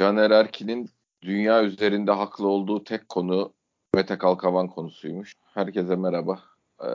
Caner 0.00 0.30
Erkin'in 0.30 0.88
dünya 1.22 1.64
üzerinde 1.64 2.12
haklı 2.12 2.48
olduğu 2.48 2.84
tek 2.84 3.08
konu 3.08 3.52
Mete 3.94 4.18
Kalkavan 4.18 4.68
konusuymuş. 4.68 5.34
Herkese 5.54 5.96
merhaba. 5.96 6.40
Ee, 6.84 6.88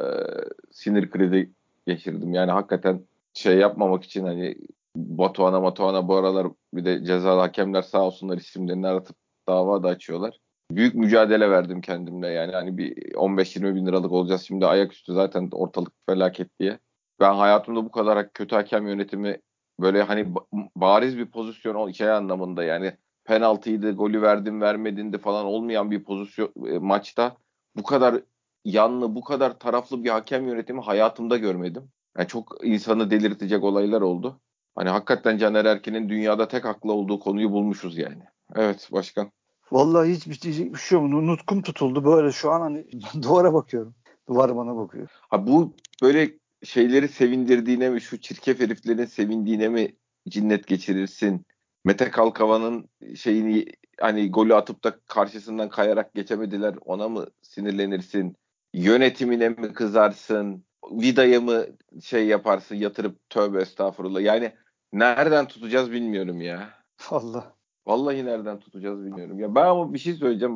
sinir 0.71 1.10
krizi 1.10 1.52
geçirdim. 1.88 2.33
Yani 2.33 2.52
hakikaten 2.52 3.02
şey 3.33 3.57
yapmamak 3.57 4.04
için 4.04 4.26
hani 4.26 4.55
Batuhan'a 4.96 5.63
Batuhan'a 5.63 6.07
bu 6.07 6.15
aralar 6.15 6.47
bir 6.73 6.86
de 6.86 7.05
cezalı 7.05 7.39
hakemler 7.39 7.81
sağ 7.81 8.04
olsunlar 8.04 8.38
isimlerini 8.38 8.87
aratıp 8.87 9.15
dava 9.47 9.83
da 9.83 9.87
açıyorlar. 9.87 10.40
Büyük 10.72 10.96
mücadele 10.96 11.49
verdim 11.49 11.81
kendimle 11.81 12.28
yani 12.28 12.51
hani 12.51 12.78
bir 12.78 12.96
15-20 13.13 13.76
bin 13.76 13.85
liralık 13.85 14.12
olacağız 14.12 14.42
şimdi 14.42 14.65
ayaküstü 14.65 15.13
zaten 15.13 15.49
ortalık 15.51 15.92
felaket 16.09 16.59
diye. 16.59 16.80
Ben 17.20 17.34
hayatımda 17.34 17.85
bu 17.85 17.91
kadar 17.91 18.34
kötü 18.34 18.55
hakem 18.55 18.88
yönetimi 18.88 19.38
böyle 19.80 20.03
hani 20.03 20.34
bariz 20.76 21.17
bir 21.17 21.31
pozisyon 21.31 21.91
şey 21.91 22.12
anlamında 22.12 22.63
yani 22.63 22.98
penaltıydı, 23.23 23.91
golü 23.91 24.21
verdin 24.21 24.62
vermedin 24.62 25.13
de 25.13 25.17
falan 25.17 25.45
olmayan 25.45 25.91
bir 25.91 26.04
pozisyon 26.04 26.52
e, 26.67 26.80
maçta 26.80 27.38
bu 27.76 27.84
kadar 27.84 28.22
yanlı, 28.66 29.16
bu 29.16 29.23
kadar 29.23 29.59
taraflı 29.59 30.03
bir 30.03 30.09
hakem 30.09 30.48
yönetimi 30.48 30.81
hayatımda 30.81 31.38
görmedim. 31.38 31.90
Yani 32.17 32.27
çok 32.27 32.58
insanı 32.64 33.12
delirtecek 33.12 33.64
olaylar 33.64 34.02
oldu. 34.02 34.41
Hani 34.76 34.90
hakikaten 34.90 35.38
Caner 35.38 35.66
Erkin'in 35.66 36.09
dünyada 36.09 36.48
tek 36.48 36.66
haklı 36.66 36.94
olduğu 36.94 37.20
konuyu 37.20 37.52
bulmuşuz 37.52 37.98
yani. 37.98 38.23
Evet 38.55 38.89
başkan. 38.92 39.31
Vallahi 39.72 40.09
hiç 40.09 40.42
diyecek 40.42 40.73
bir 40.73 40.80
şey 40.80 41.00
yok. 41.00 41.09
Nutkum 41.09 41.62
tutuldu 41.62 42.05
böyle 42.05 42.31
şu 42.31 42.52
an 42.52 42.62
hani 42.62 42.86
duvara 43.22 43.53
bakıyorum. 43.53 43.95
Duvar 44.28 44.55
bana 44.55 44.76
bakıyor. 44.76 45.08
Ha 45.30 45.48
bu 45.48 45.73
böyle 46.02 46.31
şeyleri 46.64 47.08
sevindirdiğine 47.08 47.90
mi 47.90 48.02
şu 48.02 48.22
çirkef 48.22 48.59
heriflerin 48.59 49.05
sevindiğine 49.05 49.70
mi 49.70 49.95
cinnet 50.30 50.68
geçirirsin? 50.68 51.45
Mete 51.86 52.12
Kalkavan'ın 52.12 52.90
şeyini 53.16 53.66
hani 54.00 54.31
golü 54.31 54.55
atıp 54.55 54.84
da 54.84 55.00
karşısından 55.00 55.70
kayarak 55.70 56.14
geçemediler 56.14 56.76
ona 56.86 57.09
mı 57.09 57.28
sinirlenirsin? 57.42 58.36
Yönetimine 58.73 59.50
mi 59.50 59.73
kızarsın? 59.73 60.66
Vida'ya 60.92 61.42
mı 61.42 61.66
şey 62.03 62.28
yaparsın 62.28 62.76
yatırıp 62.76 63.30
tövbe 63.30 63.61
estağfurullah. 63.61 64.22
Yani 64.22 64.53
nereden 64.94 65.48
tutacağız 65.48 65.92
bilmiyorum 65.92 66.42
ya. 66.42 66.70
Allah. 67.09 67.55
Vallahi 67.88 68.25
nereden 68.25 68.59
tutacağız 68.59 69.05
bilmiyorum. 69.05 69.39
Ya 69.39 69.55
ben 69.55 69.66
ama 69.66 69.94
bir 69.94 70.00
şey 70.00 70.14
söyleyeceğim. 70.14 70.55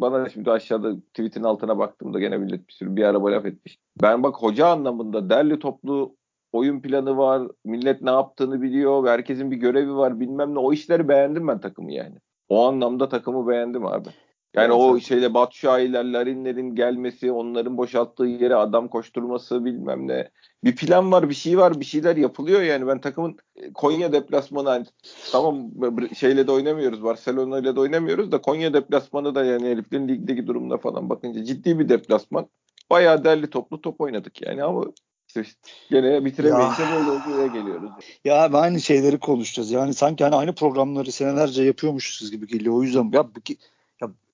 Bana 0.00 0.28
şimdi 0.28 0.50
aşağıda 0.50 0.96
tweetin 1.00 1.42
altına 1.42 1.78
baktığımda 1.78 2.20
gene 2.20 2.36
millet 2.36 2.68
bir 2.68 2.72
sürü 2.72 2.96
bir 2.96 3.04
araba 3.04 3.32
laf 3.32 3.46
etmiş. 3.46 3.78
Ben 4.02 4.22
bak 4.22 4.36
hoca 4.36 4.66
anlamında 4.66 5.30
derli 5.30 5.58
toplu 5.58 6.16
oyun 6.52 6.80
planı 6.80 7.16
var. 7.16 7.48
Millet 7.64 8.02
ne 8.02 8.10
yaptığını 8.10 8.62
biliyor. 8.62 9.08
Herkesin 9.08 9.50
bir 9.50 9.56
görevi 9.56 9.96
var 9.96 10.20
bilmem 10.20 10.54
ne. 10.54 10.58
O 10.58 10.72
işleri 10.72 11.08
beğendim 11.08 11.48
ben 11.48 11.60
takımı 11.60 11.92
yani. 11.92 12.16
O 12.48 12.66
anlamda 12.66 13.08
takımı 13.08 13.48
beğendim 13.48 13.86
abi. 13.86 14.08
Yani 14.56 14.66
evet, 14.66 14.76
o 14.80 14.92
evet. 14.92 15.02
şeyle 15.02 15.34
Batshuayi'ler, 15.34 16.04
Larinlerin 16.04 16.74
gelmesi, 16.74 17.32
onların 17.32 17.76
boşalttığı 17.76 18.24
yere 18.24 18.54
adam 18.54 18.88
koşturması 18.88 19.64
bilmem 19.64 20.08
ne. 20.08 20.28
Bir 20.64 20.76
plan 20.76 21.12
var, 21.12 21.28
bir 21.28 21.34
şey 21.34 21.58
var, 21.58 21.80
bir 21.80 21.84
şeyler 21.84 22.16
yapılıyor 22.16 22.62
yani. 22.62 22.86
Ben 22.86 23.00
takımın 23.00 23.36
e, 23.56 23.72
Konya 23.72 24.12
deplasmanı 24.12 24.68
hani, 24.68 24.86
tamam 25.32 25.70
şeyle 26.16 26.46
de 26.46 26.52
oynamıyoruz, 26.52 27.02
Barcelona 27.02 27.58
ile 27.58 27.76
de 27.76 27.80
oynamıyoruz 27.80 28.32
da 28.32 28.40
Konya 28.40 28.74
deplasmanı 28.74 29.34
da 29.34 29.44
yani 29.44 29.68
heriflerin 29.68 30.08
ligdeki 30.08 30.46
durumda 30.46 30.78
falan 30.78 31.10
bakınca 31.10 31.44
ciddi 31.44 31.78
bir 31.78 31.88
deplasman. 31.88 32.46
Bayağı 32.90 33.24
derli 33.24 33.50
toplu 33.50 33.80
top 33.80 34.00
oynadık 34.00 34.42
yani 34.42 34.62
ama 34.64 34.84
işte, 35.28 35.40
işte 35.40 35.60
gene 35.90 36.24
bitiremeyince 36.24 36.82
böyle 36.96 37.10
olduğuna 37.10 37.46
geliyoruz. 37.46 37.90
Ya 38.24 38.50
aynı 38.52 38.80
şeyleri 38.80 39.18
konuşacağız. 39.18 39.70
Yani 39.70 39.94
sanki 39.94 40.24
hani 40.24 40.34
aynı 40.34 40.54
programları 40.54 41.12
senelerce 41.12 41.62
yapıyormuşuz 41.62 42.30
gibi 42.30 42.46
geliyor. 42.46 42.74
O 42.74 42.82
yüzden 42.82 43.10
ya 43.12 43.26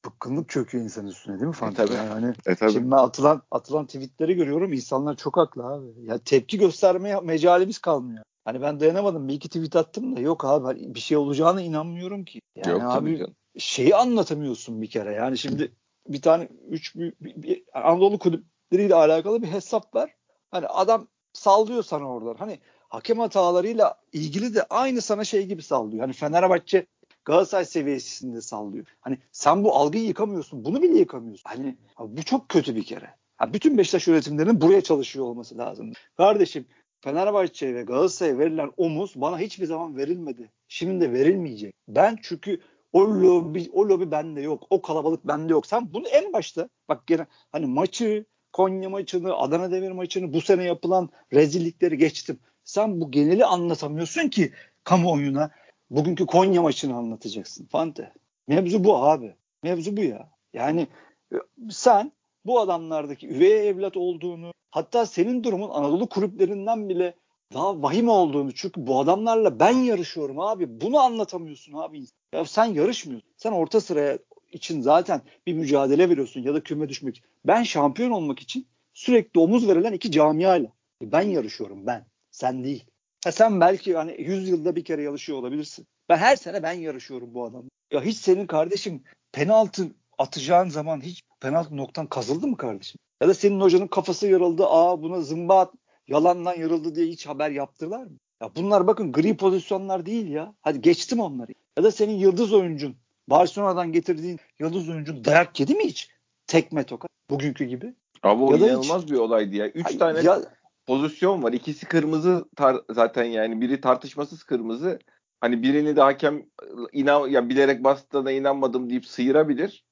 bıkkınlık 0.05 0.49
çöküyor 0.49 0.85
insanın 0.85 1.07
üstüne 1.07 1.35
değil 1.35 1.47
mi 1.47 1.53
Fanta? 1.53 1.83
E, 1.83 1.87
tabii. 1.87 1.97
Yani 1.97 2.35
e, 2.47 2.55
tabii. 2.55 2.73
Şimdi 2.73 2.95
atılan 2.95 3.43
atılan 3.51 3.87
tweetleri 3.87 4.35
görüyorum. 4.35 4.73
İnsanlar 4.73 5.17
çok 5.17 5.37
haklı 5.37 5.67
abi. 5.67 5.87
Ya 6.03 6.19
tepki 6.19 6.59
göstermeye 6.59 7.21
mecalimiz 7.21 7.79
kalmıyor. 7.79 8.25
Hani 8.45 8.63
ben 8.63 8.81
dayanamadım. 8.81 9.29
Bir 9.29 9.35
iki 9.35 9.49
tweet 9.49 9.77
attım 9.77 10.17
da 10.17 10.21
yok 10.21 10.45
abi 10.45 10.65
hani 10.65 10.95
bir 10.95 11.01
şey 11.01 11.17
olacağına 11.17 11.63
inanmıyorum 11.63 12.25
ki. 12.25 12.41
Yani 12.57 12.71
yok, 12.71 12.83
abi 12.83 13.19
canım. 13.19 13.35
şeyi 13.59 13.97
anlatamıyorsun 13.97 14.83
bir 14.83 14.91
kere. 14.91 15.13
Yani 15.13 15.39
şimdi 15.39 15.73
bir 16.09 16.23
tane 16.23 16.49
üç 16.69 16.97
bir, 16.97 17.15
bir, 17.21 17.43
bir 17.43 17.63
Anadolu 17.75 18.19
kulüpleriyle 18.19 18.95
alakalı 18.95 19.43
bir 19.43 19.49
hesap 19.49 19.95
var. 19.95 20.15
Hani 20.51 20.67
adam 20.67 21.09
sallıyor 21.33 21.83
sana 21.83 22.09
oradan. 22.09 22.35
Hani 22.35 22.59
hakem 22.89 23.19
hatalarıyla 23.19 23.95
ilgili 24.13 24.55
de 24.55 24.63
aynı 24.63 25.03
sana 25.03 25.25
şey 25.25 25.47
gibi 25.47 25.63
sallıyor. 25.63 26.01
Hani 26.01 26.13
Fenerbahçe 26.13 26.87
Galatasaray 27.25 27.65
seviyesinde 27.65 28.41
sallıyor. 28.41 28.87
Hani 29.01 29.19
sen 29.33 29.65
bu 29.65 29.75
algıyı 29.75 30.05
yıkamıyorsun. 30.05 30.65
Bunu 30.65 30.83
bile 30.83 30.99
yıkamıyorsun. 30.99 31.51
Hani 31.51 31.77
bu 31.99 32.23
çok 32.23 32.49
kötü 32.49 32.77
bir 32.77 32.85
kere. 32.85 33.15
Ha, 33.37 33.53
bütün 33.53 33.79
Beşiktaş 33.79 34.09
yönetimlerinin 34.09 34.61
buraya 34.61 34.81
çalışıyor 34.81 35.25
olması 35.25 35.59
lazım. 35.59 35.93
Kardeşim 36.17 36.67
Fenerbahçe 37.01 37.75
ve 37.75 37.83
Galatasaray'a 37.83 38.39
verilen 38.39 38.71
omuz 38.77 39.13
bana 39.17 39.39
hiçbir 39.39 39.67
zaman 39.67 39.97
verilmedi. 39.97 40.51
Şimdi 40.69 41.05
de 41.05 41.13
verilmeyecek. 41.13 41.75
Ben 41.89 42.19
çünkü 42.23 42.61
o 42.93 43.01
lobi, 43.01 43.71
o 43.73 43.89
lobi 43.89 44.11
bende 44.11 44.41
yok. 44.41 44.67
O 44.71 44.83
kalabalık 44.83 45.27
bende 45.27 45.53
yok. 45.53 45.67
Sen 45.67 45.95
bunu 45.95 46.09
en 46.09 46.33
başta 46.33 46.69
bak 46.89 47.07
gene 47.07 47.27
hani 47.53 47.67
maçı 47.67 48.25
Konya 48.53 48.91
maçını, 48.91 49.35
Adana 49.35 49.71
Demir 49.71 49.91
maçını 49.91 50.33
bu 50.33 50.41
sene 50.41 50.65
yapılan 50.65 51.09
rezillikleri 51.33 51.99
geçtim. 51.99 52.39
Sen 52.65 53.01
bu 53.01 53.11
geneli 53.11 53.45
anlatamıyorsun 53.45 54.29
ki 54.29 54.53
kamuoyuna 54.85 55.51
bugünkü 55.97 56.27
Konya 56.27 56.63
maçını 56.63 56.97
anlatacaksın 56.97 57.67
Fante. 57.67 58.13
Mevzu 58.49 58.85
bu 58.85 58.97
abi. 58.97 59.35
Mevzu 59.63 59.97
bu 59.97 60.01
ya. 60.01 60.31
Yani 60.53 60.87
e, 61.33 61.37
sen 61.71 62.13
bu 62.47 62.61
adamlardaki 62.61 63.29
üvey 63.29 63.69
evlat 63.69 63.97
olduğunu 63.97 64.53
hatta 64.71 65.07
senin 65.07 65.45
durumun 65.45 65.71
Anadolu 65.71 66.09
kulüplerinden 66.09 66.89
bile 66.89 67.15
daha 67.55 67.83
vahim 67.83 68.09
olduğunu 68.09 68.53
çünkü 68.55 68.87
bu 68.87 69.01
adamlarla 69.01 69.61
ben 69.61 69.73
yarışıyorum 69.73 70.41
abi. 70.41 70.81
Bunu 70.81 70.99
anlatamıyorsun 70.99 71.73
abi. 71.73 72.05
Ya 72.33 72.45
sen 72.45 72.65
yarışmıyorsun. 72.65 73.31
Sen 73.37 73.53
orta 73.53 73.81
sıraya 73.81 74.19
için 74.53 74.81
zaten 74.81 75.23
bir 75.47 75.53
mücadele 75.53 76.11
veriyorsun 76.11 76.43
ya 76.43 76.55
da 76.55 76.63
küme 76.63 76.89
düşmek. 76.89 77.23
Ben 77.47 77.63
şampiyon 77.63 78.11
olmak 78.11 78.41
için 78.41 78.67
sürekli 78.95 79.41
omuz 79.41 79.69
verilen 79.69 79.93
iki 79.93 80.11
camiayla. 80.11 80.73
Ben 81.03 81.23
yarışıyorum 81.23 81.87
ben. 81.87 82.07
Sen 82.31 82.65
değil. 82.65 82.85
Ha 83.25 83.33
sen 83.33 83.61
belki 83.61 83.97
hani 83.97 84.23
100 84.23 84.49
yılda 84.49 84.77
bir 84.77 84.85
kere 84.85 85.03
yarışıyor 85.03 85.39
olabilirsin. 85.39 85.87
Ben 86.09 86.17
her 86.17 86.37
sene 86.37 86.63
ben 86.63 86.73
yarışıyorum 86.73 87.35
bu 87.35 87.45
adamla. 87.45 87.69
Ya 87.93 88.03
hiç 88.03 88.17
senin 88.17 88.47
kardeşim 88.47 89.03
penaltı 89.33 89.87
atacağın 90.19 90.69
zaman 90.69 91.01
hiç 91.01 91.23
penaltı 91.41 91.77
noktan 91.77 92.07
kazıldı 92.07 92.47
mı 92.47 92.57
kardeşim? 92.57 92.99
Ya 93.23 93.29
da 93.29 93.35
senin 93.35 93.61
hocanın 93.61 93.87
kafası 93.87 94.27
yarıldı. 94.27 94.67
Aa 94.67 95.03
buna 95.03 95.21
zımba 95.21 95.61
at, 95.61 95.75
yalandan 96.09 96.55
yarıldı 96.55 96.95
diye 96.95 97.07
hiç 97.07 97.27
haber 97.27 97.51
yaptılar 97.51 98.05
mı? 98.05 98.17
Ya 98.43 98.51
bunlar 98.57 98.87
bakın 98.87 99.13
gri 99.13 99.37
pozisyonlar 99.37 100.07
değil 100.07 100.29
ya. 100.29 100.55
Hadi 100.63 100.81
geçtim 100.81 101.21
onları. 101.21 101.53
Ya 101.79 101.85
da 101.85 101.91
senin 101.91 102.15
yıldız 102.15 102.53
oyuncun 102.53 102.97
Barcelona'dan 103.29 103.93
getirdiğin 103.93 104.41
yıldız 104.59 104.89
oyuncun 104.89 105.25
dayak 105.25 105.61
yedi 105.61 105.75
mi 105.75 105.85
hiç? 105.85 106.11
Tekme 106.47 106.85
tokat. 106.85 107.11
Bugünkü 107.31 107.65
gibi. 107.65 107.95
Abi 108.23 108.43
o 108.43 108.53
ya 108.53 108.67
inanılmaz 108.67 109.03
hiç... 109.03 109.11
bir 109.11 109.17
olaydı 109.17 109.57
ya. 109.57 109.69
Üç 109.69 109.87
Ay, 109.87 109.99
tane 109.99 110.23
ya... 110.23 110.41
pozisyon 110.87 111.43
var. 111.43 111.53
İkisi 111.53 111.87
kırmızı 111.87 112.45
tar- 112.57 112.95
zaten 112.95 113.25
yani. 113.25 113.61
Biri 113.61 113.81
tartışmasız 113.81 114.43
kırmızı. 114.43 114.99
Hani 115.41 115.63
birini 115.63 115.97
de 115.97 116.01
hakem 116.01 116.47
inan 116.93 117.29
ya 117.29 117.49
bilerek 117.49 117.85
bastığına 117.85 118.31
inanmadım 118.31 118.91
deyip 118.91 119.07
sıyırabilir. 119.07 119.85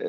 Ee, 0.00 0.06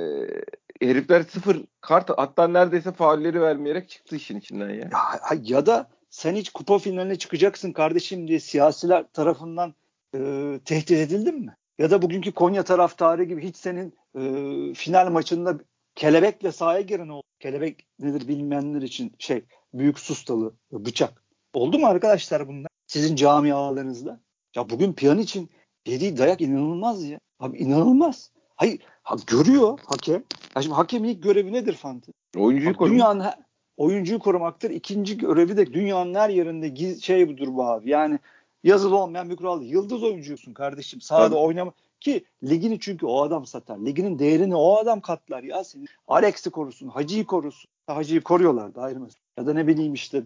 herifler 0.82 1.22
sıfır 1.22 1.66
kart 1.82 2.10
hatta 2.18 2.48
neredeyse 2.48 2.92
faulleri 2.92 3.42
vermeyerek 3.42 3.90
çıktı 3.90 4.16
işin 4.16 4.40
içinden 4.40 4.70
ya. 4.70 4.90
Ya, 4.92 5.40
ya 5.44 5.66
da 5.66 5.90
sen 6.10 6.36
hiç 6.36 6.50
kupa 6.50 6.80
finaline 6.80 7.16
çıkacaksın 7.16 7.72
kardeşim 7.72 8.28
diye 8.28 8.40
siyasiler 8.40 9.06
tarafından 9.14 9.74
e, 10.16 10.20
tehdit 10.66 10.92
edildin 10.92 11.40
mi? 11.40 11.56
Ya 11.78 11.92
da 11.92 12.02
bugünkü 12.02 12.32
Konya 12.32 12.64
taraftarı 12.64 13.24
gibi 13.24 13.44
hiç 13.44 13.58
senin 13.58 13.94
e, 14.16 14.74
final 14.74 15.12
maçında 15.12 15.60
kelebekle 15.96 16.52
sahaya 16.52 16.82
giren 16.82 17.08
oldu. 17.08 17.24
Kelebek 17.40 17.88
nedir 18.00 18.28
bilmeyenler 18.28 18.82
için 18.82 19.14
şey 19.20 19.46
büyük 19.74 20.00
sustalı 20.00 20.54
bıçak. 20.72 21.24
Oldu 21.54 21.80
mu 21.80 21.88
arkadaşlar 21.88 22.48
bunlar? 22.48 22.68
Sizin 22.88 23.16
camialarınızda? 23.16 24.20
Ya 24.56 24.70
bugün 24.70 24.94
piyan 24.94 25.20
için 25.20 25.50
yediği 25.88 26.18
dayak 26.18 26.42
inanılmaz 26.42 27.04
ya. 27.04 27.20
Abi 27.40 27.58
inanılmaz. 27.58 28.32
Hayır 28.56 28.80
ha, 29.04 29.16
görüyor 29.28 29.80
hakem. 29.86 30.24
Ya 30.56 30.62
şimdi 30.62 30.76
hakemin 30.76 31.10
ilk 31.10 31.24
görevi 31.24 31.54
nedir 31.54 31.74
Fante? 31.74 32.12
Oyuncuyu 32.38 32.76
korumak. 32.76 32.94
Dünyanın 32.94 33.26
oyuncuyu 33.78 34.20
korumaktır. 34.20 34.70
İkinci 34.70 35.18
görevi 35.18 35.58
de 35.58 35.74
dünyanın 35.74 36.16
her 36.16 36.30
yerinde 36.30 36.68
giz, 36.68 37.04
şey 37.04 37.30
budur 37.30 37.48
bu 37.48 37.66
abi. 37.66 37.90
Yani 37.90 38.20
yazılı 38.64 38.98
olmayan 38.98 39.30
bir 39.30 39.36
kural. 39.36 39.62
Yıldız 39.62 40.04
oyuncusun 40.04 40.54
kardeşim. 40.54 41.02
Sahada 41.02 41.36
oynama 41.36 41.72
ki 42.04 42.26
ligini 42.44 42.80
çünkü 42.80 43.06
o 43.06 43.22
adam 43.22 43.46
satar. 43.46 43.78
Liginin 43.86 44.20
değerini 44.20 44.56
o 44.56 44.78
adam 44.78 45.02
katlar 45.02 45.44
ya 45.44 45.64
senin. 45.64 45.88
Alex'i 46.08 46.50
korusun, 46.50 46.88
Hacı'yı 46.88 47.26
korusun. 47.26 47.70
Hacı'yı 47.88 48.22
koruyorlar 48.22 48.76
da 48.76 48.82
ayrı 48.82 49.00
mesela. 49.00 49.22
Ya 49.38 49.46
da 49.46 49.54
ne 49.54 49.68
bileyim 49.68 49.94
işte 49.94 50.24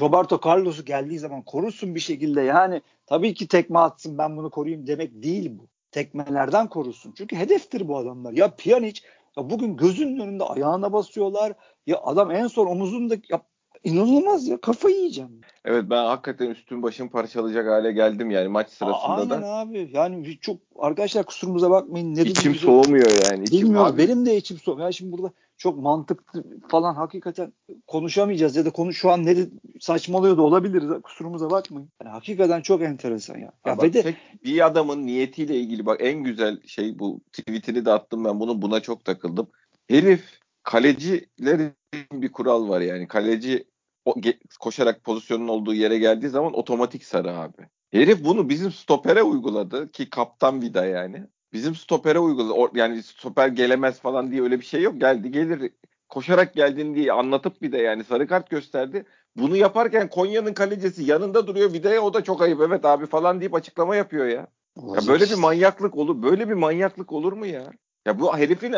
Roberto 0.00 0.40
Carlos'u 0.44 0.84
geldiği 0.84 1.18
zaman 1.18 1.42
korusun 1.42 1.94
bir 1.94 2.00
şekilde 2.00 2.40
yani 2.42 2.82
tabii 3.06 3.34
ki 3.34 3.48
tekme 3.48 3.78
atsın 3.78 4.18
ben 4.18 4.36
bunu 4.36 4.50
koruyayım 4.50 4.86
demek 4.86 5.22
değil 5.22 5.50
bu. 5.58 5.66
tekmelerden 5.90 6.68
korusun. 6.68 7.12
Çünkü 7.16 7.36
hedeftir 7.36 7.88
bu 7.88 7.96
adamlar. 7.98 8.32
Ya 8.32 8.56
Pjanic 8.56 9.00
ya 9.36 9.50
bugün 9.50 9.76
gözünün 9.76 10.20
önünde 10.20 10.44
ayağına 10.44 10.92
basıyorlar. 10.92 11.52
Ya 11.86 12.00
adam 12.02 12.30
en 12.30 12.46
son 12.46 12.66
omuzunda 12.66 13.16
ya 13.28 13.42
inanılmaz 13.84 14.48
ya 14.48 14.60
kafayı 14.60 14.96
yiyeceğim. 14.96 15.40
Evet 15.64 15.84
ben 15.90 16.04
hakikaten 16.04 16.46
üstüm 16.46 16.82
başım 16.82 17.08
parçalayacak 17.08 17.66
hale 17.66 17.92
geldim 17.92 18.30
yani 18.30 18.48
maç 18.48 18.70
sırasında 18.70 19.06
Aynen 19.06 19.30
da. 19.30 19.34
Aynen 19.34 19.46
abi. 19.46 19.90
Yani 19.92 20.38
çok 20.40 20.56
arkadaşlar 20.78 21.24
kusurumuza 21.24 21.70
bakmayın. 21.70 22.14
Ne 22.14 22.22
içim 22.22 22.54
soğumuyor 22.54 23.10
yani. 23.30 23.44
İçim 23.44 23.58
Bilmiyorum. 23.58 23.86
Abi. 23.86 23.98
Benim 23.98 24.26
de 24.26 24.36
içim 24.36 24.58
soğumuyor. 24.58 24.88
Ya 24.88 24.92
şimdi 24.92 25.12
burada 25.12 25.32
çok 25.56 25.78
mantıklı 25.78 26.44
falan 26.68 26.94
hakikaten 26.94 27.52
konuşamayacağız 27.86 28.56
ya 28.56 28.64
da 28.64 28.70
konu 28.70 28.92
şu 28.92 29.10
an 29.10 29.26
ne 29.26 29.36
saçmalıyor 29.80 30.36
da 30.36 30.42
olabilir. 30.42 31.02
Kusurumuza 31.02 31.50
bakmayın. 31.50 31.88
Yani 32.02 32.12
hakikaten 32.12 32.60
çok 32.60 32.82
enteresan 32.82 33.38
ya. 33.38 33.52
ya 33.66 33.78
bak, 33.78 33.94
de, 33.94 34.14
bir 34.44 34.66
adamın 34.66 35.06
niyetiyle 35.06 35.56
ilgili 35.56 35.86
bak 35.86 35.96
en 36.00 36.24
güzel 36.24 36.60
şey 36.66 36.98
bu 36.98 37.20
tweetini 37.32 37.84
de 37.84 37.92
attım 37.92 38.24
ben 38.24 38.40
bunu 38.40 38.62
buna 38.62 38.80
çok 38.80 39.04
takıldım. 39.04 39.48
Herif 39.88 40.40
kalecilerin 40.62 41.72
bir 42.12 42.32
kural 42.32 42.68
var 42.68 42.80
yani. 42.80 43.08
Kaleci 43.08 43.64
o, 44.04 44.14
koşarak 44.60 45.04
pozisyonun 45.04 45.48
olduğu 45.48 45.74
yere 45.74 45.98
geldiği 45.98 46.28
zaman 46.28 46.58
otomatik 46.58 47.04
sarı 47.04 47.38
abi. 47.38 47.62
Herif 47.92 48.24
bunu 48.24 48.48
bizim 48.48 48.72
stopere 48.72 49.22
uyguladı 49.22 49.92
ki 49.92 50.10
kaptan 50.10 50.62
vida 50.62 50.84
yani. 50.84 51.24
Bizim 51.52 51.74
stopere 51.74 52.18
uyguladı. 52.18 52.52
O, 52.52 52.70
yani 52.74 53.02
stoper 53.02 53.48
gelemez 53.48 54.00
falan 54.00 54.30
diye 54.30 54.42
öyle 54.42 54.60
bir 54.60 54.64
şey 54.64 54.82
yok. 54.82 55.00
Geldi 55.00 55.30
gelir 55.30 55.72
koşarak 56.08 56.54
geldiğini 56.54 56.94
diye 56.94 57.12
anlatıp 57.12 57.62
bir 57.62 57.72
de 57.72 57.78
yani 57.78 58.04
sarı 58.04 58.26
kart 58.26 58.50
gösterdi. 58.50 59.04
Bunu 59.36 59.56
yaparken 59.56 60.10
Konya'nın 60.10 60.54
kalecisi 60.54 61.04
yanında 61.04 61.46
duruyor 61.46 61.72
vidaya 61.72 62.00
o 62.00 62.14
da 62.14 62.24
çok 62.24 62.42
ayıp 62.42 62.60
evet 62.60 62.84
abi 62.84 63.06
falan 63.06 63.40
deyip 63.40 63.54
açıklama 63.54 63.96
yapıyor 63.96 64.26
ya. 64.26 64.46
Ya 64.76 65.06
böyle 65.08 65.24
bir 65.24 65.34
manyaklık 65.34 65.96
olur. 65.96 66.22
Böyle 66.22 66.48
bir 66.48 66.54
manyaklık 66.54 67.12
olur 67.12 67.32
mu 67.32 67.46
ya? 67.46 67.72
Ya 68.06 68.20
bu 68.20 68.36
herifin 68.38 68.74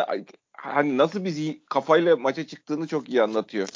hani 0.53 0.99
nasıl 0.99 1.25
bir 1.25 1.63
kafayla 1.71 2.17
maça 2.17 2.47
çıktığını 2.47 2.87
çok 2.87 3.09
iyi 3.09 3.23
anlatıyor. 3.23 3.69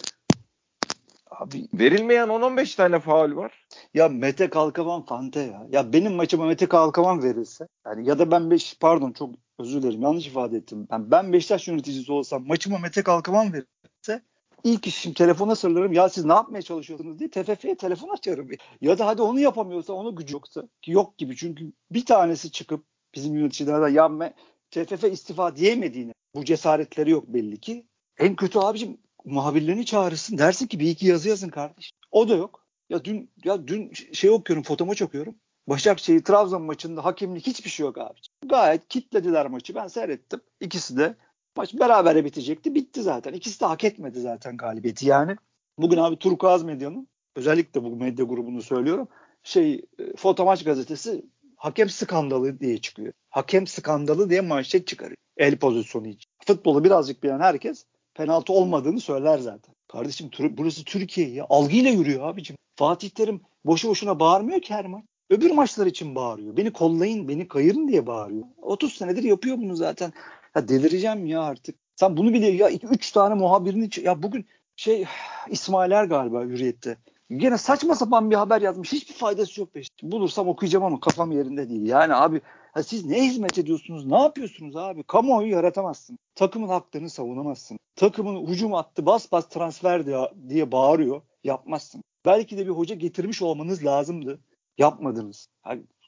Abi 1.41 1.69
verilmeyen 1.75 2.29
10-15 2.29 2.77
tane 2.77 3.01
faul 3.01 3.37
var. 3.37 3.67
Ya 3.95 4.09
Mete 4.09 4.51
Kalkavan 4.51 5.05
Fante 5.05 5.41
ya. 5.41 5.67
Ya 5.71 5.93
benim 5.93 6.13
maçıma 6.13 6.47
Mete 6.47 6.67
Kalkavan 6.67 7.23
verilse 7.23 7.69
yani 7.87 8.09
ya 8.09 8.19
da 8.19 8.31
ben 8.31 8.51
beş 8.51 8.79
pardon 8.79 9.13
çok 9.13 9.35
özür 9.59 9.83
dilerim 9.83 10.03
yanlış 10.03 10.27
ifade 10.27 10.57
ettim. 10.57 10.89
Ben 10.91 11.11
ben 11.11 11.33
Beşiktaş 11.33 11.69
yöneticisi 11.69 12.13
olsam 12.13 12.47
maçıma 12.47 12.79
Mete 12.79 13.03
Kalkavan 13.03 13.53
verilse 13.53 14.23
ilk 14.65 14.87
işim 14.87 15.13
telefona 15.13 15.55
sarılırım. 15.55 15.93
Ya 15.93 16.09
siz 16.09 16.25
ne 16.25 16.33
yapmaya 16.33 16.63
çalışıyorsunuz 16.63 17.19
diye 17.19 17.31
TFF'ye 17.31 17.77
telefon 17.77 18.09
açarım. 18.09 18.49
Ya 18.81 18.99
da 18.99 19.07
hadi 19.07 19.23
onu 19.23 19.41
yapamıyorsa 19.41 19.93
onu 19.93 20.17
gücü 20.17 20.35
yoksa 20.35 20.63
ki 20.83 20.91
yok 20.91 21.19
gibi 21.19 21.37
çünkü 21.37 21.73
bir 21.91 22.05
tanesi 22.05 22.51
çıkıp 22.51 22.85
bizim 23.15 23.35
yöneticilerden 23.35 23.89
ya 23.89 24.33
TFF 24.71 25.05
istifa 25.05 25.57
diyemediğini 25.57 26.13
bu 26.35 26.45
cesaretleri 26.45 27.11
yok 27.11 27.25
belli 27.29 27.61
ki. 27.61 27.87
En 28.19 28.37
kötü 28.37 28.59
abicim 28.59 28.99
muhabirlerini 29.27 29.87
çağırırsın. 29.87 30.39
Dersin 30.39 30.67
ki 30.67 30.81
bir 30.81 30.91
iki 30.91 31.07
yazı 31.07 31.29
yazın 31.29 31.49
kardeş. 31.49 31.93
O 32.11 32.29
da 32.29 32.37
yok. 32.37 32.67
Ya 32.91 33.05
dün 33.05 33.31
ya 33.45 33.69
dün 33.69 33.93
şey 34.13 34.31
okuyorum, 34.31 34.63
fotomaç 34.63 35.03
okuyorum. 35.03 35.35
Başakşehir 35.69 36.25
Trabzon 36.25 36.63
maçında 36.63 37.05
hakemlik 37.05 37.47
hiçbir 37.47 37.71
şey 37.71 37.87
yok 37.87 37.99
abi. 37.99 38.19
Gayet 38.47 38.89
kitlediler 38.89 39.47
maçı. 39.47 39.75
Ben 39.75 39.87
seyrettim. 39.87 40.41
İkisi 40.61 40.97
de 40.97 41.15
maç 41.57 41.75
berabere 41.75 42.25
bitecekti. 42.25 42.75
Bitti 42.75 43.03
zaten. 43.03 43.33
İkisi 43.33 43.61
de 43.61 43.67
hak 43.67 43.85
etmedi 43.85 44.21
zaten 44.21 44.57
galibiyeti 44.57 45.07
yani. 45.07 45.37
Bugün 45.79 45.97
abi 45.97 46.17
Turkuaz 46.17 46.63
Medya'nın 46.63 47.09
özellikle 47.37 47.83
bu 47.83 47.97
medya 47.97 48.25
grubunu 48.25 48.63
söylüyorum. 48.63 49.09
Şey 49.43 49.75
e, 49.75 50.17
Fotomaç 50.17 50.65
gazetesi 50.65 51.25
hakem 51.57 51.89
skandalı 51.89 52.61
diye 52.61 52.79
çıkıyor. 52.81 53.13
Hakem 53.31 53.67
skandalı 53.67 54.31
diye 54.31 54.41
manşet 54.41 54.87
çıkarıyor. 54.87 55.17
El 55.37 55.59
pozisyonu 55.59 56.09
için. 56.09 56.31
Futbolu 56.47 56.85
birazcık 56.85 57.23
bilen 57.23 57.41
herkes 57.41 57.85
penaltı 58.17 58.53
olmadığını 58.53 59.01
söyler 59.01 59.39
zaten. 59.39 59.75
Kardeşim 59.89 60.31
burası 60.51 60.85
Türkiye 60.85 61.29
ya. 61.31 61.47
Algıyla 61.49 61.91
yürüyor 61.91 62.29
abicim. 62.29 62.57
Fatih 62.77 63.11
Terim 63.11 63.41
boşu 63.65 63.89
boşuna 63.89 64.21
bağırmıyor 64.21 64.61
ki 64.61 64.75
her 64.75 64.87
maç. 64.87 65.05
Öbür 65.31 65.51
maçlar 65.51 65.87
için 65.87 66.15
bağırıyor. 66.15 66.57
Beni 66.57 66.73
kollayın, 66.73 67.29
beni 67.29 67.49
kayırın 67.49 67.89
diye 67.89 68.07
bağırıyor. 68.07 68.45
30 68.63 68.93
senedir 68.93 69.23
yapıyor 69.23 69.57
bunu 69.59 69.77
zaten. 69.77 70.13
Ya 70.57 70.69
delireceğim 70.69 71.27
ya 71.27 71.43
artık. 71.43 71.77
Sen 71.97 72.17
bunu 72.17 72.33
biliyor 72.33 72.53
ya 72.53 72.79
3 72.91 73.13
tane 73.13 73.35
muhabirini 73.35 73.89
ya 74.03 74.23
bugün 74.23 74.47
şey 74.77 75.05
İsmailer 75.51 76.05
galiba 76.05 76.43
Hürriyet'te. 76.43 76.97
Gene 77.31 77.59
saçma 77.59 77.95
sapan 77.95 78.31
bir 78.31 78.37
haber 78.37 78.61
yazmış. 78.61 78.93
Hiçbir 78.93 79.15
faydası 79.15 79.61
yok 79.61 79.75
peşte. 79.75 80.13
Bulursam 80.13 80.49
okuyacağım 80.49 80.85
ama 80.85 81.01
kafam 81.01 81.33
yerinde 81.33 81.69
değil. 81.69 81.87
Yani 81.87 82.15
abi 82.15 82.41
ha 82.77 82.83
siz 82.83 83.05
ne 83.05 83.25
hizmet 83.25 83.59
ediyorsunuz? 83.59 84.07
Ne 84.07 84.19
yapıyorsunuz 84.19 84.77
abi? 84.77 85.03
Kamuoyu 85.03 85.49
yaratamazsın. 85.49 86.19
Takımın 86.35 86.69
haklarını 86.69 87.11
savunamazsın. 87.11 87.79
Takımın 87.97 88.47
hücum 88.47 88.75
attı 88.75 89.07
bas 89.07 89.33
bas 89.33 89.49
transfer 89.49 90.07
diye, 90.07 90.33
diye 90.49 90.73
bağırıyor. 90.73 91.23
Yapmazsın. 91.45 92.03
Belki 92.27 92.59
de 92.59 92.67
bir 92.67 92.71
hoca 92.71 92.95
getirmiş 92.95 93.43
olmanız 93.43 93.85
lazımdı. 93.85 94.41
Yapmadınız. 94.79 95.49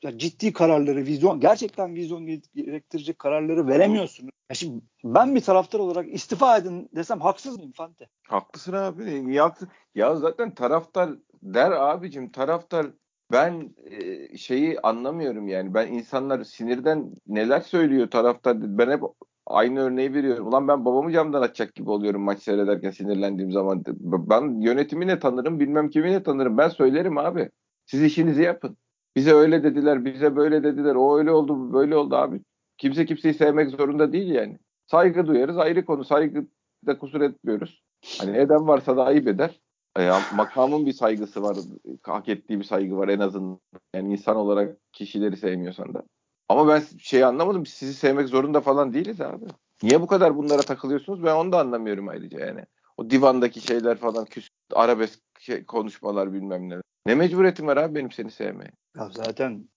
Ya 0.02 0.18
ciddi 0.18 0.52
kararları, 0.52 1.06
vizyon, 1.06 1.40
gerçekten 1.40 1.94
vizyon 1.94 2.26
gerektirecek 2.54 3.18
kararları 3.18 3.66
veremiyorsunuz. 3.66 4.30
Ya 4.50 4.54
şimdi 4.54 4.84
ben 5.04 5.34
bir 5.34 5.40
taraftar 5.40 5.78
olarak 5.78 6.14
istifa 6.14 6.56
edin 6.56 6.88
desem 6.94 7.20
haksız 7.20 7.56
mıyım 7.56 7.72
Fante? 7.72 8.08
Haklısın 8.22 8.72
abi. 8.72 9.36
Haksız? 9.36 9.68
Ya 9.94 10.16
zaten 10.16 10.54
taraftar 10.54 11.10
der 11.42 11.70
abicim 11.70 12.32
taraftar 12.32 12.86
ben 13.32 13.74
e, 13.84 14.36
şeyi 14.36 14.80
anlamıyorum 14.80 15.48
yani. 15.48 15.74
Ben 15.74 15.92
insanlar 15.92 16.44
sinirden 16.44 17.12
neler 17.26 17.60
söylüyor 17.60 18.10
taraftar. 18.10 18.56
Ben 18.78 18.90
hep 18.90 19.00
aynı 19.46 19.80
örneği 19.80 20.14
veriyorum. 20.14 20.46
Ulan 20.48 20.68
ben 20.68 20.84
babamı 20.84 21.12
camdan 21.12 21.42
açacak 21.42 21.74
gibi 21.74 21.90
oluyorum 21.90 22.22
maç 22.22 22.42
seyrederken 22.42 22.90
sinirlendiğim 22.90 23.52
zaman. 23.52 23.84
Ben 24.02 24.60
yönetimini 24.60 25.18
tanırım 25.18 25.60
bilmem 25.60 25.90
kimini 25.90 26.22
tanırım. 26.22 26.58
Ben 26.58 26.68
söylerim 26.68 27.18
abi. 27.18 27.50
Siz 27.86 28.02
işinizi 28.02 28.42
yapın. 28.42 28.76
Bize 29.16 29.32
öyle 29.32 29.62
dediler, 29.62 30.04
bize 30.04 30.36
böyle 30.36 30.64
dediler. 30.64 30.94
O 30.94 31.18
öyle 31.18 31.30
oldu, 31.30 31.72
böyle 31.72 31.96
oldu 31.96 32.16
abi. 32.16 32.40
Kimse 32.78 33.06
kimseyi 33.06 33.34
sevmek 33.34 33.70
zorunda 33.70 34.12
değil 34.12 34.30
yani. 34.30 34.58
Saygı 34.86 35.26
duyarız 35.26 35.58
ayrı 35.58 35.84
konu. 35.84 36.04
Saygı 36.04 36.46
da 36.86 36.98
kusur 36.98 37.20
etmiyoruz. 37.20 37.82
Hani 38.20 38.36
eden 38.36 38.68
varsa 38.68 38.96
da 38.96 39.04
ayıp 39.04 39.28
eder. 39.28 39.60
E, 39.98 40.10
makamın 40.34 40.86
bir 40.86 40.92
saygısı 40.92 41.42
var. 41.42 41.56
Hak 42.02 42.28
ettiği 42.28 42.58
bir 42.58 42.64
saygı 42.64 42.96
var 42.96 43.08
en 43.08 43.20
azından. 43.20 43.60
Yani 43.94 44.12
insan 44.12 44.36
olarak 44.36 44.76
kişileri 44.92 45.36
sevmiyorsan 45.36 45.94
da. 45.94 46.02
Ama 46.48 46.68
ben 46.68 46.82
şey 46.98 47.24
anlamadım. 47.24 47.64
Biz 47.64 47.72
sizi 47.72 47.94
sevmek 47.94 48.28
zorunda 48.28 48.60
falan 48.60 48.92
değiliz 48.92 49.20
abi. 49.20 49.44
Niye 49.82 50.00
bu 50.00 50.06
kadar 50.06 50.36
bunlara 50.36 50.62
takılıyorsunuz? 50.62 51.24
Ben 51.24 51.34
onu 51.34 51.52
da 51.52 51.60
anlamıyorum 51.60 52.08
ayrıca 52.08 52.46
yani. 52.46 52.64
O 52.96 53.10
divandaki 53.10 53.60
şeyler 53.60 53.96
falan 53.96 54.24
küs, 54.24 54.48
arabesk 54.74 55.20
şey, 55.38 55.64
konuşmalar 55.64 56.32
bilmem 56.32 56.70
ne. 56.70 56.76
Ne 57.06 57.14
mecburiyetim 57.14 57.66
var 57.66 57.76
abi 57.76 57.94
benim 57.94 58.10
seni 58.10 58.30
sevmeye? 58.30 58.70
Ya 58.96 59.08
zaten 59.12 59.68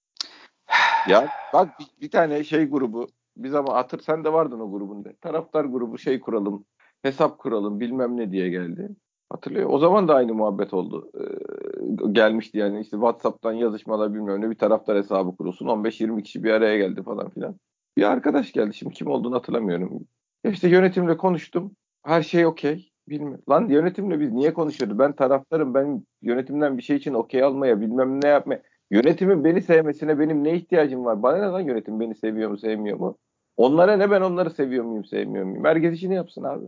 ya 1.09 1.29
bak 1.53 1.79
bir, 1.79 1.87
bir 2.01 2.11
tane 2.11 2.43
şey 2.43 2.65
grubu 2.65 3.07
bir 3.37 3.49
zaman 3.49 3.73
hatır 3.73 3.99
sen 3.99 4.23
de 4.23 4.33
vardın 4.33 4.59
o 4.59 4.71
grubunda. 4.71 5.13
Taraftar 5.21 5.65
grubu 5.65 5.97
şey 5.97 6.19
kuralım, 6.19 6.65
hesap 7.01 7.39
kuralım 7.39 7.79
bilmem 7.79 8.17
ne 8.17 8.31
diye 8.31 8.49
geldi. 8.49 8.89
Hatırlıyor. 9.31 9.69
O 9.69 9.79
zaman 9.79 10.07
da 10.07 10.15
aynı 10.15 10.33
muhabbet 10.33 10.73
oldu. 10.73 11.11
Ee, 11.15 12.11
gelmişti 12.11 12.57
yani 12.57 12.81
işte 12.81 12.91
WhatsApp'tan 12.91 13.53
yazışmalar 13.53 14.13
bilmem 14.13 14.41
ne 14.41 14.49
bir 14.49 14.55
taraftar 14.55 14.97
hesabı 14.97 15.35
kurulsun. 15.35 15.67
15-20 15.67 16.23
kişi 16.23 16.43
bir 16.43 16.51
araya 16.51 16.77
geldi 16.77 17.03
falan 17.03 17.29
filan. 17.29 17.55
Bir 17.97 18.03
arkadaş 18.03 18.51
geldi. 18.53 18.73
Şimdi 18.73 18.93
kim 18.93 19.07
olduğunu 19.07 19.35
hatırlamıyorum. 19.35 20.07
İşte 20.45 20.69
yönetimle 20.69 21.17
konuştum. 21.17 21.75
Her 22.03 22.21
şey 22.21 22.45
okey. 22.45 22.91
Bilmiyorum. 23.09 23.43
Lan 23.49 23.67
yönetimle 23.67 24.19
biz 24.19 24.31
niye 24.31 24.53
konuşuyoruz? 24.53 24.99
Ben 24.99 25.13
taraftarım. 25.13 25.73
Ben 25.73 26.03
yönetimden 26.21 26.77
bir 26.77 26.83
şey 26.83 26.97
için 26.97 27.13
okey 27.13 27.43
almaya 27.43 27.81
bilmem 27.81 28.21
ne 28.23 28.27
yapmaya. 28.27 28.61
Yönetimin 28.91 29.43
beni 29.43 29.61
sevmesine 29.61 30.19
benim 30.19 30.43
ne 30.43 30.55
ihtiyacım 30.55 31.05
var? 31.05 31.23
Bana 31.23 31.37
ne 31.37 31.45
lan 31.45 31.59
yönetim 31.59 31.99
beni 31.99 32.15
seviyor 32.15 32.49
mu 32.49 32.57
sevmiyor 32.57 32.97
mu? 32.99 33.17
Onlara 33.57 33.97
ne 33.97 34.11
ben 34.11 34.21
onları 34.21 34.51
seviyor 34.51 34.83
muyum 34.83 35.05
sevmiyor 35.05 35.45
muyum? 35.45 35.65
Herkes 35.65 35.93
işini 35.93 36.15
yapsın 36.15 36.43
abi. 36.43 36.65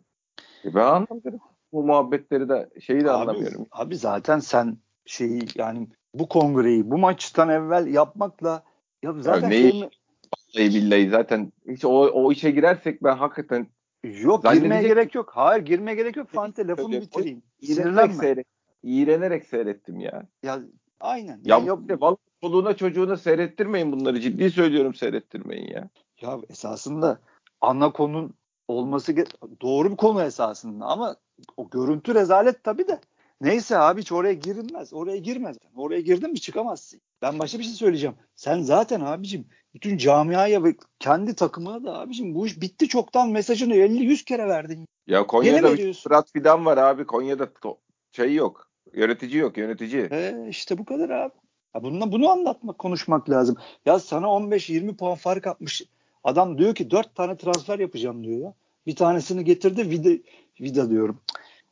E 0.65 0.74
ben 0.74 0.86
anlamıyorum. 0.86 1.39
Bu 1.74 1.84
muhabbetleri 1.84 2.50
de 2.50 2.70
şeyi 2.82 3.03
de 3.03 3.12
abi, 3.12 3.22
anlamıyorum. 3.32 3.65
Abi 3.72 3.98
zaten 3.98 4.39
sen 4.39 4.77
şeyi 5.06 5.42
yani 5.56 5.88
bu 6.13 6.30
kongreyi 6.30 6.92
bu 6.92 6.98
maçtan 6.98 7.50
evvel 7.50 7.88
yapmakla 7.88 8.63
ya 9.03 9.13
zaten 9.13 9.42
ya 9.42 9.48
neyi, 9.48 9.72
şey 9.72 9.82
mi... 9.82 9.89
Vallahi 10.56 10.75
billahi 10.75 11.10
zaten 11.10 11.51
hiç 11.70 11.86
o, 11.86 11.89
o 11.89 12.32
işe 12.32 12.51
girersek 12.51 13.03
ben 13.03 13.18
hakikaten 13.18 13.68
Yok 14.03 14.44
girmeye 14.53 14.84
gerek 14.84 15.15
yok. 15.15 15.32
Hayır 15.34 15.65
girmeye 15.65 15.96
gerek 15.96 16.15
yok. 16.15 16.30
Fante 16.30 16.68
lafımı 16.68 17.01
bitireyim. 17.01 17.42
İğrenerek, 17.62 18.13
seyret, 18.13 18.48
İğrenerek 18.84 19.46
seyrettim 19.46 20.00
ya. 20.00 20.27
Ya 20.44 20.60
aynen. 21.00 21.42
Ya 21.44 21.58
yani 21.58 21.68
yok. 21.68 22.01
Vallahi 22.01 22.18
çoluğuna 22.42 22.75
çocuğuna 22.75 23.18
seyrettirmeyin 23.18 23.92
bunları. 23.92 24.20
Ciddi 24.20 24.51
söylüyorum 24.51 24.94
seyrettirmeyin 24.94 25.68
ya. 25.68 25.89
Ya 26.22 26.39
esasında 26.50 27.20
ana 27.62 27.92
konun 27.92 28.34
olması 28.68 29.15
doğru 29.62 29.92
bir 29.92 29.98
konu 29.98 30.24
esasında 30.24 30.86
ama 30.86 31.15
o 31.57 31.69
görüntü 31.69 32.15
rezalet 32.15 32.63
tabii 32.63 32.88
de. 32.88 33.00
Neyse 33.41 33.77
abi 33.77 34.01
hiç 34.01 34.12
oraya 34.12 34.33
girilmez. 34.33 34.93
Oraya 34.93 35.17
girmez. 35.17 35.57
Oraya 35.75 36.01
girdin 36.01 36.31
mi 36.31 36.39
çıkamazsın. 36.39 37.01
Ben 37.21 37.39
başka 37.39 37.59
bir 37.59 37.63
şey 37.63 37.73
söyleyeceğim. 37.73 38.15
Sen 38.35 38.62
zaten 38.62 39.01
abicim 39.01 39.45
bütün 39.73 39.97
camiaya 39.97 40.63
ve 40.63 40.75
kendi 41.00 41.35
takımına 41.35 41.83
da 41.83 42.00
abicim 42.00 42.35
bu 42.35 42.47
iş 42.47 42.62
bitti 42.62 42.88
çoktan 42.88 43.29
mesajını 43.29 43.75
50-100 43.75 44.25
kere 44.25 44.47
verdin. 44.47 44.88
Ya 45.07 45.27
Konya'da 45.27 45.77
bir 45.77 45.93
Fırat 45.93 46.31
Fidan 46.33 46.65
var 46.65 46.77
abi. 46.77 47.05
Konya'da 47.05 47.47
şey 48.12 48.33
yok. 48.33 48.69
Yönetici 48.93 49.38
yok 49.38 49.57
yönetici. 49.57 50.07
E 50.12 50.47
işte 50.50 50.77
bu 50.77 50.85
kadar 50.85 51.09
abi. 51.09 51.33
Ya 51.75 51.83
bununla 51.83 52.12
bunu 52.12 52.29
anlatmak, 52.29 52.77
konuşmak 52.77 53.29
lazım. 53.29 53.55
Ya 53.85 54.00
sana 54.00 54.25
15-20 54.25 54.95
puan 54.95 55.15
fark 55.15 55.47
atmış. 55.47 55.81
Adam 56.23 56.57
diyor 56.57 56.75
ki 56.75 56.91
4 56.91 57.15
tane 57.15 57.38
transfer 57.38 57.79
yapacağım 57.79 58.23
diyor 58.23 58.41
ya. 58.41 58.53
Bir 58.85 58.95
tanesini 58.95 59.43
getirdi 59.43 59.89
Vida, 59.89 60.23
Vida 60.62 60.89
diyorum. 60.89 61.22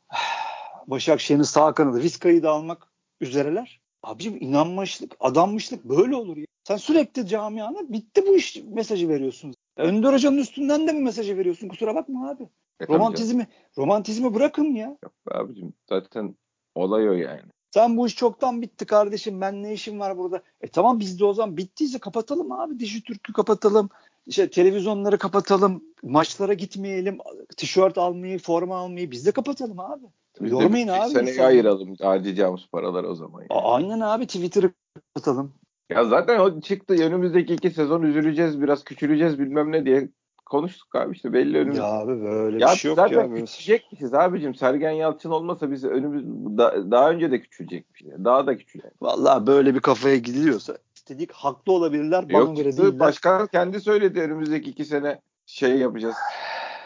Başakşehir'in 0.86 1.42
sağ 1.42 1.74
kanadı 1.74 2.02
Vizca'yı 2.02 2.42
da 2.42 2.50
almak 2.50 2.88
üzereler. 3.20 3.80
Abicim 4.02 4.36
inanmışlık, 4.40 5.16
adammışlık 5.20 5.84
böyle 5.84 6.16
olur 6.16 6.36
ya. 6.36 6.46
Sen 6.64 6.76
sürekli 6.76 7.26
camiana 7.26 7.92
bitti 7.92 8.24
bu 8.26 8.36
iş 8.36 8.56
mesajı 8.64 9.08
veriyorsun. 9.08 9.54
Önder 9.76 10.12
Hoca'nın 10.12 10.38
üstünden 10.38 10.88
de 10.88 10.92
mi 10.92 11.00
mesajı 11.00 11.36
veriyorsun? 11.38 11.68
Kusura 11.68 11.94
bakma 11.94 12.30
abi. 12.30 12.48
E, 12.80 12.86
romantizmi, 12.86 13.46
romantizmi 13.78 14.34
bırakın 14.34 14.74
ya. 14.74 14.96
Yok 15.02 15.12
abicim 15.30 15.72
zaten 15.88 16.36
olay 16.74 17.08
o 17.08 17.12
yani. 17.12 17.42
Sen 17.74 17.96
bu 17.96 18.06
iş 18.06 18.16
çoktan 18.16 18.62
bitti 18.62 18.86
kardeşim. 18.86 19.40
Ben 19.40 19.62
ne 19.62 19.72
işim 19.72 20.00
var 20.00 20.18
burada? 20.18 20.42
E 20.60 20.68
tamam 20.68 21.00
biz 21.00 21.20
de 21.20 21.24
o 21.24 21.34
zaman 21.34 21.56
bittiyse 21.56 21.98
kapatalım 21.98 22.52
abi. 22.52 22.78
Dişi 22.78 23.02
Türk'ü 23.02 23.32
kapatalım. 23.32 23.88
İşte 24.26 24.50
televizyonları 24.50 25.18
kapatalım. 25.18 25.84
Maçlara 26.02 26.52
gitmeyelim. 26.52 27.18
Tişört 27.56 27.98
almayı, 27.98 28.38
forma 28.38 28.76
almayı 28.76 29.10
biz 29.10 29.26
de 29.26 29.30
kapatalım 29.30 29.80
abi. 29.80 30.04
Biz 30.40 30.52
Yormayın 30.52 30.88
de 30.88 30.92
abi. 30.92 31.10
Seneye 31.10 31.44
ayıralım 31.44 31.94
harcayacağımız 32.00 32.68
paralar 32.72 33.04
o 33.04 33.14
zaman. 33.14 33.40
Yani. 33.40 33.48
Aynen 33.50 34.00
abi 34.00 34.26
Twitter'ı 34.26 34.72
kapatalım. 34.94 35.54
Ya 35.90 36.04
zaten 36.04 36.40
o 36.40 36.60
çıktı. 36.60 36.94
Önümüzdeki 36.94 37.54
iki 37.54 37.70
sezon 37.70 38.02
üzüleceğiz, 38.02 38.60
biraz 38.60 38.84
küçüleceğiz 38.84 39.38
bilmem 39.38 39.72
ne 39.72 39.84
diye 39.84 40.08
konuştuk 40.46 40.94
abi 40.94 41.14
işte 41.14 41.32
belli 41.32 41.58
önümüz. 41.58 41.78
Ya 41.78 41.84
abi 41.84 42.22
böyle 42.22 42.58
ya 42.58 42.70
bir 42.72 42.76
şey 42.76 42.88
yok 42.88 42.96
zaten 42.96 43.16
ya. 43.16 43.22
Zaten 43.22 43.44
küçülecekmişiz 43.44 44.14
abicim. 44.14 44.54
Sergen 44.54 44.90
Yalçın 44.90 45.30
olmasa 45.30 45.70
biz 45.70 45.84
önümüz 45.84 46.24
da, 46.58 46.90
daha 46.90 47.10
önce 47.10 47.30
de 47.30 47.40
küçülecekmiş. 47.40 48.02
Daha 48.24 48.46
da 48.46 48.56
küçülecek. 48.56 48.92
Vallahi 49.02 49.46
böyle 49.46 49.74
bir 49.74 49.80
kafaya 49.80 50.16
gidiliyorsa 50.16 50.78
istedik 51.02 51.32
haklı 51.32 51.72
olabilirler 51.72 52.28
bana 52.28 52.38
Yok, 52.38 52.56
göre 52.56 52.76
değiller. 52.76 52.98
Başkan 52.98 53.46
kendi 53.46 53.80
söyledi 53.80 54.20
önümüzdeki 54.20 54.70
iki 54.70 54.84
sene 54.84 55.20
şey 55.46 55.78
yapacağız. 55.78 56.16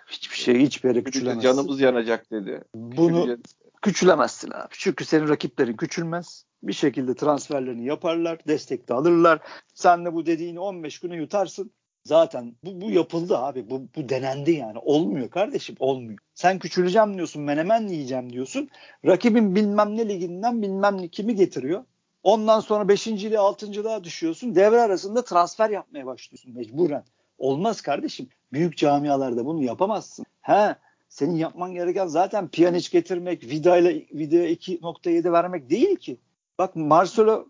Hiçbir 0.06 0.36
şey 0.36 0.60
hiçbir 0.60 0.88
yere 0.88 1.02
küçülemez. 1.02 1.42
Canımız 1.42 1.80
yanacak 1.80 2.30
dedi. 2.30 2.62
Bunu 2.74 3.38
küçülemezsin 3.82 4.50
abi. 4.50 4.68
Çünkü 4.70 5.04
senin 5.04 5.28
rakiplerin 5.28 5.76
küçülmez. 5.76 6.44
Bir 6.62 6.72
şekilde 6.72 7.14
transferlerini 7.14 7.86
yaparlar. 7.86 8.38
Destek 8.48 8.88
de 8.88 8.94
alırlar. 8.94 9.40
Sen 9.74 10.04
de 10.04 10.14
bu 10.14 10.26
dediğini 10.26 10.60
15 10.60 10.98
güne 10.98 11.16
yutarsın. 11.16 11.70
Zaten 12.04 12.56
bu, 12.64 12.80
bu 12.80 12.90
yapıldı 12.90 13.38
abi. 13.38 13.70
Bu, 13.70 13.88
bu 13.96 14.08
denendi 14.08 14.50
yani. 14.50 14.78
Olmuyor 14.78 15.30
kardeşim 15.30 15.76
olmuyor. 15.78 16.18
Sen 16.34 16.58
küçüleceğim 16.58 17.14
diyorsun 17.14 17.42
menemen 17.42 17.88
yiyeceğim 17.88 18.32
diyorsun. 18.32 18.68
Rakibin 19.06 19.54
bilmem 19.54 19.96
ne 19.96 20.08
liginden 20.08 20.62
bilmem 20.62 20.98
ne 20.98 21.08
kimi 21.08 21.34
getiriyor. 21.34 21.84
Ondan 22.26 22.60
sonra 22.60 22.88
5. 22.88 23.06
ile 23.06 23.38
6. 23.38 23.84
daha 23.84 24.04
düşüyorsun. 24.04 24.54
Devre 24.54 24.80
arasında 24.80 25.24
transfer 25.24 25.70
yapmaya 25.70 26.06
başlıyorsun 26.06 26.54
mecburen. 26.54 27.04
Olmaz 27.38 27.80
kardeşim. 27.80 28.28
Büyük 28.52 28.76
camialarda 28.76 29.46
bunu 29.46 29.62
yapamazsın. 29.62 30.26
He, 30.40 30.76
senin 31.08 31.36
yapman 31.36 31.74
gereken 31.74 32.06
zaten 32.06 32.48
Pjanic 32.48 32.88
getirmek, 32.92 33.44
Vida 33.44 33.76
ile 33.76 34.06
Vida'ya 34.14 34.50
2.7 34.50 35.32
vermek 35.32 35.70
değil 35.70 35.96
ki. 35.96 36.16
Bak 36.58 36.76
Marcelo 36.76 37.46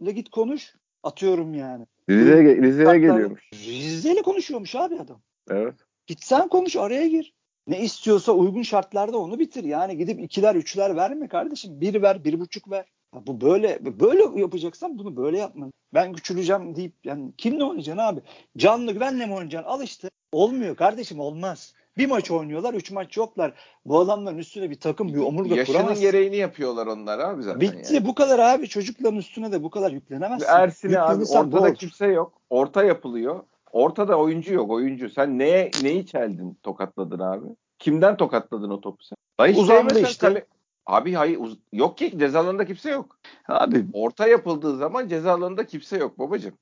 ile 0.00 0.12
git 0.12 0.30
konuş. 0.30 0.74
Atıyorum 1.02 1.54
yani. 1.54 1.86
Rize'ye 2.10 2.56
Rize'ye 2.56 2.98
geliyormuş. 2.98 3.50
Rize'yle 3.54 4.22
konuşuyormuş 4.22 4.74
abi 4.74 5.00
adam. 5.00 5.20
Evet. 5.50 5.74
Gitsen 6.06 6.48
konuş 6.48 6.76
araya 6.76 7.08
gir. 7.08 7.34
Ne 7.66 7.80
istiyorsa 7.80 8.32
uygun 8.32 8.62
şartlarda 8.62 9.18
onu 9.18 9.38
bitir. 9.38 9.64
Yani 9.64 9.96
gidip 9.96 10.20
ikiler 10.20 10.54
üçler 10.54 10.96
verme 10.96 11.28
kardeşim. 11.28 11.80
Bir 11.80 12.02
ver, 12.02 12.24
bir 12.24 12.40
buçuk 12.40 12.70
ver. 12.70 12.86
Ya 13.14 13.26
bu 13.26 13.40
böyle 13.40 13.78
böyle 14.00 14.40
yapacaksan 14.40 14.98
bunu 14.98 15.16
böyle 15.16 15.38
yapma. 15.38 15.66
Ben 15.94 16.12
küçüleceğim 16.12 16.76
deyip 16.76 16.92
yani 17.04 17.32
kimle 17.38 17.64
oynayacaksın 17.64 18.02
abi? 18.02 18.20
Canlı 18.56 18.92
güvenle 18.92 19.26
mi 19.26 19.34
oynayacaksın? 19.34 19.70
Al 19.70 19.82
işte. 19.82 20.10
Olmuyor 20.32 20.76
kardeşim 20.76 21.20
olmaz. 21.20 21.74
Bir 21.98 22.06
maç 22.06 22.30
oynuyorlar, 22.30 22.74
üç 22.74 22.90
maç 22.90 23.16
yoklar. 23.16 23.54
Bu 23.84 23.98
adamların 23.98 24.38
üstüne 24.38 24.70
bir 24.70 24.80
takım, 24.80 25.14
bir 25.14 25.18
omurga 25.18 25.54
Yaşının 25.54 25.78
kuramaz. 25.78 26.00
gereğini 26.00 26.36
yapıyorlar 26.36 26.86
onlar 26.86 27.18
abi 27.18 27.42
zaten. 27.42 27.60
Bitti. 27.60 27.94
Yani. 27.94 28.06
Bu 28.06 28.14
kadar 28.14 28.38
abi. 28.38 28.68
Çocukların 28.68 29.18
üstüne 29.18 29.52
de 29.52 29.62
bu 29.62 29.70
kadar 29.70 29.92
yüklenemezsin. 29.92 30.46
Ersin'e 30.48 31.00
abi 31.00 31.24
ortada 31.24 31.74
kimse 31.74 32.06
yok. 32.06 32.32
Orta 32.50 32.84
yapılıyor. 32.84 33.40
Ortada 33.72 34.16
oyuncu 34.16 34.54
yok 34.54 34.70
oyuncu. 34.70 35.10
Sen 35.10 35.38
neye 35.38 35.70
neyi 35.82 36.06
çeldin 36.06 36.58
tokatladın 36.62 37.18
abi? 37.18 37.46
Kimden 37.78 38.16
tokatladın 38.16 38.70
o 38.70 38.80
topu 38.80 39.04
sen? 39.04 39.46
Hiç 39.46 39.58
Uzandı 39.58 40.00
işte. 40.00 40.26
Kale... 40.26 40.46
Abi 40.86 41.12
hayır 41.12 41.40
yok 41.72 41.98
ki 41.98 42.18
ceza 42.18 42.40
alanında 42.40 42.64
kimse 42.64 42.90
yok. 42.90 43.18
Abi 43.48 43.86
orta 43.92 44.26
yapıldığı 44.26 44.76
zaman 44.76 45.08
ceza 45.08 45.32
alanında 45.32 45.66
kimse 45.66 45.96
yok 45.96 46.18
babacığım. 46.18 46.54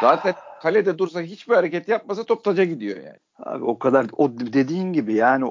Zaten 0.00 0.34
kalede 0.62 0.98
dursa 0.98 1.20
hiçbir 1.20 1.54
hareket 1.54 1.88
yapmasa 1.88 2.24
top 2.24 2.44
taca 2.44 2.64
gidiyor 2.64 2.96
yani. 2.96 3.18
Abi 3.38 3.64
o 3.64 3.78
kadar 3.78 4.06
o 4.12 4.30
dediğin 4.40 4.92
gibi 4.92 5.14
yani 5.14 5.44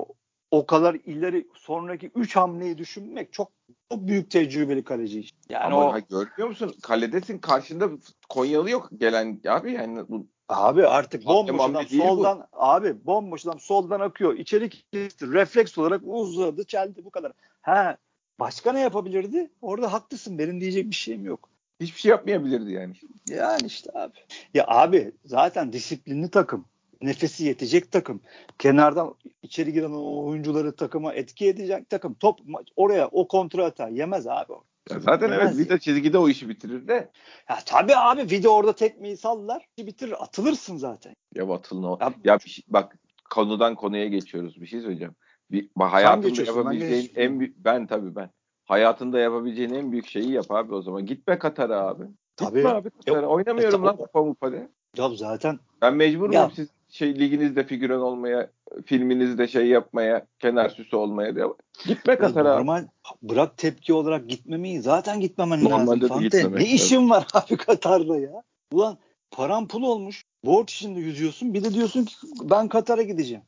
o, 0.52 0.66
kadar 0.66 0.96
ileri 0.96 1.48
sonraki 1.54 2.12
3 2.16 2.36
hamleyi 2.36 2.78
düşünmek 2.78 3.34
çok 3.34 3.52
çok 3.92 4.08
büyük 4.08 4.32
tecrübeli 4.32 4.84
kaleci. 4.84 5.26
Yani 5.50 5.64
Ama 5.64 5.90
o 5.90 5.94
ha, 5.94 6.00
görmüyor 6.00 6.48
musun? 6.48 6.76
Kaledesin 6.84 7.38
karşında 7.38 7.90
Konyalı 8.30 8.70
yok 8.70 8.90
gelen 8.98 9.42
abi 9.48 9.72
yani 9.72 10.10
bu 10.10 10.28
Abi 10.50 10.88
artık 10.88 11.26
bomboş 11.26 11.62
adam 11.62 11.88
soldan 11.88 12.40
bu. 12.40 12.46
abi 12.52 13.06
bomboş 13.06 13.46
adam 13.46 13.60
soldan 13.60 14.00
akıyor. 14.00 14.34
İçeri 14.38 14.70
kesti. 14.70 15.32
Refleks 15.32 15.78
olarak 15.78 16.02
uzadı, 16.06 16.64
çeldi 16.64 17.06
bu 17.06 17.10
kadar. 17.10 17.32
Ha 17.62 17.98
başka 18.40 18.72
ne 18.72 18.80
yapabilirdi? 18.80 19.52
Orada 19.62 19.94
haklısın. 19.94 20.40
Benim 20.40 20.62
diyecek 20.62 20.90
bir 20.90 20.96
şeyim 20.96 21.26
yok. 21.26 21.50
Hiçbir 21.80 22.00
şey 22.00 22.10
yapmayabilirdi 22.10 22.72
yani. 22.72 22.94
Yani 23.30 23.66
işte 23.66 23.92
abi. 23.94 24.14
Ya 24.54 24.66
abi 24.68 25.12
zaten 25.26 25.74
disiplinli 25.74 26.30
takım. 26.30 26.66
Nefesi 27.02 27.46
yetecek 27.46 27.92
takım. 27.92 28.22
Kenardan 28.60 29.16
içeri 29.44 29.74
giren 29.74 29.92
oyuncuları 29.92 30.76
takıma 30.76 31.14
etki 31.14 31.48
edecek 31.48 31.90
takım. 31.90 32.14
Top 32.14 32.40
oraya 32.76 33.08
o 33.08 33.28
kontra 33.28 33.66
atar. 33.66 33.90
Yemez 33.90 34.28
abi. 34.28 34.54
Ya 34.90 35.00
zaten 35.00 35.32
Yemez 35.32 35.60
evet 35.60 35.66
Vida 35.66 35.80
çizgide 35.80 36.18
o 36.18 36.30
işi 36.30 36.50
bitirir 36.50 36.88
de. 36.88 37.12
Ya 37.50 37.58
tabii 37.66 37.96
abi 37.96 38.22
Vida 38.22 38.50
orada 38.50 38.76
tekmeyi 38.76 39.18
sallar. 39.18 39.68
Bitirir 39.78 40.24
atılırsın 40.24 40.78
zaten. 40.78 41.16
Ya 41.36 41.54
atılın 41.54 41.84
o. 41.84 41.98
Ya, 42.02 42.14
ya 42.24 42.40
şey, 42.40 42.64
bak 42.68 42.98
konudan 43.30 43.76
konuya 43.76 44.08
geçiyoruz. 44.08 44.62
Bir 44.62 44.68
şey 44.68 44.82
söyleyeceğim. 44.82 45.16
Bir, 45.52 45.70
hayatımda 45.80 46.44
yapabileceğin 46.44 47.12
en 47.16 47.40
büyük 47.40 47.66
ben 47.66 47.88
tabii 47.88 48.16
ben 48.16 48.30
hayatında 48.66 49.20
yapabileceğin 49.20 49.74
en 49.74 49.92
büyük 49.92 50.08
şeyi 50.08 50.32
yap 50.32 50.52
abi 50.52 50.74
o 50.74 50.82
zaman. 50.82 51.06
Gitme 51.06 51.40
Katar'a 51.40 51.88
abi. 51.88 52.04
Tabii. 52.36 52.56
Gitme 52.56 52.70
abi 52.70 52.90
Katar'a. 52.90 53.28
Oynamıyorum 53.28 53.84
e, 53.84 53.88
lan 53.88 53.98
kupa 53.98 54.24
mupa 54.24 54.52
de. 54.52 54.70
Ya 54.98 55.10
zaten. 55.10 55.60
Ben 55.82 55.96
mecburum 55.96 56.32
ya. 56.32 56.52
siz 56.56 56.70
şey 56.90 57.20
liginizde 57.20 57.64
figüran 57.64 58.02
olmaya, 58.02 58.52
filminizde 58.86 59.48
şey 59.48 59.68
yapmaya, 59.68 60.26
kenar 60.40 60.70
süsü 60.70 60.96
olmaya 60.96 61.36
diye. 61.36 61.46
Gitme 61.88 62.18
Katar'a. 62.18 62.56
Normal 62.56 62.88
bırak 63.22 63.58
tepki 63.58 63.94
olarak 63.94 64.30
gitmemeyi 64.30 64.82
zaten 64.82 65.20
gitmemen 65.20 65.64
Normalde 65.64 66.02
lazım. 66.02 66.08
Fante. 66.08 66.52
Ne 66.52 66.66
işin 66.66 67.10
var 67.10 67.28
abi 67.34 67.58
Katar'da 67.58 68.20
ya? 68.20 68.44
Ulan 68.72 68.98
param 69.32 69.68
pul 69.68 69.84
olmuş. 69.84 70.26
Borç 70.46 70.74
içinde 70.74 71.00
yüzüyorsun. 71.00 71.54
Bir 71.54 71.64
de 71.64 71.74
diyorsun 71.74 72.06
ki 72.06 72.16
ben 72.42 72.68
Katar'a 72.68 73.02
gideceğim. 73.02 73.44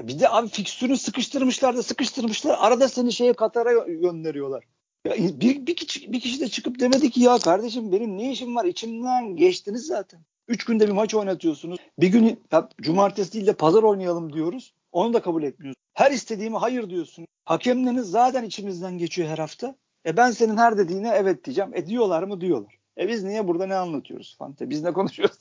Bir 0.00 0.20
de 0.20 0.28
abi 0.28 0.48
fikstürü 0.48 0.96
sıkıştırmışlar 0.96 1.76
da 1.76 1.82
sıkıştırmışlar. 1.82 2.56
Arada 2.60 2.88
seni 2.88 3.12
şeye 3.12 3.32
Katar'a 3.32 3.72
gönderiyorlar. 3.86 4.64
Ya 5.06 5.14
bir, 5.16 5.66
bir, 5.66 5.76
kişi, 5.76 6.12
bir 6.12 6.20
kişi 6.20 6.40
de 6.40 6.48
çıkıp 6.48 6.80
demedi 6.80 7.10
ki 7.10 7.20
ya 7.20 7.38
kardeşim 7.38 7.92
benim 7.92 8.18
ne 8.18 8.32
işim 8.32 8.56
var 8.56 8.64
içimden 8.64 9.36
geçtiniz 9.36 9.86
zaten. 9.86 10.20
Üç 10.52 10.64
günde 10.64 10.86
bir 10.86 10.92
maç 10.92 11.14
oynatıyorsunuz. 11.14 11.78
Bir 11.98 12.08
gün 12.08 12.40
ya, 12.52 12.68
cumartesi 12.82 13.32
değil 13.32 13.46
de 13.46 13.52
pazar 13.52 13.82
oynayalım 13.82 14.32
diyoruz. 14.32 14.74
Onu 14.92 15.12
da 15.12 15.22
kabul 15.22 15.42
etmiyorsun. 15.42 15.82
Her 15.94 16.10
istediğime 16.10 16.58
hayır 16.58 16.90
diyorsun. 16.90 17.26
Hakemleriniz 17.44 18.06
zaten 18.10 18.44
içimizden 18.44 18.98
geçiyor 18.98 19.28
her 19.28 19.38
hafta. 19.38 19.74
E 20.06 20.16
ben 20.16 20.30
senin 20.30 20.56
her 20.56 20.78
dediğine 20.78 21.12
evet 21.14 21.44
diyeceğim. 21.44 21.70
E 21.74 21.86
diyorlar 21.86 22.22
mı 22.22 22.40
diyorlar. 22.40 22.74
E 22.98 23.08
biz 23.08 23.24
niye 23.24 23.48
burada 23.48 23.66
ne 23.66 23.74
anlatıyoruz 23.74 24.36
Fante? 24.38 24.70
Biz 24.70 24.82
ne 24.82 24.92
konuşuyoruz? 24.92 25.38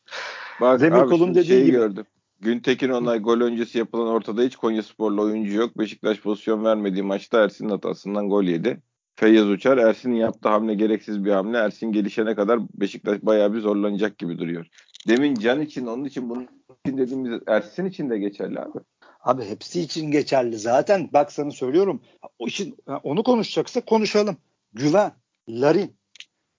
Bak 0.60 0.80
Demir 0.80 0.96
abi, 0.96 1.10
kolun 1.10 1.34
dediği 1.34 1.46
şeyi 1.46 1.64
gibi. 1.64 1.76
gördüm. 1.76 2.06
Güntekin 2.40 2.88
Onay 2.88 3.18
gol 3.18 3.40
öncesi 3.40 3.78
yapılan 3.78 4.08
ortada 4.08 4.42
hiç 4.42 4.56
Konya 4.56 4.82
Sporlu 4.82 5.22
oyuncu 5.22 5.52
yok. 5.52 5.78
Beşiktaş 5.78 6.20
pozisyon 6.20 6.64
vermediği 6.64 7.02
maçta 7.02 7.44
Ersin'in 7.44 7.70
hatasından 7.70 8.28
gol 8.28 8.44
yedi. 8.44 8.82
Feyyaz 9.16 9.48
Uçar 9.48 9.78
Ersin'in 9.78 10.16
yaptığı 10.16 10.48
hamle 10.48 10.74
gereksiz 10.74 11.24
bir 11.24 11.30
hamle. 11.30 11.58
Ersin 11.58 11.92
gelişene 11.92 12.34
kadar 12.34 12.60
Beşiktaş 12.74 13.22
bayağı 13.22 13.54
bir 13.54 13.60
zorlanacak 13.60 14.18
gibi 14.18 14.38
duruyor. 14.38 14.66
Demin 15.08 15.34
Can 15.34 15.60
için 15.60 15.86
onun 15.86 16.04
için 16.04 16.30
bunun 16.30 16.48
için 16.84 16.98
dediğimiz 16.98 17.40
Ersin 17.46 17.84
için 17.84 18.10
de 18.10 18.18
geçerli 18.18 18.60
abi. 18.60 18.78
Abi 19.20 19.44
hepsi 19.44 19.80
için 19.80 20.10
geçerli. 20.10 20.58
Zaten 20.58 21.08
bak 21.12 21.32
sana 21.32 21.50
söylüyorum. 21.50 22.02
O 22.38 22.46
için 22.46 22.76
onu 23.02 23.22
konuşacaksa 23.22 23.80
konuşalım. 23.80 24.36
Güven, 24.72 25.12
Larin, 25.48 25.96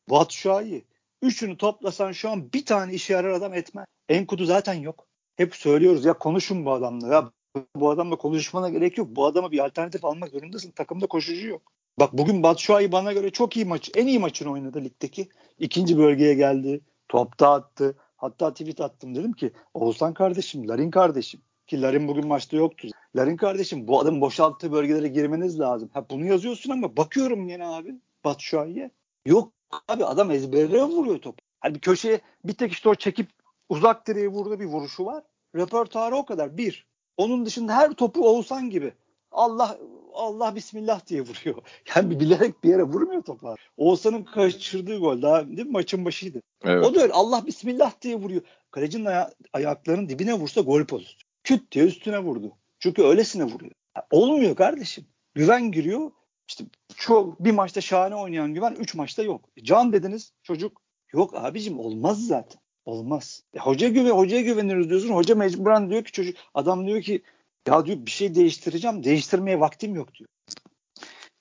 Batshuayi. 0.09 0.85
Üçünü 1.21 1.57
toplasan 1.57 2.11
şu 2.11 2.29
an 2.29 2.53
bir 2.53 2.65
tane 2.65 2.93
işe 2.93 3.13
yarar 3.13 3.29
adam 3.29 3.53
etmez. 3.53 3.85
Enkudu 4.09 4.45
zaten 4.45 4.73
yok. 4.73 5.07
Hep 5.35 5.55
söylüyoruz 5.55 6.05
ya 6.05 6.13
konuşun 6.13 6.65
bu 6.65 6.71
adamla. 6.71 7.13
Ya 7.13 7.31
bu 7.75 7.89
adamla 7.89 8.15
konuşmana 8.15 8.69
gerek 8.69 8.97
yok. 8.97 9.07
Bu 9.11 9.25
adama 9.25 9.51
bir 9.51 9.65
alternatif 9.65 10.05
almak 10.05 10.29
zorundasın. 10.29 10.71
Takımda 10.71 11.07
koşucu 11.07 11.47
yok. 11.47 11.71
Bak 11.99 12.13
bugün 12.13 12.43
Batshuayi 12.43 12.91
bana 12.91 13.13
göre 13.13 13.29
çok 13.29 13.55
iyi 13.55 13.65
maç. 13.65 13.91
En 13.95 14.07
iyi 14.07 14.19
maçını 14.19 14.51
oynadı 14.51 14.83
ligdeki. 14.83 15.29
İkinci 15.59 15.97
bölgeye 15.97 16.33
geldi. 16.33 16.81
Topta 17.09 17.51
attı. 17.51 17.95
Hatta 18.17 18.53
tweet 18.53 18.81
attım 18.81 19.15
dedim 19.15 19.33
ki 19.33 19.51
Oğuzhan 19.73 20.13
kardeşim, 20.13 20.67
Larin 20.67 20.91
kardeşim. 20.91 21.41
Ki 21.67 21.81
Larin 21.81 22.07
bugün 22.07 22.27
maçta 22.27 22.57
yoktu. 22.57 22.87
Larin 23.15 23.37
kardeşim 23.37 23.87
bu 23.87 23.99
adamın 23.99 24.21
boşalttığı 24.21 24.71
bölgelere 24.71 25.07
girmeniz 25.07 25.59
lazım. 25.59 25.89
Ha 25.93 26.05
bunu 26.09 26.25
yazıyorsun 26.25 26.71
ama 26.71 26.97
bakıyorum 26.97 27.49
yine 27.49 27.65
abi 27.67 27.95
Batshuayi'ye. 28.25 28.91
Yok 29.25 29.53
abi 29.87 30.05
adam 30.05 30.31
ezberine 30.31 30.83
vuruyor 30.83 31.17
topu. 31.21 31.37
Hani 31.59 31.75
bir 31.75 31.79
köşeye 31.79 32.21
bir 32.45 32.53
tek 32.53 32.71
işte 32.71 32.89
o 32.89 32.95
çekip 32.95 33.29
uzak 33.69 34.07
direğe 34.07 34.27
vurdu 34.27 34.59
bir 34.59 34.65
vuruşu 34.65 35.05
var. 35.05 35.23
Röportajı 35.55 36.15
o 36.15 36.25
kadar. 36.25 36.57
Bir. 36.57 36.87
Onun 37.17 37.45
dışında 37.45 37.73
her 37.73 37.91
topu 37.91 38.29
Oğuzhan 38.29 38.69
gibi. 38.69 38.93
Allah 39.35 39.77
Allah 40.13 40.55
bismillah 40.55 41.07
diye 41.07 41.21
vuruyor. 41.21 41.55
Yani 41.95 42.19
bilerek 42.19 42.63
bir 42.63 42.69
yere 42.69 42.83
vurmuyor 42.83 43.23
topu. 43.23 43.55
Oğuzhan'ın 43.77 44.23
kaçırdığı 44.23 44.97
gol 44.99 45.21
daha 45.21 45.47
değil 45.47 45.65
mi? 45.67 45.71
Maçın 45.71 46.05
başıydı. 46.05 46.41
Evet. 46.63 46.85
O 46.85 46.95
da 46.95 47.01
öyle 47.01 47.13
Allah 47.13 47.45
bismillah 47.45 48.01
diye 48.01 48.15
vuruyor. 48.15 48.41
Kalecinin 48.71 49.05
aya- 49.05 49.33
ayaklarının 49.53 50.09
dibine 50.09 50.33
vursa 50.33 50.61
gol 50.61 50.85
pozisyonu. 50.85 51.19
Küt 51.43 51.71
diye 51.71 51.85
üstüne 51.85 52.19
vurdu. 52.19 52.51
Çünkü 52.79 53.03
öylesine 53.03 53.43
vuruyor. 53.43 53.71
Yani 53.95 54.05
olmuyor 54.11 54.55
kardeşim. 54.55 55.05
Güven 55.33 55.71
giriyor. 55.71 56.11
İşte 56.47 56.63
çok 56.95 57.39
bir 57.43 57.51
maçta 57.51 57.81
şahane 57.81 58.15
oynayan 58.15 58.53
güven 58.53 58.75
üç 58.79 58.95
maçta 58.95 59.23
yok. 59.23 59.41
Can 59.63 59.93
dediniz 59.93 60.33
çocuk. 60.43 60.81
Yok 61.13 61.35
abicim 61.35 61.79
olmaz 61.79 62.27
zaten. 62.27 62.61
Olmaz. 62.85 63.43
E, 63.53 63.59
hoca 63.59 63.87
güve 63.89 64.09
hocaya 64.09 64.41
güveniriz 64.41 64.89
diyorsun. 64.89 65.09
Hoca 65.09 65.35
mecburen 65.35 65.89
diyor 65.89 66.03
ki 66.03 66.11
çocuk 66.11 66.35
adam 66.53 66.87
diyor 66.87 67.01
ki 67.01 67.21
ya 67.67 67.85
diyor 67.85 68.05
bir 68.05 68.11
şey 68.11 68.35
değiştireceğim. 68.35 69.03
Değiştirmeye 69.03 69.59
vaktim 69.59 69.95
yok 69.95 70.15
diyor. 70.15 70.29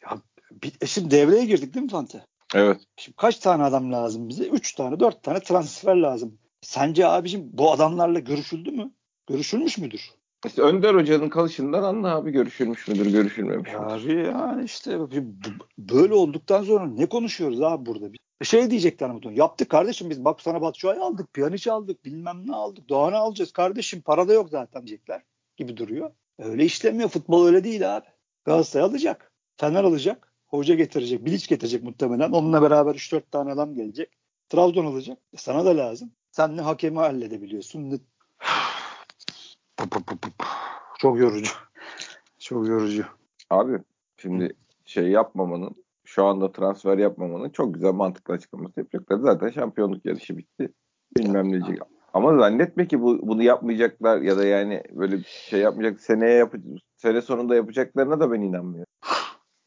Ya 0.02 0.18
bir, 0.50 0.72
e 0.80 0.86
şimdi 0.86 1.10
devreye 1.10 1.44
girdik 1.44 1.74
değil 1.74 1.84
mi 1.84 1.90
Fante? 1.90 2.24
Evet. 2.54 2.80
Şimdi 2.96 3.16
kaç 3.16 3.38
tane 3.38 3.62
adam 3.62 3.92
lazım 3.92 4.28
bize? 4.28 4.44
Üç 4.44 4.74
tane, 4.74 5.00
dört 5.00 5.22
tane 5.22 5.40
transfer 5.40 5.96
lazım. 5.96 6.38
Sence 6.60 7.06
abicim 7.06 7.50
bu 7.52 7.72
adamlarla 7.72 8.18
görüşüldü 8.18 8.70
mü? 8.70 8.92
Görüşülmüş 9.26 9.78
müdür? 9.78 10.10
İşte 10.46 10.62
Önder 10.62 10.94
Hoca'nın 10.94 11.28
kalışından 11.28 11.82
anla 11.82 12.16
abi 12.16 12.30
görüşülmüş 12.30 12.88
müdür, 12.88 13.12
görüşülmemiş? 13.12 13.74
Abi 13.74 14.12
yani 14.12 14.64
işte 14.64 14.98
böyle 15.78 16.14
olduktan 16.14 16.62
sonra 16.62 16.86
ne 16.86 17.06
konuşuyoruz 17.06 17.62
abi 17.62 17.86
burada? 17.86 18.06
Şey 18.42 18.70
diyecekler 18.70 19.10
muhtemelen. 19.10 19.38
Yaptık 19.38 19.68
kardeşim 19.68 20.10
biz 20.10 20.24
bak 20.24 20.40
sana 20.40 20.62
Batshuayi 20.62 21.00
aldık, 21.00 21.34
Pjanic 21.34 21.70
aldık, 21.70 22.04
bilmem 22.04 22.42
ne 22.46 22.54
aldık. 22.54 22.88
Doğan'ı 22.88 23.16
alacağız 23.16 23.52
kardeşim 23.52 24.00
para 24.00 24.28
da 24.28 24.32
yok 24.32 24.48
zaten 24.50 24.86
diyecekler 24.86 25.22
gibi 25.56 25.76
duruyor. 25.76 26.10
Öyle 26.38 26.64
işlemiyor. 26.64 27.08
Futbol 27.08 27.46
öyle 27.46 27.64
değil 27.64 27.96
abi. 27.96 28.06
Galatasaray 28.44 28.86
alacak. 28.86 29.32
Fener 29.56 29.84
alacak. 29.84 30.32
Hoca 30.46 30.74
getirecek. 30.74 31.24
Bilic 31.24 31.46
getirecek 31.48 31.82
muhtemelen. 31.82 32.32
Onunla 32.32 32.62
beraber 32.62 32.94
3-4 32.94 33.22
tane 33.30 33.52
adam 33.52 33.74
gelecek. 33.74 34.10
Trabzon 34.48 34.86
alacak. 34.86 35.18
E 35.32 35.36
sana 35.36 35.64
da 35.64 35.76
lazım. 35.76 36.12
Sen 36.30 36.56
ne 36.56 36.60
hakemi 36.60 36.98
halledebiliyorsun 36.98 37.90
ne... 37.90 37.98
Çok 40.98 41.18
yorucu. 41.18 41.52
Çok 42.38 42.68
yorucu. 42.68 43.04
Abi 43.50 43.78
şimdi 44.16 44.56
şey 44.84 45.08
yapmamanın 45.08 45.84
şu 46.04 46.24
anda 46.24 46.52
transfer 46.52 46.98
yapmamanın 46.98 47.50
çok 47.50 47.74
güzel 47.74 47.92
mantıklı 47.92 48.34
açıklaması 48.34 48.80
yapacaklar. 48.80 49.18
Zaten 49.18 49.50
şampiyonluk 49.50 50.06
yarışı 50.06 50.38
bitti. 50.38 50.72
Bilmem 51.16 51.48
ne 51.48 51.64
diyecek. 51.64 51.93
Ama 52.14 52.38
zannetme 52.38 52.88
ki 52.88 53.02
bu, 53.02 53.28
bunu 53.28 53.42
yapmayacaklar 53.42 54.20
ya 54.20 54.38
da 54.38 54.44
yani 54.44 54.82
böyle 54.92 55.18
bir 55.18 55.24
şey 55.50 55.60
yapmayacak 55.60 56.00
seneye 56.00 56.34
yap 56.34 56.54
sene 56.96 57.22
sonunda 57.22 57.54
yapacaklarına 57.54 58.20
da 58.20 58.32
ben 58.32 58.40
inanmıyorum. 58.40 58.92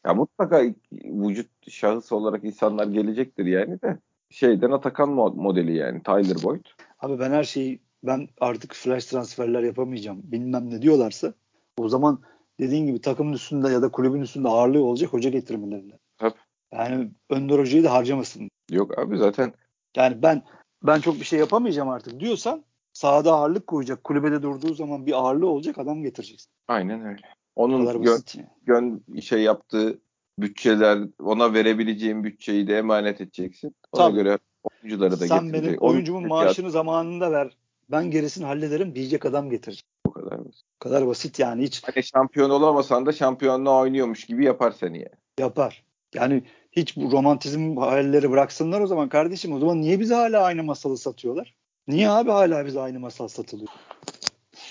Ya 0.06 0.14
mutlaka 0.14 0.62
vücut 0.92 1.70
şahıs 1.70 2.12
olarak 2.12 2.44
insanlar 2.44 2.86
gelecektir 2.86 3.46
yani 3.46 3.82
de 3.82 3.98
şeyden 4.30 4.70
Atakan 4.70 5.08
modeli 5.10 5.76
yani 5.76 6.02
Tyler 6.02 6.36
Boyd. 6.44 6.64
Abi 7.00 7.18
ben 7.18 7.30
her 7.30 7.44
şeyi 7.44 7.80
ben 8.02 8.28
artık 8.40 8.74
flash 8.74 9.06
transferler 9.06 9.62
yapamayacağım 9.62 10.20
bilmem 10.24 10.70
ne 10.70 10.82
diyorlarsa 10.82 11.34
o 11.78 11.88
zaman 11.88 12.22
dediğin 12.60 12.86
gibi 12.86 13.00
takımın 13.00 13.32
üstünde 13.32 13.68
ya 13.68 13.82
da 13.82 13.90
kulübün 13.90 14.20
üstünde 14.20 14.48
ağırlığı 14.48 14.84
olacak 14.84 15.12
hoca 15.12 15.30
getirmelerine. 15.30 15.98
Tabii. 16.18 16.38
Yani 16.72 17.10
Önder 17.30 17.58
Hoca'yı 17.58 17.84
da 17.84 17.92
harcamasın. 17.92 18.50
Yok 18.70 18.98
abi 18.98 19.18
zaten. 19.18 19.52
Yani 19.96 20.22
ben 20.22 20.42
ben 20.82 21.00
çok 21.00 21.20
bir 21.20 21.24
şey 21.24 21.38
yapamayacağım 21.38 21.88
artık 21.88 22.20
diyorsan 22.20 22.64
sahada 22.92 23.32
ağırlık 23.32 23.66
koyacak. 23.66 24.04
Kulübede 24.04 24.42
durduğu 24.42 24.74
zaman 24.74 25.06
bir 25.06 25.12
ağırlığı 25.12 25.48
olacak 25.48 25.78
adam 25.78 26.02
getireceksin. 26.02 26.50
Aynen 26.68 27.06
öyle. 27.06 27.20
Onun 27.56 28.02
gön, 28.02 28.22
gön 28.66 29.04
şey 29.20 29.42
yaptığı 29.42 29.98
bütçeler 30.38 30.98
ona 31.22 31.54
verebileceğin 31.54 32.24
bütçeyi 32.24 32.68
de 32.68 32.78
emanet 32.78 33.20
edeceksin. 33.20 33.74
Ona 33.92 34.02
Tabii. 34.02 34.16
göre 34.16 34.38
oyuncuları 34.62 35.20
da 35.20 35.26
Sen 35.26 35.52
benim 35.52 35.76
oyuncumun 35.78 36.18
Oyuncu 36.18 36.34
maaşını 36.34 36.70
zamanında 36.70 37.32
ver. 37.32 37.56
Ben 37.90 38.10
gerisini 38.10 38.44
hallederim 38.44 38.94
diyecek 38.94 39.26
adam 39.26 39.50
getirecek. 39.50 39.84
Bu 40.06 40.12
kadar 40.12 40.44
basit. 40.44 40.62
Bu 40.74 40.78
kadar 40.78 41.06
basit 41.06 41.38
yani 41.38 41.62
hiç. 41.62 41.82
Hani 41.84 42.04
şampiyon 42.04 42.50
olamasan 42.50 43.06
da 43.06 43.12
şampiyonluğa 43.12 43.80
oynuyormuş 43.80 44.24
gibi 44.24 44.44
yapar 44.44 44.70
seni 44.70 44.98
yani. 44.98 45.18
Yapar. 45.38 45.84
Yani 46.14 46.42
hiç 46.80 46.96
bu 46.96 47.12
romantizm 47.12 47.76
hayalleri 47.76 48.30
bıraksınlar 48.30 48.80
o 48.80 48.86
zaman 48.86 49.08
kardeşim. 49.08 49.52
O 49.52 49.58
zaman 49.58 49.80
niye 49.80 50.00
bize 50.00 50.14
hala 50.14 50.42
aynı 50.42 50.62
masalı 50.62 50.98
satıyorlar? 50.98 51.54
Niye 51.88 52.10
abi 52.10 52.30
hala 52.30 52.66
bize 52.66 52.80
aynı 52.80 53.00
masal 53.00 53.28
satılıyor? 53.28 53.68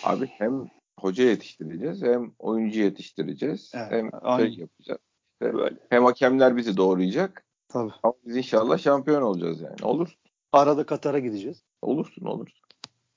Abi 0.03 0.27
hem 0.27 0.69
hoca 0.99 1.23
yetiştireceğiz 1.23 2.01
hem 2.01 2.31
oyuncu 2.39 2.79
yetiştireceğiz 2.79 3.71
evet, 3.75 3.91
hem 3.91 4.09
aynen. 4.21 4.49
şey 4.49 4.59
yapacağız. 4.59 4.99
İşte 5.31 5.53
Böyle. 5.53 5.77
Hem 5.89 6.03
hakemler 6.03 6.57
bizi 6.57 6.77
doğrayacak. 6.77 7.45
Tabii. 7.69 7.91
Ama 8.03 8.13
biz 8.25 8.37
inşallah 8.37 8.77
şampiyon 8.77 9.21
olacağız 9.21 9.61
yani. 9.61 9.75
Olur. 9.83 10.17
Arada 10.51 10.85
Katar'a 10.85 11.19
gideceğiz. 11.19 11.63
Olursun 11.81 12.25
olursun. 12.25 12.59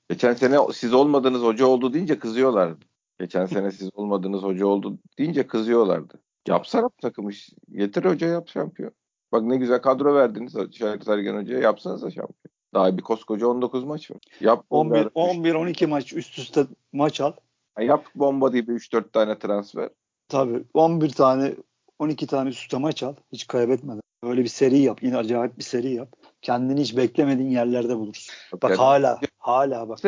Geçen 0.09 0.33
sene 0.33 0.57
siz 0.73 0.93
olmadığınız 0.93 1.41
hoca 1.41 1.65
oldu 1.65 1.93
deyince 1.93 2.19
kızıyorlardı. 2.19 2.85
Geçen 3.19 3.45
sene 3.45 3.71
siz 3.71 3.89
olmadığınız 3.93 4.43
hoca 4.43 4.65
oldu 4.65 4.99
deyince 5.17 5.47
kızıyorlardı. 5.47 6.21
Yapsana 6.47 6.83
bu 6.83 7.01
takımı. 7.01 7.31
Getir 7.71 8.05
hoca 8.05 8.27
yap 8.27 8.49
şampiyon. 8.49 8.91
Bak 9.31 9.43
ne 9.43 9.57
güzel 9.57 9.81
kadro 9.81 10.15
verdiniz 10.15 10.53
Şahit 10.71 11.03
Sergen 11.03 11.37
Hoca'ya. 11.37 11.59
Yapsanız 11.59 12.01
da 12.01 12.11
şampiyon. 12.11 12.51
Daha 12.73 12.97
bir 12.97 13.03
koskoca 13.03 13.47
19 13.47 13.83
maç 13.83 14.11
var. 14.11 14.17
Yap 14.39 14.65
11 14.69 15.07
11 15.13 15.53
12 15.53 15.87
maç 15.87 16.13
üst 16.13 16.39
üste 16.39 16.65
maç 16.93 17.21
al. 17.21 17.33
Yap 17.79 18.05
bomba 18.15 18.49
gibi 18.49 18.71
3-4 18.71 19.11
tane 19.11 19.39
transfer. 19.39 19.89
Tabii 20.27 20.63
11 20.73 21.09
tane 21.09 21.53
12 21.99 22.27
tane 22.27 22.49
üst 22.49 22.61
üste 22.61 22.77
maç 22.77 23.03
al. 23.03 23.15
Hiç 23.31 23.47
kaybetmeden. 23.47 24.01
Öyle 24.23 24.43
bir 24.43 24.47
seri 24.47 24.77
yap. 24.77 25.03
Yine 25.03 25.17
acayip 25.17 25.57
bir 25.57 25.63
seri 25.63 25.93
yap. 25.93 26.15
Kendini 26.41 26.81
hiç 26.81 26.97
beklemediğin 26.97 27.49
yerlerde 27.49 27.97
bulursun. 27.97 28.35
Bak 28.53 28.69
yani, 28.69 28.75
hala 28.75 29.19
hala 29.37 29.89
bak. 29.89 29.99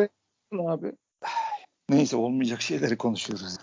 Abi. 0.60 0.92
Neyse 1.90 2.18
olmayacak 2.18 2.62
şeyleri 2.62 2.98
konuşuyoruz. 2.98 3.58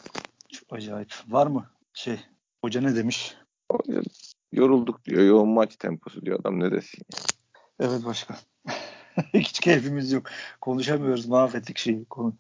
Çok 0.49 0.73
acayip. 0.73 1.15
Var 1.29 1.47
mı 1.47 1.71
şey 1.93 2.21
Hoca 2.63 2.81
ne 2.81 2.97
demiş? 2.97 3.37
Yorulduk 4.53 5.05
diyor. 5.05 5.23
Yoğun 5.23 5.49
maç 5.49 5.77
temposu 5.77 6.23
diyor 6.23 6.41
adam 6.41 6.61
ne 6.61 6.73
desin. 6.73 7.07
Evet 7.81 8.05
başkan. 8.05 8.37
Hiç 9.35 9.61
keyfimiz 9.61 10.13
yok. 10.13 10.27
Konuşamıyoruz. 10.61 11.27
Mahvettik 11.27 11.79
şeyi. 11.79 12.05
Konu. 12.05 12.35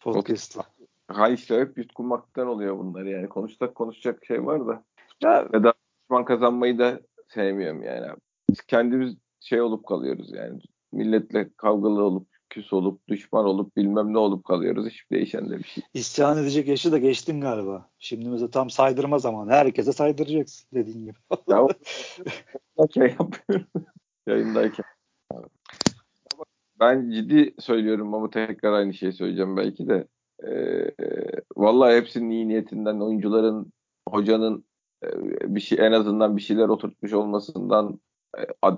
Podcast'ı. 0.00 0.60
Ha 1.08 1.28
işte 1.28 1.60
hep 1.60 1.78
yutkunmaktan 1.78 2.46
oluyor 2.46 2.78
bunlar 2.78 3.04
yani. 3.04 3.28
Konuşsak 3.28 3.74
konuşacak 3.74 4.24
şey 4.24 4.46
var 4.46 4.66
da. 4.66 4.84
Ya, 5.20 5.48
ya 5.52 5.64
da 5.64 5.74
düşman 6.02 6.24
kazanmayı 6.24 6.78
da 6.78 7.00
sevmiyorum 7.28 7.82
yani. 7.82 8.06
Biz 8.50 8.60
kendimiz 8.60 9.16
şey 9.40 9.60
olup 9.60 9.86
kalıyoruz 9.86 10.32
yani. 10.32 10.60
Milletle 10.92 11.50
kavgalı 11.56 12.02
olup 12.02 12.37
küs 12.50 12.72
olup 12.72 13.08
düşman 13.08 13.44
olup 13.44 13.76
bilmem 13.76 14.12
ne 14.12 14.18
olup 14.18 14.44
kalıyoruz. 14.44 14.86
Hiçbir 14.86 15.16
değişen 15.16 15.50
de 15.50 15.58
bir 15.58 15.64
şey. 15.64 15.84
İsyan 15.94 16.38
edecek 16.38 16.68
yaşı 16.68 16.92
da 16.92 16.98
geçtin 16.98 17.40
galiba. 17.40 17.90
Şimdi 17.98 18.28
mesela 18.28 18.50
tam 18.50 18.70
saydırma 18.70 19.18
zamanı. 19.18 19.50
Herkese 19.50 19.92
saydıracaksın 19.92 20.68
dediğin 20.74 21.04
gibi. 21.04 21.16
ya 21.48 21.62
o 22.76 22.88
şey 22.94 23.14
yapıyorum. 23.20 23.66
Yayındayken. 24.26 24.84
Ben 26.80 27.10
ciddi 27.10 27.54
söylüyorum 27.58 28.14
ama 28.14 28.30
tekrar 28.30 28.72
aynı 28.72 28.94
şeyi 28.94 29.12
söyleyeceğim 29.12 29.56
belki 29.56 29.88
de. 29.88 30.06
Ee, 30.46 30.90
vallahi 31.56 31.96
hepsinin 31.96 32.30
iyi 32.30 32.48
niyetinden 32.48 33.00
oyuncuların, 33.00 33.72
hocanın 34.08 34.64
e, 35.04 35.08
bir 35.54 35.60
şey 35.60 35.86
en 35.86 35.92
azından 35.92 36.36
bir 36.36 36.42
şeyler 36.42 36.68
oturtmuş 36.68 37.12
olmasından 37.12 38.00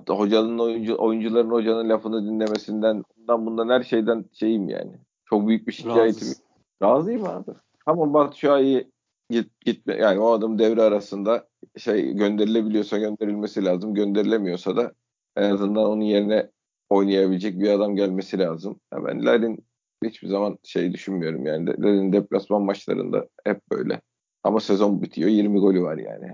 hocanın 0.07 0.59
oyuncu 0.59 0.97
oyuncuların 0.97 1.49
hocanın 1.49 1.89
lafını 1.89 2.25
dinlemesinden 2.25 3.03
bundan 3.17 3.45
bundan 3.45 3.69
her 3.69 3.83
şeyden 3.83 4.25
şeyim 4.33 4.69
yani. 4.69 4.91
Çok 5.25 5.47
büyük 5.47 5.67
bir 5.67 5.73
şikayetim. 5.73 6.27
Razı. 6.27 6.41
Razıyım 6.81 7.25
abi. 7.25 7.51
Ama 7.85 8.31
Şahin 8.35 8.93
git, 9.29 9.61
gitme 9.61 9.95
yani 9.95 10.19
o 10.19 10.31
adam 10.31 10.59
devre 10.59 10.81
arasında 10.81 11.47
şey 11.77 12.13
gönderilebiliyorsa 12.13 12.97
gönderilmesi 12.97 13.65
lazım. 13.65 13.93
Gönderilemiyorsa 13.93 14.77
da 14.77 14.91
En 15.35 15.51
azından 15.51 15.85
onun 15.85 16.01
yerine 16.01 16.49
oynayabilecek 16.89 17.59
bir 17.59 17.69
adam 17.69 17.95
gelmesi 17.95 18.39
lazım. 18.39 18.79
Ya 18.93 19.05
ben 19.05 19.25
Larin 19.25 19.65
hiçbir 20.03 20.27
zaman 20.27 20.57
şey 20.63 20.93
düşünmüyorum 20.93 21.45
yani. 21.45 21.69
Larin 21.69 22.13
deplasman 22.13 22.61
maçlarında 22.61 23.27
hep 23.43 23.71
böyle. 23.71 24.01
Ama 24.43 24.59
sezon 24.59 25.01
bitiyor 25.01 25.29
20 25.29 25.59
golü 25.59 25.81
var 25.81 25.97
yani. 25.97 26.31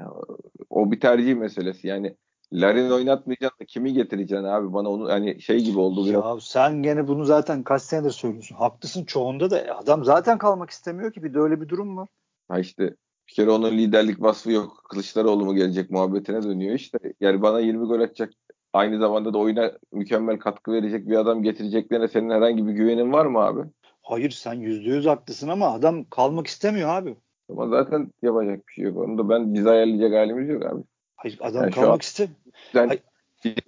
O 0.69 0.91
bir 0.91 0.99
tercih 0.99 1.35
meselesi. 1.35 1.87
Yani 1.87 2.15
Larin 2.53 2.89
oynatmayacaksın 2.89 3.59
da 3.59 3.65
kimi 3.65 3.93
getireceksin 3.93 4.45
abi? 4.45 4.73
Bana 4.73 4.89
onu 4.89 5.09
hani 5.09 5.41
şey 5.41 5.63
gibi 5.63 5.79
oldu 5.79 6.05
biraz. 6.05 6.25
Ya 6.25 6.37
sen 6.41 6.83
gene 6.83 7.07
bunu 7.07 7.25
zaten 7.25 7.63
kaç 7.63 7.81
senedir 7.81 8.11
söylüyorsun. 8.11 8.55
Haklısın 8.55 9.05
çoğunda 9.05 9.51
da 9.51 9.77
adam 9.77 10.03
zaten 10.03 10.37
kalmak 10.37 10.69
istemiyor 10.69 11.13
ki 11.13 11.23
bir 11.23 11.33
de 11.33 11.39
öyle 11.39 11.61
bir 11.61 11.69
durum 11.69 11.97
var. 11.97 12.07
Ha 12.47 12.59
işte 12.59 12.95
bir 13.29 13.33
kere 13.33 13.49
onun 13.49 13.71
liderlik 13.71 14.21
vasfı 14.21 14.51
yok. 14.51 14.83
Kılıçdaroğlu 14.89 15.45
mu 15.45 15.55
gelecek 15.55 15.91
muhabbetine 15.91 16.43
dönüyor 16.43 16.75
işte. 16.75 16.97
Yani 17.19 17.41
bana 17.41 17.59
20 17.59 17.85
gol 17.87 17.99
atacak 17.99 18.33
aynı 18.73 18.99
zamanda 18.99 19.33
da 19.33 19.37
oyuna 19.37 19.71
mükemmel 19.91 20.39
katkı 20.39 20.71
verecek 20.71 21.07
bir 21.07 21.15
adam 21.17 21.43
getireceklerine 21.43 22.07
senin 22.07 22.29
herhangi 22.29 22.67
bir 22.67 22.71
güvenin 22.71 23.13
var 23.13 23.25
mı 23.25 23.39
abi? 23.39 23.61
Hayır 24.03 24.31
sen 24.31 24.53
yüzde 24.53 24.89
yüz 24.89 25.05
haklısın 25.05 25.47
ama 25.47 25.71
adam 25.71 26.05
kalmak 26.09 26.47
istemiyor 26.47 26.89
abi. 26.89 27.17
Ama 27.49 27.67
zaten 27.67 28.11
yapacak 28.21 28.67
bir 28.67 28.73
şey 28.73 28.83
yok. 28.83 28.97
Onu 28.97 29.17
da 29.17 29.29
ben 29.29 29.53
biz 29.53 29.67
ayarlayacak 29.67 30.13
halimiz 30.13 30.49
yok 30.49 30.65
abi. 30.65 30.83
Hayır 31.17 31.37
adam 31.41 31.63
yani 31.63 31.71
kalmak 31.71 32.01
istemiyor. 32.01 32.37
Sen 32.73 32.99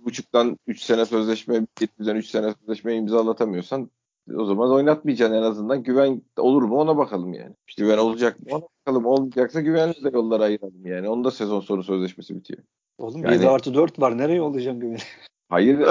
buçuktan 0.06 0.58
üç 0.68 0.82
sene 0.82 1.06
sözleşme, 1.06 1.66
yetmeden 1.82 2.16
üç 2.16 2.28
sene 2.28 2.54
sözleşme 2.54 2.96
imzalatamıyorsan 2.96 3.90
o 4.38 4.46
zaman 4.46 4.72
oynatmayacaksın 4.72 5.36
en 5.36 5.42
azından. 5.42 5.84
Güven 5.84 6.22
olur 6.38 6.64
mu 6.64 6.80
ona 6.80 6.98
bakalım 6.98 7.34
yani. 7.34 7.56
İşte 7.68 7.84
güven 7.84 7.98
olacak 7.98 8.40
mı 8.40 8.46
ona 8.52 8.62
bakalım. 8.80 9.06
Olmayacaksa 9.06 9.62
güvenli 9.62 10.04
de 10.04 10.10
yollara 10.14 10.44
ayıralım 10.44 10.86
yani. 10.86 11.10
Onun 11.10 11.24
da 11.24 11.32
sezon 11.32 11.60
sonu 11.60 11.84
sözleşmesi 11.84 12.36
bitiyor. 12.36 12.60
Oğlum 12.98 13.24
yani, 13.24 13.34
7 13.34 13.50
artı 13.50 13.74
4 13.74 14.00
var. 14.00 14.18
Nereye 14.18 14.42
olacaksın 14.42 14.80
güveni? 14.80 14.98
Hayır. 15.50 15.86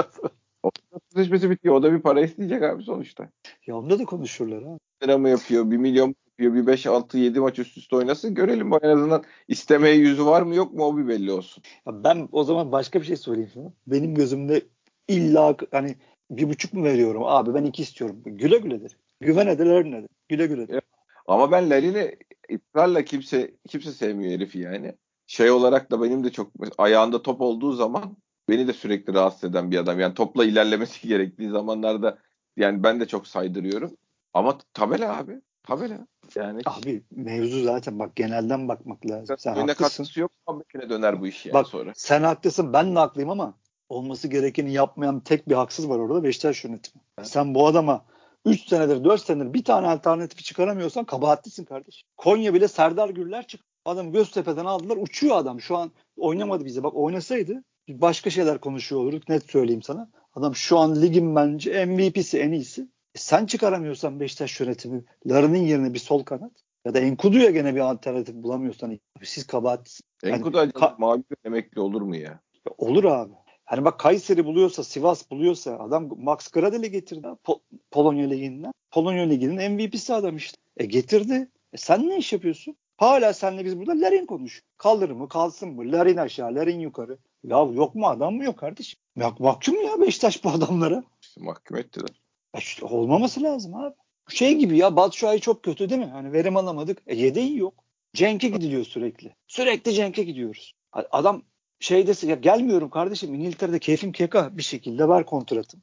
sözleşmesi 1.13 1.49
bitiyor. 1.49 1.75
O 1.75 1.83
da 1.83 1.93
bir 1.93 1.99
para 1.99 2.21
isteyecek 2.21 2.63
abi 2.63 2.83
sonuçta. 2.83 3.29
Ya 3.67 3.77
onda 3.77 3.99
da 3.99 4.05
konuşurlar 4.05 4.63
ha. 4.63 4.77
Lira 5.03 5.17
mı 5.17 5.29
yapıyor? 5.29 5.71
1 5.71 5.77
milyon 5.77 6.15
yapıyor? 6.43 6.63
Bir 6.63 6.67
5, 6.67 6.85
6, 6.87 7.17
7 7.17 7.39
maç 7.39 7.59
üst 7.59 7.77
üste 7.77 7.95
oynasın. 7.95 8.35
Görelim 8.35 8.73
en 8.73 8.89
azından 8.89 9.23
istemeye 9.47 9.95
yüzü 9.95 10.25
var 10.25 10.41
mı 10.41 10.55
yok 10.55 10.73
mu 10.73 10.83
o 10.85 10.97
bir 10.97 11.07
belli 11.07 11.31
olsun. 11.31 11.63
Ben 11.87 12.29
o 12.31 12.43
zaman 12.43 12.71
başka 12.71 13.01
bir 13.01 13.05
şey 13.05 13.15
söyleyeyim 13.15 13.51
sana. 13.53 13.73
Benim 13.87 14.15
gözümde 14.15 14.61
illa 15.07 15.55
hani 15.71 15.95
bir 16.31 16.49
buçuk 16.49 16.73
mu 16.73 16.83
veriyorum? 16.83 17.23
Abi 17.25 17.53
ben 17.53 17.63
iki 17.63 17.81
istiyorum. 17.81 18.21
Güle 18.25 18.57
güledir. 18.57 18.97
Güven 19.21 19.47
ederler 19.47 19.85
nedir? 19.85 20.09
Güle 20.29 20.47
güledir. 20.47 20.81
Ama 21.27 21.51
ben 21.51 21.69
Larin'i 21.69 22.17
ısrarla 22.53 23.05
kimse 23.05 23.53
kimse 23.67 23.91
sevmiyor 23.91 24.31
herifi 24.31 24.59
yani. 24.59 24.95
Şey 25.27 25.51
olarak 25.51 25.91
da 25.91 26.01
benim 26.01 26.23
de 26.23 26.31
çok 26.31 26.51
ayağında 26.77 27.21
top 27.21 27.41
olduğu 27.41 27.73
zaman 27.73 28.17
beni 28.49 28.67
de 28.67 28.73
sürekli 28.73 29.13
rahatsız 29.13 29.49
eden 29.49 29.71
bir 29.71 29.77
adam. 29.77 29.99
Yani 29.99 30.13
topla 30.13 30.45
ilerlemesi 30.45 31.07
gerektiği 31.07 31.49
zamanlarda 31.49 32.17
yani 32.57 32.83
ben 32.83 32.99
de 32.99 33.07
çok 33.07 33.27
saydırıyorum. 33.27 33.97
Ama 34.33 34.57
tabela 34.73 35.17
abi. 35.17 35.41
Tabela. 35.63 36.07
Yani 36.35 36.61
abi 36.65 37.03
mevzu 37.11 37.63
zaten 37.63 37.99
bak 37.99 38.15
genelden 38.15 38.67
bakmak 38.67 39.09
lazım. 39.09 39.35
Sen 39.39 39.53
Öne 39.53 39.59
haklısın. 39.59 39.83
katkısı 39.83 40.19
yok 40.19 40.31
muhabbetine 40.47 40.89
döner 40.89 41.21
bu 41.21 41.27
iş 41.27 41.45
yani 41.45 41.53
bak, 41.53 41.67
sonra. 41.67 41.91
Sen 41.95 42.23
haklısın 42.23 42.73
ben 42.73 42.95
de 42.95 42.99
haklıyım 42.99 43.29
ama 43.29 43.53
olması 43.89 44.27
gerekeni 44.27 44.73
yapmayan 44.73 45.19
tek 45.19 45.49
bir 45.49 45.55
haksız 45.55 45.89
var 45.89 45.99
orada 45.99 46.23
Beşiktaş 46.23 46.63
yönetimi. 46.63 47.03
Sen 47.23 47.55
bu 47.55 47.67
adama 47.67 48.05
3 48.45 48.67
senedir 48.67 49.03
4 49.03 49.21
senedir 49.21 49.53
bir 49.53 49.63
tane 49.63 49.87
alternatifi 49.87 50.43
çıkaramıyorsan 50.43 51.05
kabahatlisin 51.05 51.65
kardeş. 51.65 52.03
Konya 52.17 52.53
bile 52.53 52.67
Serdar 52.67 53.09
Gürler 53.09 53.47
çık. 53.47 53.61
Adam 53.85 54.11
Göztepe'den 54.11 54.65
aldılar 54.65 54.97
uçuyor 54.97 55.37
adam. 55.37 55.61
Şu 55.61 55.77
an 55.77 55.91
oynamadı 56.17 56.65
bize. 56.65 56.83
Bak 56.83 56.95
oynasaydı 56.95 57.63
başka 57.89 58.29
şeyler 58.29 58.57
konuşuyor 58.57 59.01
olurduk 59.01 59.29
net 59.29 59.51
söyleyeyim 59.51 59.81
sana. 59.81 60.09
Adam 60.33 60.55
şu 60.55 60.77
an 60.77 61.01
ligin 61.01 61.35
bence 61.35 61.85
MVP'si 61.85 62.39
en 62.39 62.51
iyisi. 62.51 62.87
Sen 63.15 63.45
çıkaramıyorsan 63.45 64.19
Beşiktaş 64.19 64.59
yönetimi 64.59 65.03
Ları'nın 65.27 65.57
yerine 65.57 65.93
bir 65.93 65.99
sol 65.99 66.23
kanat 66.23 66.51
ya 66.85 66.93
da 66.93 66.99
Enkudu'ya 66.99 67.49
gene 67.49 67.75
bir 67.75 67.79
alternatif 67.79 68.35
bulamıyorsan 68.35 68.99
siz 69.23 69.47
kabahat. 69.47 69.99
Enkudu 70.23 70.57
yani, 70.57 70.71
ka- 70.71 70.95
mavi 70.97 71.23
emekli 71.45 71.81
olur 71.81 72.01
mu 72.01 72.15
ya? 72.15 72.39
Olur 72.77 73.03
abi. 73.03 73.33
Hani 73.65 73.85
bak 73.85 73.99
Kayseri 73.99 74.45
buluyorsa, 74.45 74.83
Sivas 74.83 75.31
buluyorsa 75.31 75.79
adam 75.79 76.09
Max 76.17 76.47
Gradel'i 76.47 76.91
getirdi 76.91 77.27
po- 77.43 77.59
Polonya 77.91 78.27
Ligi'nden. 78.27 78.71
Polonya 78.91 79.23
Ligi'nin 79.23 79.71
MVP'si 79.71 80.13
adam 80.13 80.37
işte. 80.37 80.57
E 80.77 80.85
getirdi. 80.85 81.49
E 81.73 81.77
sen 81.77 82.09
ne 82.09 82.17
iş 82.17 82.33
yapıyorsun? 82.33 82.75
Hala 82.97 83.33
senle 83.33 83.65
biz 83.65 83.79
burada 83.79 83.91
Larin 83.91 84.25
konuş. 84.25 84.63
Kalır 84.77 85.09
mı 85.09 85.29
kalsın 85.29 85.69
mı? 85.69 85.91
Larin 85.91 86.17
aşağı, 86.17 86.55
Larin 86.55 86.79
yukarı. 86.79 87.17
Ya 87.43 87.57
yok 87.57 87.95
mu 87.95 88.07
adam 88.07 88.35
mı 88.35 88.43
yok 88.43 88.57
kardeşim? 88.57 88.99
Ya, 89.15 89.35
mahkum 89.39 89.81
ya 89.81 90.01
Beşiktaş 90.01 90.43
bu 90.43 90.49
adamlara. 90.49 91.03
İşte 91.21 91.41
mahkum 91.41 91.77
ettiler. 91.77 92.21
E 92.53 92.57
işte 92.57 92.85
olmaması 92.85 93.43
lazım 93.43 93.75
abi. 93.75 93.95
Şey 94.29 94.55
gibi 94.55 94.77
ya 94.77 94.95
Batshuayi 94.95 95.41
çok 95.41 95.63
kötü 95.63 95.89
değil 95.89 96.01
mi? 96.01 96.07
Hani 96.07 96.33
verim 96.33 96.57
alamadık. 96.57 97.01
E 97.07 97.15
yedeği 97.15 97.57
yok. 97.57 97.73
Cenk'e 98.13 98.47
gidiliyor 98.47 98.85
sürekli. 98.85 99.35
Sürekli 99.47 99.93
Cenk'e 99.93 100.23
gidiyoruz. 100.23 100.73
Adam 100.91 101.41
şeyde 101.79 102.27
ya 102.27 102.35
gelmiyorum 102.35 102.89
kardeşim 102.89 103.33
İngiltere'de 103.33 103.79
keyfim 103.79 104.11
keka 104.11 104.57
bir 104.57 104.63
şekilde 104.63 105.07
var 105.07 105.25
kontratım. 105.25 105.81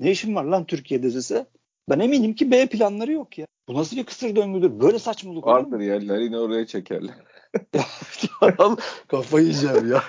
Ne 0.00 0.10
işim 0.10 0.34
var 0.34 0.44
lan 0.44 0.64
Türkiye'de 0.64 1.14
dese? 1.14 1.46
Ben 1.90 2.00
eminim 2.00 2.34
ki 2.34 2.50
B 2.50 2.66
planları 2.66 3.12
yok 3.12 3.38
ya. 3.38 3.46
Bu 3.68 3.74
nasıl 3.74 3.96
bir 3.96 4.04
kısır 4.04 4.36
döngüdür? 4.36 4.80
Böyle 4.80 4.98
saçmalık 4.98 5.46
Vardır 5.46 5.80
yerler 5.80 6.18
yine 6.18 6.38
oraya 6.38 6.66
çekerler. 6.66 7.14
Kafayı 9.08 9.46
yiyeceğim 9.46 9.92
ya. 9.92 10.02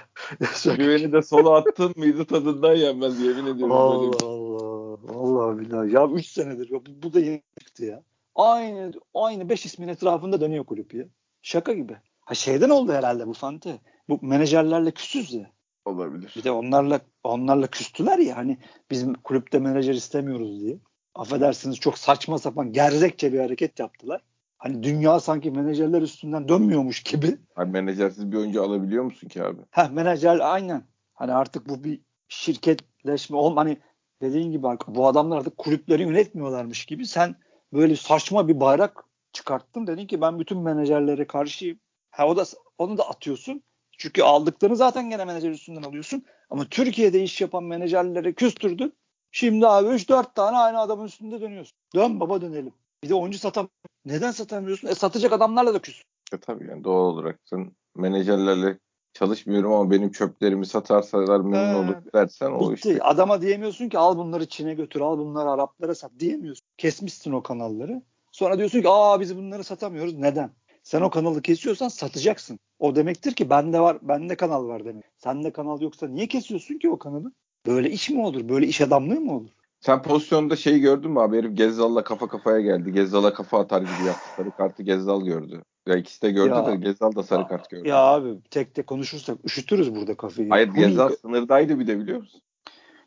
Güveni 0.78 1.12
de 1.12 1.22
sola 1.22 1.56
attın 1.56 1.94
mıydı 1.96 2.26
tadından 2.26 2.76
yenmez 2.76 3.22
yemin 3.22 3.46
ediyorum. 3.46 3.72
Allah 3.72 4.26
Allah. 4.26 4.67
Vallahi 5.04 5.60
billahi. 5.60 5.94
Ya 5.94 6.08
3 6.08 6.28
senedir. 6.28 6.70
Ya, 6.72 6.80
bu, 6.86 7.04
bu 7.04 7.14
da 7.14 7.20
yeni 7.20 7.44
çıktı 7.60 7.86
ya. 7.86 8.04
Aynı 8.36 8.92
aynı 9.14 9.50
5 9.50 9.66
ismin 9.66 9.88
etrafında 9.88 10.42
dönüyor 10.42 10.66
kulüp 10.66 10.94
ya. 10.94 11.06
Şaka 11.42 11.74
gibi. 11.74 11.98
Ha 12.20 12.34
şeyden 12.34 12.70
oldu 12.70 12.94
herhalde 12.94 13.28
bu 13.28 13.34
Fante. 13.34 13.80
Bu 14.10 14.20
menajerlerle 14.22 14.92
küsüz 14.92 15.34
ya. 15.34 15.52
Olabilir. 15.86 16.34
Bir 16.38 16.44
de 16.44 16.52
onlarla 16.52 17.02
onlarla 17.24 17.68
küstüler 17.68 18.18
ya 18.18 18.38
hani 18.38 18.58
bizim 18.92 19.14
kulüpte 19.14 19.60
menajer 19.60 19.94
istemiyoruz 19.94 20.62
diye. 20.62 20.78
Affedersiniz 21.16 21.80
çok 21.80 21.98
saçma 21.98 22.38
sapan 22.38 22.72
gerzekçe 22.72 23.34
bir 23.34 23.40
hareket 23.40 23.80
yaptılar. 23.80 24.22
Hani 24.58 24.84
dünya 24.84 25.20
sanki 25.20 25.52
menajerler 25.52 26.02
üstünden 26.02 26.48
dönmüyormuş 26.48 27.04
gibi. 27.04 27.38
Abi 27.56 27.72
menajersiz 27.72 28.32
bir 28.32 28.38
oyuncu 28.38 28.64
alabiliyor 28.64 29.04
musun 29.04 29.28
ki 29.28 29.44
abi? 29.44 29.62
Ha 29.72 29.90
menajer 29.94 30.40
aynen. 30.40 30.84
Hani 31.14 31.34
artık 31.34 31.70
bu 31.70 31.84
bir 31.84 32.02
şirketleşme 32.28 33.38
ol 33.38 33.56
hani 33.56 33.78
dediğin 34.22 34.52
gibi 34.52 34.68
bu 34.88 35.08
adamlar 35.08 35.38
artık 35.38 35.58
kulüpleri 35.58 36.04
yönetmiyorlarmış 36.04 36.86
gibi 36.86 37.06
sen 37.06 37.36
böyle 37.74 37.96
saçma 37.96 38.48
bir 38.48 38.60
bayrak 38.60 39.04
çıkarttın 39.34 39.88
dedin 39.88 40.08
ki 40.08 40.22
ben 40.22 40.40
bütün 40.40 40.58
menajerlere 40.58 41.28
karşıyım. 41.28 41.80
Ha 42.12 42.28
o 42.28 42.38
da 42.38 42.46
onu 42.78 42.98
da 42.98 43.10
atıyorsun. 43.10 43.64
Çünkü 43.98 44.24
aldıklarını 44.24 44.76
zaten 44.76 45.10
gene 45.10 45.26
menajer 45.26 45.52
üstünden 45.52 45.84
alıyorsun. 45.84 46.26
Ama 46.50 46.66
Türkiye'de 46.66 47.24
iş 47.24 47.42
yapan 47.42 47.64
menajerleri 47.64 48.36
küstürdün. 48.36 48.94
Şimdi 49.32 49.68
abi 49.68 49.88
3-4 49.88 50.34
tane 50.34 50.58
aynı 50.58 50.80
adamın 50.80 51.06
üstünde 51.06 51.42
dönüyorsun. 51.42 51.78
Dön 51.96 52.20
baba 52.20 52.42
dönelim. 52.42 52.74
Bir 53.04 53.10
de 53.10 53.16
oyuncu 53.16 53.40
satam. 53.40 53.70
Neden 54.06 54.32
satamıyorsun? 54.32 54.88
E 54.88 54.96
satacak 54.96 55.34
adamlarla 55.34 55.74
da 55.74 55.80
küs. 55.80 56.02
E 56.34 56.38
tabii 56.38 56.68
yani 56.68 56.84
doğal 56.84 57.06
olarak 57.06 57.40
sen 57.46 57.72
menajerlerle 57.96 58.80
çalışmıyorum 59.20 59.74
ama 59.74 59.92
benim 59.92 60.12
çöplerimi 60.12 60.66
satarsalar 60.66 61.40
memnun 61.40 61.74
olur 61.74 61.96
dersen 62.14 62.52
o 62.52 62.72
bitti. 62.72 62.90
işte. 62.90 63.04
Adama 63.04 63.42
diyemiyorsun 63.42 63.90
ki 63.90 63.98
al 63.98 64.18
bunları 64.18 64.46
Çin'e 64.46 64.74
götür, 64.74 65.02
al 65.02 65.18
bunları 65.18 65.50
Araplara 65.50 65.96
sat 65.96 66.12
diyemiyorsun. 66.20 66.68
Kesmişsin 66.78 67.32
o 67.32 67.44
kanalları. 67.44 68.02
Sonra 68.32 68.58
diyorsun 68.58 68.82
ki 68.82 68.90
aa 68.90 69.20
biz 69.20 69.38
bunları 69.38 69.64
satamıyoruz. 69.64 70.14
Neden? 70.14 70.50
Sen 70.84 71.02
o 71.02 71.10
kanalı 71.10 71.42
kesiyorsan 71.42 71.88
satacaksın. 71.88 72.60
O 72.80 72.96
demektir 72.96 73.34
ki 73.34 73.50
bende 73.50 73.80
var, 73.80 73.98
bende 74.02 74.36
kanal 74.36 74.68
var 74.68 74.86
demek. 74.86 75.04
Sende 75.18 75.52
kanal 75.52 75.82
yoksa 75.82 76.08
niye 76.08 76.28
kesiyorsun 76.28 76.78
ki 76.78 76.90
o 76.90 77.00
kanalı? 77.00 77.32
Böyle 77.66 77.90
iş 77.90 78.10
mi 78.10 78.22
olur? 78.22 78.50
Böyle 78.50 78.68
iş 78.68 78.82
adamlığı 78.82 79.22
mı 79.22 79.36
olur? 79.36 79.50
Sen 79.80 80.02
pozisyonda 80.02 80.56
şeyi 80.56 80.80
gördün 80.80 81.12
mü 81.12 81.20
abi? 81.20 81.38
Herif 81.38 81.58
Gezzal'la 81.58 82.04
kafa 82.04 82.28
kafaya 82.28 82.62
geldi. 82.62 82.92
Gezzal'a 82.92 83.34
kafa 83.34 83.60
atar 83.60 83.82
gibi 83.82 84.08
yaptı. 84.08 84.30
Sarı 84.38 84.52
kartı 84.52 84.84
Gezzal 84.84 85.22
gördü. 85.22 85.64
Ya 85.88 85.95
ikisi 85.95 86.21
de 86.21 86.32
gördü 86.32 86.50
ya, 86.50 86.65
de 86.65 86.76
Gezzal 86.76 87.15
da 87.15 87.23
sarı 87.23 87.47
kart 87.47 87.69
gördü. 87.69 87.88
Ya 87.88 87.97
abi 87.97 88.41
tek 88.50 88.76
tek 88.76 88.88
konuşursak 88.88 89.38
üşütürüz 89.45 89.95
burada 89.95 90.17
kafayı. 90.17 90.50
Hayır 90.50 90.67
Gezzal 90.67 91.10
sınırdaydı 91.10 91.80
bir 91.80 91.88
de 91.88 92.00
biliyor 92.00 92.19
musun? 92.19 92.41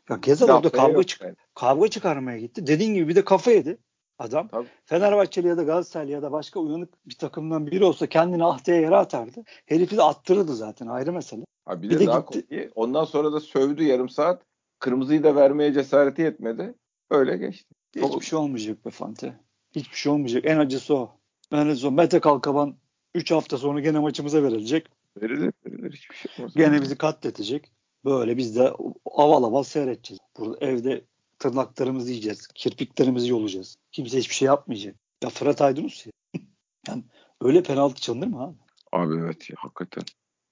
Ya 0.09 0.17
Gezzal 0.21 0.49
orada 0.49 0.69
kavga, 0.69 1.03
çık 1.03 1.21
yani. 1.21 1.35
kavga 1.55 1.87
çıkarmaya 1.87 2.39
gitti. 2.39 2.67
Dediğin 2.67 2.93
gibi 2.93 3.07
bir 3.07 3.15
de 3.15 3.25
kafa 3.25 3.51
yedi 3.51 3.77
adam. 4.19 4.47
Tabii. 4.47 4.67
Fenerbahçeli 4.85 5.47
ya 5.47 5.57
da 5.57 5.63
Galatasaraylı 5.63 6.11
ya 6.11 6.21
da 6.21 6.31
başka 6.31 6.59
uyanık 6.59 6.89
bir 7.05 7.15
takımdan 7.15 7.67
biri 7.67 7.83
olsa 7.83 8.07
kendini 8.07 8.45
ahtaya 8.45 8.81
yere 8.81 8.95
atardı. 8.95 9.43
Herifi 9.65 9.97
de 9.97 10.03
attırırdı 10.03 10.55
zaten 10.55 10.87
ayrı 10.87 11.13
mesele. 11.13 11.45
Ha 11.65 11.81
bir, 11.81 11.89
bir 11.89 11.95
de, 11.95 11.99
de 11.99 12.07
daha 12.07 12.19
gitti. 12.19 12.47
Komik. 12.49 12.71
Ondan 12.75 13.05
sonra 13.05 13.33
da 13.33 13.39
sövdü 13.39 13.83
yarım 13.83 14.09
saat. 14.09 14.43
Kırmızıyı 14.79 15.23
da 15.23 15.35
vermeye 15.35 15.73
cesareti 15.73 16.21
yetmedi. 16.21 16.73
Öyle 17.09 17.37
geçti. 17.37 17.75
Hiçbir 17.95 18.07
Çok... 18.07 18.23
şey 18.23 18.39
olmayacak 18.39 18.85
be 18.85 18.89
Fante. 18.89 19.39
Hiçbir 19.75 19.97
şey 19.97 20.11
olmayacak. 20.11 20.45
En 20.45 20.57
acısı 20.57 20.95
o. 20.95 21.20
O. 21.51 21.91
Mete 21.91 22.19
Kalkaban 22.19 22.75
3 23.15 23.31
hafta 23.31 23.57
sonra 23.57 23.79
gene 23.79 23.99
maçımıza 23.99 24.43
verilecek. 24.43 24.87
Verilir 25.21 25.53
verilir 25.65 25.91
hiçbir 25.91 26.15
şey 26.15 26.31
olmaz. 26.39 26.53
Gene 26.55 26.81
bizi 26.81 26.97
katletecek. 26.97 27.71
Böyle 28.05 28.37
biz 28.37 28.55
de 28.55 28.73
aval 29.05 29.43
aval 29.43 29.63
seyredeceğiz. 29.63 30.19
Burada 30.37 30.65
evde 30.65 31.05
tırnaklarımızı 31.39 32.09
yiyeceğiz. 32.09 32.47
Kirpiklerimizi 32.47 33.29
yolacağız. 33.29 33.77
Kimse 33.91 34.17
hiçbir 34.17 34.35
şey 34.35 34.45
yapmayacak. 34.45 34.95
Ya 35.23 35.29
Fırat 35.29 35.61
Aydınus 35.61 36.05
ya. 36.05 36.11
yani 36.87 37.03
öyle 37.41 37.63
penaltı 37.63 38.01
çalınır 38.01 38.27
mı 38.27 38.43
abi? 38.43 38.57
Abi 38.91 39.15
evet 39.15 39.49
ya 39.49 39.55
hakikaten. 39.59 40.03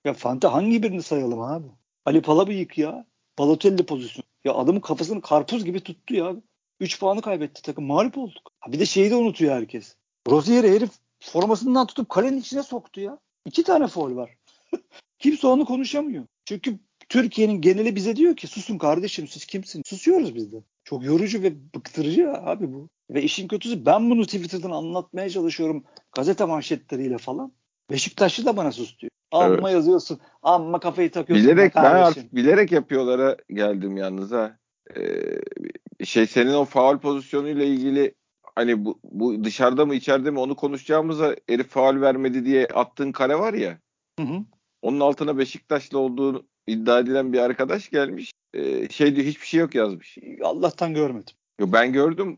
Ya 0.05 0.13
Fante 0.13 0.47
hangi 0.47 0.83
birini 0.83 1.03
sayalım 1.03 1.41
abi? 1.41 1.67
Ali 2.05 2.21
Palabıyık 2.21 2.77
ya. 2.77 3.05
Balotelli 3.39 3.85
pozisyon. 3.85 4.23
Ya 4.43 4.53
adamın 4.53 4.79
kafasını 4.79 5.21
karpuz 5.21 5.65
gibi 5.65 5.79
tuttu 5.79 6.15
ya. 6.15 6.35
3 6.79 6.99
puanı 6.99 7.21
kaybetti 7.21 7.61
takım. 7.61 7.85
Mağlup 7.85 8.17
olduk. 8.17 8.51
Ha 8.59 8.71
bir 8.71 8.79
de 8.79 8.85
şeyi 8.85 9.11
de 9.11 9.15
unutuyor 9.15 9.55
herkes. 9.55 9.95
Rozier'i 10.29 10.71
herif 10.71 10.89
formasından 11.19 11.87
tutup 11.87 12.09
kalenin 12.09 12.39
içine 12.39 12.63
soktu 12.63 13.01
ya. 13.01 13.19
İki 13.45 13.63
tane 13.63 13.87
foul 13.87 14.15
var. 14.15 14.37
Kimse 15.19 15.47
onu 15.47 15.65
konuşamıyor. 15.65 16.25
Çünkü 16.45 16.79
Türkiye'nin 17.09 17.61
geneli 17.61 17.95
bize 17.95 18.15
diyor 18.15 18.35
ki 18.35 18.47
susun 18.47 18.77
kardeşim 18.77 19.27
siz 19.27 19.45
kimsiniz? 19.45 19.83
Susuyoruz 19.87 20.35
biz 20.35 20.51
de. 20.51 20.57
Çok 20.83 21.03
yorucu 21.03 21.43
ve 21.43 21.73
bıktırıcı 21.75 22.31
abi 22.31 22.73
bu. 22.73 22.89
Ve 23.09 23.21
işin 23.21 23.47
kötüsü 23.47 23.85
ben 23.85 24.09
bunu 24.09 24.25
Twitter'dan 24.25 24.71
anlatmaya 24.71 25.29
çalışıyorum 25.29 25.83
gazete 26.15 26.45
manşetleriyle 26.45 27.17
falan. 27.17 27.51
Beşiktaşlı 27.91 28.45
da 28.45 28.57
bana 28.57 28.71
sus 28.71 28.99
diyor. 28.99 29.11
Amma 29.31 29.69
evet. 29.69 29.73
yazıyorsun. 29.73 30.19
Amma 30.43 30.79
kafayı 30.79 31.11
takıyorsun. 31.11 31.47
Bilerek 31.47 31.75
ben 31.75 31.83
artık 31.83 32.35
bilerek 32.35 32.71
yapıyorlara 32.71 33.37
geldim 33.49 33.97
yalnız 33.97 34.31
ha. 34.31 34.57
Ee, 34.97 36.05
şey 36.05 36.27
senin 36.27 36.53
o 36.53 36.65
faul 36.65 36.97
pozisyonuyla 36.97 37.65
ilgili 37.65 38.13
hani 38.59 38.85
bu, 38.85 38.99
bu 39.03 39.43
dışarıda 39.43 39.85
mı 39.85 39.95
içeride 39.95 40.31
mi 40.31 40.39
onu 40.39 40.55
konuşacağımıza 40.55 41.35
herif 41.49 41.67
faul 41.67 42.01
vermedi 42.01 42.45
diye 42.45 42.67
attığın 42.67 43.11
kare 43.11 43.39
var 43.39 43.53
ya. 43.53 43.79
Hı 44.19 44.25
hı. 44.25 44.45
Onun 44.81 44.99
altına 44.99 45.37
Beşiktaşlı 45.37 45.99
olduğu 45.99 46.47
iddia 46.67 46.99
edilen 46.99 47.33
bir 47.33 47.39
arkadaş 47.39 47.89
gelmiş. 47.89 48.31
Ee, 48.53 48.89
şey 48.89 49.15
diyor 49.15 49.27
hiçbir 49.27 49.47
şey 49.47 49.59
yok 49.59 49.75
yazmış. 49.75 50.17
Allah'tan 50.43 50.93
görmedim. 50.93 51.35
Yo, 51.59 51.67
ben 51.73 51.93
gördüm. 51.93 52.37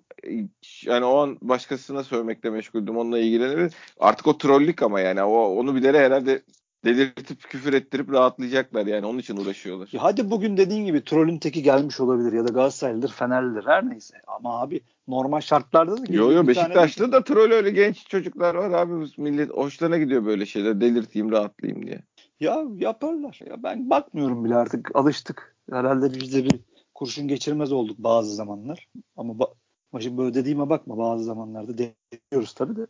Yani 0.86 1.06
o 1.06 1.18
an 1.18 1.38
başkasına 1.42 2.04
söylemekle 2.04 2.50
meşguldüm. 2.50 2.98
Onunla 2.98 3.20
ilgilenir. 3.20 3.74
Artık 4.00 4.28
o 4.28 4.38
trollük 4.38 4.84
ama 4.84 5.00
yani 5.00 5.24
o 5.24 5.38
onu 5.38 5.76
bilere 5.76 6.00
herhalde 6.00 6.42
delirtip 6.86 7.41
küfür 7.41 7.74
ettirip 7.74 8.12
rahatlayacaklar 8.12 8.86
yani 8.86 9.06
onun 9.06 9.20
için 9.20 9.38
uğraşıyorlar. 9.38 9.89
Ya 9.91 10.04
hadi 10.04 10.32
bugün 10.32 10.58
dediğin 10.58 10.86
gibi 10.86 11.04
trollün 11.04 11.38
teki 11.38 11.63
gelmiş 11.63 12.00
olabilir 12.00 12.34
ya 12.34 12.48
da 12.48 12.54
Galatasaraylıdır, 12.54 13.12
Fenerlidir 13.12 13.67
her 13.67 13.89
neyse. 13.89 14.17
Ama 14.28 14.62
abi 14.62 14.82
normal 15.08 15.41
şartlarda 15.41 15.98
da 15.98 16.13
Yo 16.13 16.32
yo 16.32 16.48
Beşiktaş'ta 16.48 17.12
da 17.12 17.24
troll 17.24 17.52
öyle 17.52 17.70
genç 17.70 18.08
çocuklar 18.08 18.56
var 18.56 18.72
abi 18.72 19.08
millet 19.17 19.50
hoşlarına 19.50 19.98
gidiyor 19.98 20.26
böyle 20.26 20.46
şeyler 20.46 20.82
delirteyim 20.82 21.32
rahatlayayım 21.32 21.88
diye. 21.88 22.02
Ya 22.39 22.63
yaparlar. 22.78 23.39
Ya 23.50 23.63
ben 23.63 23.89
bakmıyorum 23.89 24.46
bile 24.46 24.56
artık 24.56 24.96
alıştık. 24.96 25.56
Herhalde 25.72 26.13
biz 26.13 26.34
de 26.34 26.46
bir 26.46 26.60
kurşun 26.96 27.28
geçirmez 27.28 27.72
olduk 27.72 27.98
bazı 28.00 28.36
zamanlar. 28.36 28.88
Ama 29.17 29.34
ba- 29.34 30.02
şimdi 30.02 30.17
böyle 30.17 30.34
dediğime 30.34 30.70
bakma 30.70 30.98
bazı 30.98 31.24
zamanlarda 31.24 31.78
deniyoruz 31.78 32.54
tabii 32.54 32.76
de. 32.76 32.88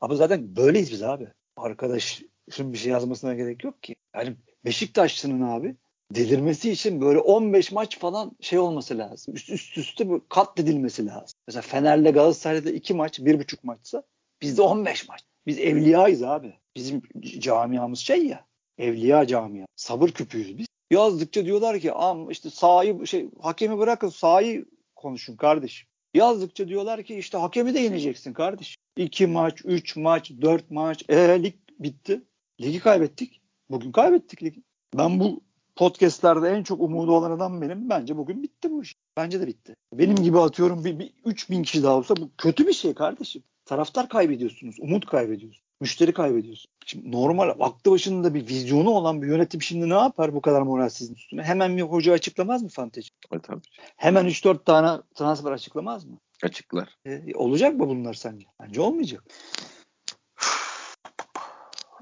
Ama 0.00 0.14
zaten 0.14 0.56
böyleyiz 0.56 0.92
biz 0.92 1.02
abi. 1.02 1.28
Arkadaş 1.56 2.22
şimdi 2.50 2.72
bir 2.72 2.78
şey 2.78 2.92
yazmasına 2.92 3.34
gerek 3.34 3.64
yok 3.64 3.82
ki. 3.82 3.96
Yani 4.14 4.36
Beşiktaşlı'nın 4.64 5.42
abi 5.42 5.76
delirmesi 6.14 6.70
için 6.70 7.00
böyle 7.00 7.18
15 7.18 7.72
maç 7.72 7.98
falan 7.98 8.32
şey 8.40 8.58
olması 8.58 8.98
lazım. 8.98 9.34
Üst, 9.34 9.50
üst 9.50 9.78
üste 9.78 10.08
kat 10.08 10.28
katledilmesi 10.28 11.06
lazım. 11.06 11.38
Mesela 11.46 11.62
Fener'le 11.62 12.12
Galatasaray'da 12.12 12.70
2 12.70 12.94
maç, 12.94 13.18
1,5 13.18 13.56
maçsa 13.62 14.02
bizde 14.42 14.62
15 14.62 15.08
maç. 15.08 15.20
Biz 15.46 15.58
evliyayız 15.58 16.22
abi. 16.22 16.54
Bizim 16.76 17.02
camiamız 17.20 17.98
şey 17.98 18.26
ya. 18.26 18.46
Evliya 18.78 19.26
camia. 19.26 19.66
Sabır 19.76 20.08
küpüyüz 20.08 20.58
biz. 20.58 20.66
Yazdıkça 20.90 21.44
diyorlar 21.44 21.80
ki 21.80 21.92
am 21.92 22.30
işte 22.30 22.50
sahayı 22.50 23.06
şey 23.06 23.30
hakemi 23.40 23.78
bırakın 23.78 24.08
sahayı 24.08 24.66
konuşun 24.96 25.36
kardeşim. 25.36 25.88
Yazdıkça 26.14 26.68
diyorlar 26.68 27.02
ki 27.02 27.14
işte 27.14 27.38
hakemi 27.38 27.74
de 27.74 27.80
yeneceksin 27.80 28.32
kardeş. 28.32 28.76
2 28.96 29.26
maç, 29.26 29.60
3 29.64 29.96
maç, 29.96 30.30
4 30.40 30.70
maç. 30.70 31.04
E 31.08 31.42
lig 31.42 31.54
bitti. 31.78 32.22
Ligi 32.60 32.80
kaybettik. 32.80 33.40
Bugün 33.70 33.92
kaybettik 33.92 34.42
ligi. 34.42 34.62
Ben 34.96 35.20
bu 35.20 35.40
podcastlerde 35.76 36.48
en 36.48 36.62
çok 36.62 36.80
umudu 36.80 37.12
olan 37.12 37.30
adam 37.30 37.62
benim. 37.62 37.90
Bence 37.90 38.16
bugün 38.16 38.42
bitti 38.42 38.70
bu 38.70 38.82
iş. 38.82 38.96
Bence 39.16 39.40
de 39.40 39.46
bitti. 39.46 39.76
Benim 39.92 40.16
gibi 40.16 40.38
atıyorum 40.38 40.84
bir, 40.84 40.98
bir 40.98 41.12
3000 41.24 41.62
kişi 41.62 41.82
daha 41.82 41.96
olsa 41.96 42.16
bu 42.16 42.30
kötü 42.38 42.66
bir 42.66 42.72
şey 42.72 42.94
kardeşim. 42.94 43.42
Taraftar 43.64 44.08
kaybediyorsunuz. 44.08 44.76
Umut 44.80 45.06
kaybediyorsunuz. 45.06 45.62
Müşteri 45.80 46.12
kaybediyorsun. 46.12 46.70
Şimdi 46.86 47.12
normal 47.12 47.48
aklı 47.60 47.90
başında 47.90 48.34
bir 48.34 48.48
vizyonu 48.48 48.90
olan 48.90 49.22
bir 49.22 49.26
yönetim 49.26 49.62
şimdi 49.62 49.88
ne 49.88 49.94
yapar 49.94 50.34
bu 50.34 50.40
kadar 50.40 50.62
moralsizin 50.62 51.14
üstüne? 51.14 51.42
Hemen 51.42 51.76
bir 51.76 51.82
hoca 51.82 52.12
açıklamaz 52.12 52.62
mı 52.62 52.68
fantezi? 52.68 53.08
Evet, 53.32 53.42
tabii. 53.44 53.60
Hemen 53.96 54.26
3-4 54.26 54.64
tane 54.64 55.02
transfer 55.14 55.52
açıklamaz 55.52 56.04
mı? 56.04 56.18
Açıklar. 56.42 56.96
E, 57.06 57.34
olacak 57.34 57.74
mı 57.74 57.88
bunlar 57.88 58.14
sence? 58.14 58.46
Bence 58.60 58.80
olmayacak. 58.80 59.24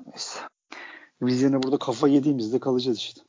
Neyse. 0.06 0.40
Biz 1.20 1.42
yine 1.42 1.62
burada 1.62 1.78
kafa 1.78 2.08
yediğimizde 2.08 2.60
kalacağız 2.60 2.98
işte. 2.98 3.20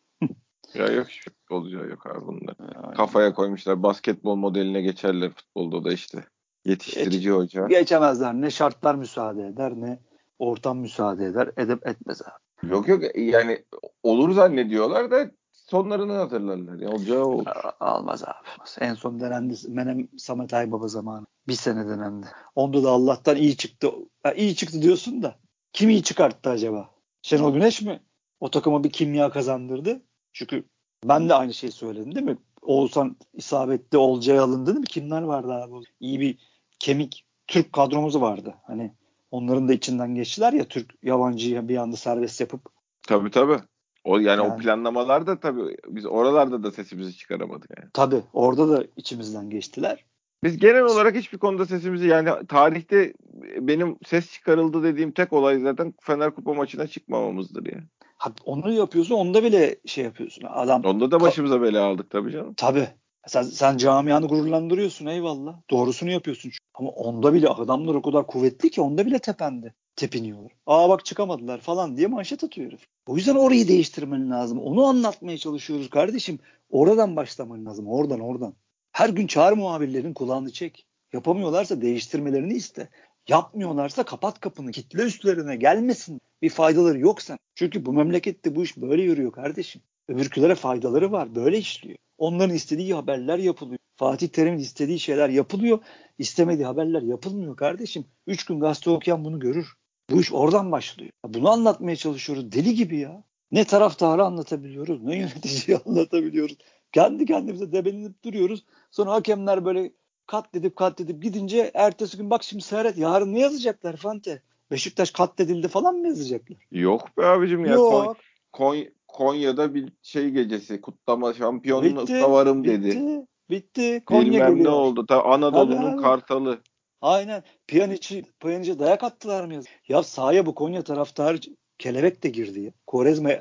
ya 0.74 0.88
yok 0.88 1.08
hiçbir 1.08 1.34
olacağı 1.50 1.88
yok 1.88 2.06
abi 2.06 2.28
bunlar. 2.28 2.56
Yani. 2.60 2.96
Kafaya 2.96 3.34
koymuşlar 3.34 3.84
basketbol 3.84 4.36
modeline 4.36 4.82
geçerler 4.82 5.32
futbolda 5.32 5.84
da 5.84 5.94
işte. 5.94 6.26
Yetiştirici 6.66 7.20
Geç, 7.20 7.30
hoca. 7.30 7.68
Geçemezler. 7.68 8.34
Ne 8.34 8.52
şartlar 8.52 8.96
müsaade 8.96 9.48
eder 9.48 9.74
ne 9.76 10.00
ortam 10.40 10.78
müsaade 10.78 11.26
eder. 11.26 11.52
Edep 11.58 11.88
etmez 11.88 12.22
abi. 12.22 12.72
Yok 12.72 12.88
yok 12.88 13.04
yani 13.16 13.66
olur 14.04 14.32
zannediyorlar 14.32 15.12
da 15.12 15.32
sonlarını 15.52 16.14
hatırlarlar. 16.14 16.80
Ya, 16.80 16.90
olacağı 16.90 17.26
olur. 17.26 17.46
Almaz 17.80 18.24
abi. 18.24 18.34
En 18.80 18.94
son 18.94 19.20
denendi 19.20 19.56
Menem 19.68 20.08
Samet 20.18 20.54
Aybaba 20.54 20.88
zamanı. 20.88 21.26
Bir 21.48 21.54
sene 21.54 21.88
denendi. 21.88 22.28
Onda 22.56 22.84
da 22.84 22.90
Allah'tan 22.90 23.36
iyi 23.36 23.58
çıktı. 23.58 23.92
Ha, 24.24 24.34
iyi 24.34 24.56
çıktı 24.56 24.82
diyorsun 24.82 25.24
da 25.24 25.36
kim 25.78 25.90
iyi 25.90 26.04
çıkarttı 26.04 26.50
acaba? 26.50 26.90
Şenol 27.22 27.54
Güneş 27.54 27.82
mi? 27.82 28.00
O 28.40 28.52
takıma 28.52 28.84
bir 28.84 28.90
kimya 28.90 29.30
kazandırdı. 29.30 30.02
Çünkü 30.34 30.64
ben 31.06 31.30
de 31.30 31.34
aynı 31.34 31.54
şeyi 31.54 31.72
söyledim 31.72 32.16
değil 32.16 32.26
mi? 32.26 32.38
Oğuzhan 32.62 33.18
isabetli 33.34 33.98
Olcay 33.98 34.40
alındı 34.40 34.66
değil 34.66 34.80
mi? 34.80 34.86
Kimler 34.86 35.22
vardı 35.22 35.54
abi? 35.54 35.86
İyi 36.00 36.20
bir 36.20 36.38
kemik 36.80 37.26
Türk 37.48 37.74
kadromuz 37.74 38.22
vardı. 38.22 38.56
Hani 38.64 38.94
onların 39.32 39.68
da 39.68 39.74
içinden 39.74 40.16
geçtiler 40.16 40.54
ya 40.54 40.68
Türk 40.68 40.94
yabancıyı 41.04 41.68
bir 41.68 41.78
anda 41.78 41.96
serbest 41.96 42.42
yapıp. 42.42 42.62
Tabii 43.08 43.32
tabii. 43.32 43.60
O 44.04 44.20
yani, 44.20 44.28
yani 44.28 44.54
o 44.54 44.58
planlamalarda 44.58 45.40
tabii 45.40 45.78
biz 45.88 46.06
oralarda 46.06 46.64
da 46.64 46.72
sesimizi 46.72 47.18
çıkaramadık 47.18 47.70
yani. 47.78 47.90
Tabii 47.94 48.24
orada 48.34 48.70
da 48.70 48.86
içimizden 48.96 49.50
geçtiler. 49.50 50.06
Biz 50.44 50.58
genel 50.58 50.84
olarak 50.84 51.16
hiçbir 51.16 51.38
konuda 51.38 51.66
sesimizi 51.66 52.08
yani 52.08 52.30
tarihte 52.48 53.14
benim 53.60 53.98
ses 54.06 54.32
çıkarıldı 54.32 54.84
dediğim 54.84 55.12
tek 55.12 55.34
olay 55.34 55.60
zaten 55.60 55.94
Fener 56.02 56.36
Kupa 56.36 56.54
maçına 56.54 56.88
çıkmamamızdır 56.88 57.66
ya. 57.66 57.72
Yani. 57.76 57.84
Ha, 58.18 58.34
onu 58.46 58.72
yapıyorsun 58.72 59.16
onda 59.16 59.44
bile 59.44 59.76
şey 59.86 60.04
yapıyorsun. 60.04 60.44
Adam 60.50 60.86
Onda 60.86 61.12
da 61.12 61.20
başımıza 61.22 61.62
bela 61.62 61.86
aldık 61.86 62.10
tabii 62.10 62.32
canım. 62.32 62.54
Tabii. 62.58 62.88
Sen, 63.28 63.42
sen 63.42 63.78
camianı 63.78 64.28
gururlandırıyorsun 64.28 65.06
eyvallah. 65.06 65.56
Doğrusunu 65.70 66.12
yapıyorsun. 66.12 66.52
Ama 66.74 66.90
onda 66.90 67.34
bile 67.34 67.50
adamlar 67.50 67.96
o 67.96 68.02
kadar 68.02 68.28
kuvvetli 68.28 68.70
ki 68.70 68.82
onda 68.82 69.06
bile 69.06 69.20
tependi. 69.20 69.74
Tepiniyorlar. 69.96 70.52
Aa 70.68 70.90
bak 70.90 71.06
çıkamadılar 71.06 71.62
falan 71.62 71.98
diye 71.98 72.08
manşet 72.08 72.44
atıyor 72.44 72.68
herif. 72.68 72.86
O 73.08 73.16
yüzden 73.16 73.36
orayı 73.36 73.68
değiştirmen 73.68 74.32
lazım. 74.32 74.60
Onu 74.60 74.86
anlatmaya 74.86 75.38
çalışıyoruz 75.38 75.90
kardeşim. 75.90 76.40
Oradan 76.70 77.16
başlaman 77.16 77.66
lazım. 77.66 77.88
Oradan 77.88 78.20
oradan. 78.20 78.54
Her 78.98 79.10
gün 79.10 79.28
çağır 79.28 79.54
muhabirlerin 79.54 80.14
kulağını 80.14 80.52
çek. 80.52 80.86
Yapamıyorlarsa 81.14 81.82
değiştirmelerini 81.82 82.54
iste. 82.54 82.90
Yapmıyorlarsa 83.28 84.04
kapat 84.04 84.40
kapını. 84.40 84.72
Kitle 84.72 85.04
üstlerine 85.04 85.56
gelmesin. 85.56 86.22
Bir 86.42 86.50
faydaları 86.50 87.00
yoksa. 87.00 87.38
Çünkü 87.56 87.86
bu 87.86 87.94
memlekette 87.94 88.56
bu 88.56 88.64
iş 88.64 88.78
böyle 88.78 89.02
yürüyor 89.02 89.32
kardeşim. 89.32 89.82
Öbürkülere 90.08 90.56
faydaları 90.56 91.12
var. 91.12 91.36
Böyle 91.36 91.58
işliyor. 91.58 91.98
Onların 92.18 92.56
istediği 92.56 92.94
haberler 92.94 93.38
yapılıyor. 93.38 93.80
Fatih 93.96 94.28
Terim'in 94.28 94.60
istediği 94.60 95.00
şeyler 95.00 95.30
yapılıyor. 95.30 95.80
İstemediği 96.18 96.66
haberler 96.66 97.02
yapılmıyor 97.02 97.56
kardeşim. 97.56 98.06
Üç 98.28 98.46
gün 98.46 98.60
gazete 98.60 98.90
okuyan 98.90 99.26
bunu 99.26 99.40
görür. 99.40 99.74
Bu 100.10 100.22
iş 100.22 100.34
oradan 100.34 100.72
başlıyor. 100.72 101.12
Bunu 101.28 101.50
anlatmaya 101.50 101.96
çalışıyoruz. 101.96 102.52
Deli 102.52 102.76
gibi 102.76 103.00
ya. 103.00 103.24
Ne 103.52 103.64
taraftarı 103.64 104.24
anlatabiliyoruz, 104.24 105.04
ne 105.04 105.18
yöneticiyi 105.18 105.78
anlatabiliyoruz. 105.86 106.58
Kendi 106.92 107.26
kendimize 107.26 107.72
debelenip 107.72 108.24
duruyoruz. 108.24 108.66
Sonra 108.92 109.12
hakemler 109.12 109.66
böyle 109.66 109.92
katledip 110.28 110.76
katledip 110.76 111.24
gidince 111.24 111.72
ertesi 111.74 112.18
gün 112.18 112.30
bak 112.30 112.44
şimdi 112.44 112.64
seyret 112.64 112.98
yarın 112.98 113.34
ne 113.34 113.40
yazacaklar 113.40 113.96
Fante? 113.96 114.42
Beşiktaş 114.72 115.12
katledildi 115.12 115.68
falan 115.68 115.96
mı 115.96 116.08
yazacaklar? 116.08 116.58
Yok 116.72 117.18
be 117.18 117.26
abicim 117.26 117.66
ya. 117.66 117.74
Yok. 117.74 118.18
Kon- 118.54 118.90
Konya'da 119.08 119.76
bir 119.76 119.94
şey 120.02 120.30
gecesi 120.30 120.82
kutlama 120.82 121.34
şampiyonlukta 121.34 122.32
varım 122.32 122.64
bitti, 122.64 122.82
dedi. 122.82 123.26
Bitti. 123.50 124.04
Konya 124.06 124.32
Bilmem 124.32 124.50
geliyor. 124.50 124.72
ne 124.72 124.76
oldu. 124.76 125.06
Ta 125.06 125.24
Anadolu'nun 125.24 125.98
kartalı. 125.98 126.62
Aynen. 127.02 127.44
Piyaniçi, 127.68 128.24
Piyaniç'e 128.40 128.80
dayak 128.80 129.04
attılar 129.04 129.46
mı? 129.46 129.62
Ya 129.88 130.04
sahaya 130.04 130.46
bu 130.46 130.56
Konya 130.56 130.82
taraftarı 130.82 131.38
kelebek 131.78 132.24
de 132.24 132.30
girdi 132.30 132.60
ya. 132.60 132.72
Korezma 132.88 133.32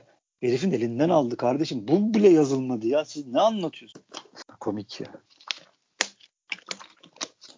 Herifin 0.47 0.71
elinden 0.71 1.09
aldı 1.09 1.37
kardeşim. 1.37 1.89
Bu 1.89 2.15
bile 2.15 2.29
yazılmadı 2.29 2.87
ya. 2.87 3.05
Siz 3.05 3.27
ne 3.27 3.41
anlatıyorsunuz? 3.41 4.07
Komik 4.61 5.01
ya. 5.01 5.07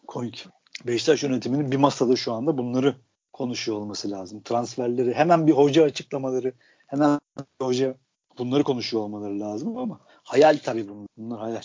Komik. 0.07 0.49
Beşiktaş 0.87 1.23
yönetiminin 1.23 1.73
bir 1.73 1.77
masada 1.77 2.17
şu 2.17 2.33
anda 2.33 2.59
bunları 2.59 2.97
konuşuyor 3.33 3.79
olması 3.79 4.11
lazım. 4.11 4.43
Transferleri 4.43 5.15
hemen 5.15 5.47
bir 5.47 5.53
hoca 5.53 5.85
açıklamaları 5.85 6.53
hemen 6.87 7.21
bir 7.61 7.67
hoca 7.67 7.95
bunları 8.39 8.65
konuşuyor 8.65 9.03
olmaları 9.03 9.41
lazım 9.41 9.77
ama 9.77 10.01
hayal 10.23 10.59
tabii 10.65 10.89
bunlar. 10.89 11.09
Bunlar 11.17 11.41
hayal. 11.41 11.63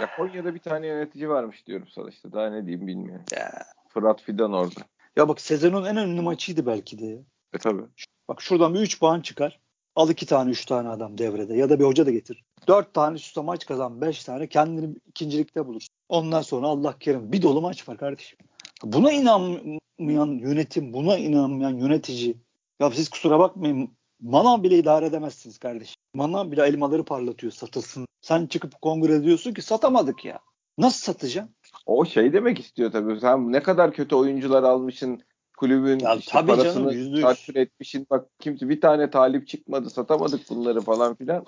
Ya 0.00 0.16
Konya'da 0.16 0.54
bir 0.54 0.60
tane 0.60 0.86
yönetici 0.86 1.28
varmış 1.28 1.66
diyorum 1.66 1.88
sana 1.94 2.08
işte. 2.08 2.32
Daha 2.32 2.50
ne 2.50 2.66
diyeyim 2.66 2.86
bilmiyorum. 2.86 3.24
Ya. 3.32 3.64
Fırat 3.88 4.22
Fidan 4.22 4.52
orada. 4.52 4.80
Ya 5.16 5.28
bak 5.28 5.40
sezonun 5.40 5.84
en 5.84 5.96
önemli 5.96 6.20
maçıydı 6.20 6.66
belki 6.66 6.98
de. 6.98 7.22
E 7.52 7.58
tabii. 7.58 7.82
Bak 8.28 8.42
şuradan 8.42 8.74
bir 8.74 8.80
3 8.80 9.00
puan 9.00 9.20
çıkar. 9.20 9.65
Al 9.96 10.08
2 10.08 10.26
tane 10.26 10.50
3 10.50 10.64
tane 10.64 10.88
adam 10.88 11.18
devrede 11.18 11.56
ya 11.56 11.70
da 11.70 11.78
bir 11.80 11.84
hoca 11.84 12.06
da 12.06 12.10
getir. 12.10 12.44
4 12.68 12.94
tane 12.94 13.16
üst 13.16 13.36
maç 13.36 13.66
kazan 13.66 14.00
5 14.00 14.24
tane 14.24 14.48
kendini 14.48 14.96
ikincilikte 15.06 15.66
bulur. 15.66 15.86
Ondan 16.08 16.42
sonra 16.42 16.66
Allah 16.66 16.98
kerim 17.00 17.32
bir 17.32 17.42
dolu 17.42 17.60
maç 17.60 17.88
var 17.88 17.98
kardeşim. 17.98 18.38
Buna 18.82 19.12
inanmayan 19.12 20.26
yönetim, 20.26 20.92
buna 20.92 21.18
inanmayan 21.18 21.76
yönetici. 21.78 22.36
Ya 22.80 22.90
siz 22.90 23.08
kusura 23.08 23.38
bakmayın 23.38 23.90
Manav 24.20 24.62
bile 24.62 24.78
idare 24.78 25.06
edemezsiniz 25.06 25.58
kardeşim. 25.58 25.96
Manav 26.14 26.50
bile 26.50 26.66
elmaları 26.66 27.04
parlatıyor 27.04 27.52
satılsın. 27.52 28.06
Sen 28.20 28.46
çıkıp 28.46 28.82
kongre 28.82 29.22
diyorsun 29.22 29.54
ki 29.54 29.62
satamadık 29.62 30.24
ya. 30.24 30.38
Nasıl 30.78 31.12
satacaksın? 31.12 31.54
O 31.86 32.04
şey 32.04 32.32
demek 32.32 32.60
istiyor 32.60 32.92
tabii. 32.92 33.20
Sen 33.20 33.52
ne 33.52 33.62
kadar 33.62 33.92
kötü 33.92 34.14
oyuncular 34.14 34.62
almışsın. 34.62 35.22
Kulübün 35.56 35.98
ya, 35.98 36.14
işte 36.14 36.32
tabii 36.32 36.50
parasını 36.50 37.20
takdir 37.20 37.56
etmişsin. 37.56 38.06
Bak 38.10 38.26
kimse 38.40 38.68
bir 38.68 38.80
tane 38.80 39.10
talip 39.10 39.48
çıkmadı. 39.48 39.90
Satamadık 39.90 40.50
bunları 40.50 40.80
falan 40.80 41.14
filan. 41.14 41.44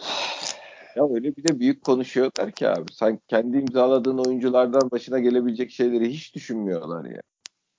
Ya 0.96 1.08
öyle 1.14 1.36
bir 1.36 1.48
de 1.48 1.60
büyük 1.60 1.84
konuşuyorlar 1.84 2.52
ki 2.52 2.68
abi. 2.68 2.92
Sen 2.92 3.20
kendi 3.28 3.58
imzaladığın 3.58 4.18
oyunculardan 4.18 4.90
başına 4.90 5.18
gelebilecek 5.18 5.70
şeyleri 5.70 6.10
hiç 6.10 6.34
düşünmüyorlar 6.34 7.04
ya. 7.04 7.20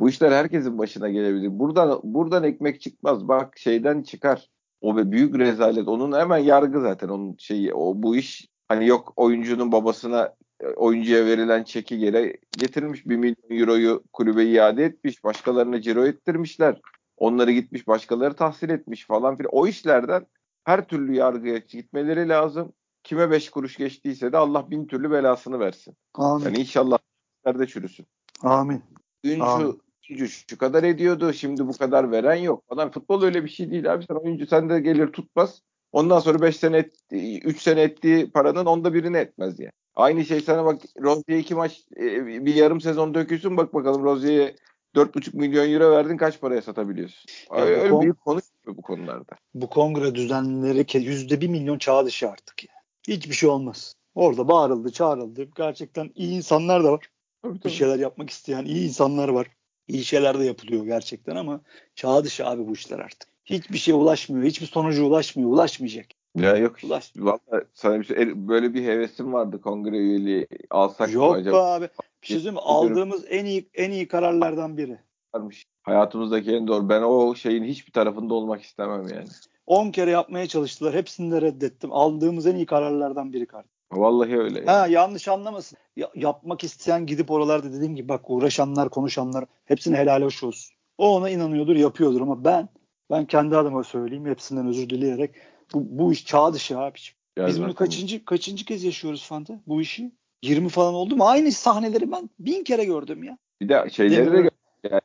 Bu 0.02 0.10
işler 0.10 0.32
herkesin 0.32 0.78
başına 0.78 1.10
gelebilir. 1.10 1.60
Buradan 1.60 2.00
buradan 2.04 2.44
ekmek 2.44 2.82
çıkmaz. 2.82 3.28
Bak 3.28 3.58
şeyden 3.58 4.04
çıkar. 4.04 4.50
O 4.82 4.96
ve 4.96 5.12
büyük 5.12 5.40
rezalet. 5.40 5.88
Onun 5.88 6.20
hemen 6.20 6.38
yargı 6.38 6.82
zaten 6.82 7.10
onun 7.10 7.36
şeyi. 7.40 7.74
O 7.74 7.94
bu 7.96 8.16
iş 8.16 8.48
hani 8.68 8.88
yok 8.88 9.14
oyuncunun 9.16 9.72
babasına 9.72 10.34
oyuncuya 10.76 11.26
verilen 11.26 11.64
çeki 11.64 11.98
geri 11.98 12.38
getirmiş. 12.58 13.06
Bir 13.06 13.18
milyon 13.18 13.60
euroyu 13.60 14.04
kulübe 14.14 14.46
iade 14.46 14.86
etmiş. 14.86 15.24
Başkalarına 15.24 15.82
ciro 15.82 16.06
ettirmişler. 16.06 16.82
Onları 17.18 17.52
gitmiş 17.52 17.88
başkaları 17.88 18.34
tahsil 18.34 18.70
etmiş 18.70 19.06
falan 19.06 19.38
filan. 19.38 19.50
O 19.52 19.68
işlerden 19.68 20.26
her 20.64 20.88
türlü 20.88 21.16
yargıya 21.16 21.58
gitmeleri 21.58 22.30
lazım. 22.30 22.74
Kime 23.04 23.32
beş 23.32 23.50
kuruş 23.50 23.78
geçtiyse 23.78 24.32
de 24.32 24.38
Allah 24.38 24.72
bin 24.72 24.88
türlü 24.88 25.12
belasını 25.12 25.60
versin. 25.60 25.96
Amin. 26.14 26.46
Yani 26.46 26.58
inşallah 26.58 26.98
nerede 27.46 27.68
çürüsün. 27.68 28.06
Amin. 28.44 28.84
Dün 29.24 29.40
Amin. 29.40 29.80
şu, 30.02 30.28
şu 30.28 30.58
kadar 30.58 30.84
ediyordu. 30.84 31.34
Şimdi 31.34 31.68
bu 31.68 31.74
kadar 31.74 32.12
veren 32.12 32.36
yok. 32.36 32.64
Adam 32.70 32.92
futbol 32.92 33.24
öyle 33.24 33.44
bir 33.44 33.50
şey 33.50 33.72
değil 33.72 33.94
abi. 33.94 34.06
Sen 34.06 34.16
oyuncu 34.16 34.48
sen 34.48 34.70
de 34.70 34.80
gelir 34.80 35.08
tutmaz. 35.08 35.62
Ondan 35.92 36.20
sonra 36.20 36.42
5 36.42 36.58
sene 36.58 36.78
et, 36.78 36.96
3 37.12 37.62
sene 37.62 37.82
ettiği 37.82 38.32
paranın 38.32 38.66
onda 38.66 38.94
birini 38.94 39.18
etmez 39.18 39.60
ya. 39.60 39.72
Aynı 40.00 40.26
şey 40.26 40.42
sana 40.42 40.66
bak 40.66 40.82
Rozier'e 41.02 41.40
iki 41.40 41.56
maç 41.56 41.82
e, 41.98 42.26
bir 42.46 42.56
yarım 42.56 42.82
sezon 42.82 43.14
dökülsün 43.14 43.58
bak 43.58 43.74
bakalım 43.74 44.04
Rozier'e 44.04 44.56
4,5 44.96 45.36
milyon 45.38 45.70
euro 45.70 45.92
verdin 45.92 46.18
kaç 46.18 46.42
paraya 46.42 46.62
satabiliyorsun? 46.62 47.32
Yani 47.52 47.70
Öyle 47.70 47.90
kon- 47.90 48.02
büyük 48.02 48.22
konu 48.22 48.40
bu 48.68 48.82
konularda. 48.82 49.36
Bu 49.54 49.70
kongre 49.70 50.16
düzenleri 50.16 51.06
yüzde 51.06 51.42
bir 51.42 51.48
milyon 51.48 51.78
çağ 51.78 52.06
dışı 52.06 52.30
artık 52.30 52.64
ya. 52.64 52.74
Hiçbir 53.08 53.34
şey 53.34 53.50
olmaz. 53.50 53.96
Orada 54.16 54.48
bağırıldı, 54.48 54.92
çağrıldı. 54.92 55.48
Gerçekten 55.56 56.12
iyi 56.16 56.38
insanlar 56.38 56.84
da 56.84 56.92
var. 56.92 57.10
Tabii, 57.42 57.60
tabii. 57.60 57.72
Bir 57.72 57.78
şeyler 57.78 58.00
yapmak 58.00 58.30
isteyen 58.30 58.66
iyi 58.66 58.88
insanlar 58.88 59.30
var. 59.30 59.48
İyi 59.88 60.06
şeyler 60.06 60.40
de 60.40 60.44
yapılıyor 60.44 60.86
gerçekten 60.86 61.36
ama 61.36 61.62
çağ 61.96 62.24
dışı 62.24 62.48
abi 62.48 62.68
bu 62.68 62.74
işler 62.74 63.00
artık. 63.00 63.30
Hiçbir 63.46 63.78
şeye 63.78 63.94
ulaşmıyor. 63.94 64.46
Hiçbir 64.46 64.66
sonuca 64.68 65.04
ulaşmıyor. 65.04 65.50
Ulaşmayacak. 65.50 66.08
Ya 66.36 66.58
yok. 66.58 66.76
Ulaş. 66.84 67.14
Valla 67.18 67.64
sana 67.74 68.00
bir 68.00 68.06
şey, 68.06 68.48
böyle 68.48 68.74
bir 68.74 68.84
hevesim 68.84 69.34
vardı 69.34 69.62
kongre 69.62 69.98
üyeliği 69.98 70.48
alsak 70.70 71.14
yok 71.14 71.32
mı 71.32 71.38
acaba? 71.38 71.58
Yok 71.58 71.66
abi. 71.66 71.90
Bir 72.22 72.28
şey 72.28 72.38
söyleyeyim 72.38 72.56
mi? 72.56 72.62
Aldığımız 72.64 73.26
en 73.30 73.46
iyi 73.46 73.70
en 73.74 73.92
iyi 73.92 74.08
kararlardan 74.08 74.78
biri. 74.78 75.00
Varmış. 75.36 75.66
Hayatımızdaki 75.84 76.56
en 76.56 76.68
doğru. 76.68 76.90
Ben 76.90 77.02
o 77.02 77.36
şeyin 77.36 77.64
hiçbir 77.64 77.92
tarafında 77.92 78.34
olmak 78.34 78.62
istemem 78.62 79.08
yani. 79.08 79.28
10 79.66 79.92
kere 79.92 80.12
yapmaya 80.12 80.48
çalıştılar. 80.48 80.94
Hepsini 80.94 81.32
de 81.32 81.42
reddettim. 81.42 81.94
Aldığımız 81.94 82.48
en 82.48 82.56
iyi 82.56 82.66
kararlardan 82.66 83.34
biri 83.34 83.46
kardeşim. 83.46 83.76
Vallahi 83.92 84.38
öyle. 84.38 84.60
Yani. 84.60 84.70
Ha 84.70 84.88
yanlış 84.88 85.28
anlamasın. 85.28 85.78
Ya, 85.96 86.10
yapmak 86.16 86.64
isteyen 86.64 87.06
gidip 87.06 87.32
oralarda 87.32 87.74
dediğim 87.74 87.96
gibi 87.96 88.10
bak 88.10 88.30
uğraşanlar, 88.30 88.90
konuşanlar 88.90 89.46
hepsine 89.66 89.98
helal 89.98 90.22
hoş 90.22 90.44
olsun. 90.44 90.76
O 90.98 91.16
ona 91.16 91.30
inanıyordur, 91.30 91.76
yapıyordur 91.76 92.22
ama 92.22 92.44
ben 92.46 92.70
ben 93.12 93.26
kendi 93.26 93.58
adıma 93.58 93.84
söyleyeyim 93.84 94.26
hepsinden 94.26 94.68
özür 94.68 94.90
dileyerek 94.90 95.32
bu, 95.74 95.86
bu 95.90 96.14
iş 96.14 96.26
çağ 96.26 96.54
dışı 96.54 96.80
abi. 96.80 96.98
Biz 97.38 97.62
bunu 97.62 97.76
kaçıncı 97.76 98.26
kaçıncı 98.26 98.66
kez 98.66 98.84
yaşıyoruz 98.84 99.28
Fanta 99.28 99.60
bu 99.68 99.82
işi? 99.82 100.12
20 100.44 100.70
falan 100.70 100.94
oldu 100.94 101.16
mu? 101.16 101.28
Aynı 101.28 101.52
sahneleri 101.52 102.12
ben 102.12 102.30
bin 102.40 102.64
kere 102.64 102.86
gördüm 102.86 103.24
ya. 103.24 103.38
Bir 103.62 103.70
de 103.70 103.90
şeyleri 103.90 104.32
de 104.32 104.50
yani 104.92 105.02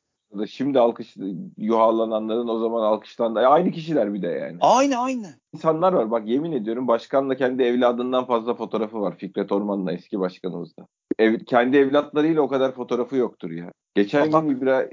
şimdi 0.48 0.78
alkış 0.78 1.16
yuhalananların 1.56 2.48
o 2.48 2.58
zaman 2.58 2.82
alkışlandı. 2.82 3.40
Aynı 3.40 3.70
kişiler 3.70 4.14
bir 4.14 4.22
de 4.22 4.26
yani. 4.26 4.58
Aynı 4.60 4.96
aynı. 4.96 5.26
İnsanlar 5.54 5.92
var 5.92 6.10
bak 6.10 6.28
yemin 6.28 6.52
ediyorum 6.52 6.88
başkanla 6.88 7.36
kendi 7.36 7.62
evladından 7.62 8.24
fazla 8.24 8.54
fotoğrafı 8.54 9.00
var 9.00 9.16
Fikret 9.16 9.52
Orman'la 9.52 9.92
eski 9.92 10.20
başkanımızda. 10.20 10.86
Ev, 11.18 11.38
kendi 11.38 11.76
evlatlarıyla 11.76 12.42
o 12.42 12.48
kadar 12.48 12.72
fotoğrafı 12.72 13.16
yoktur 13.16 13.50
ya. 13.50 13.72
Geçen 13.94 14.32
Bak, 14.32 14.42
gün 14.42 14.56
İbra, 14.56 14.88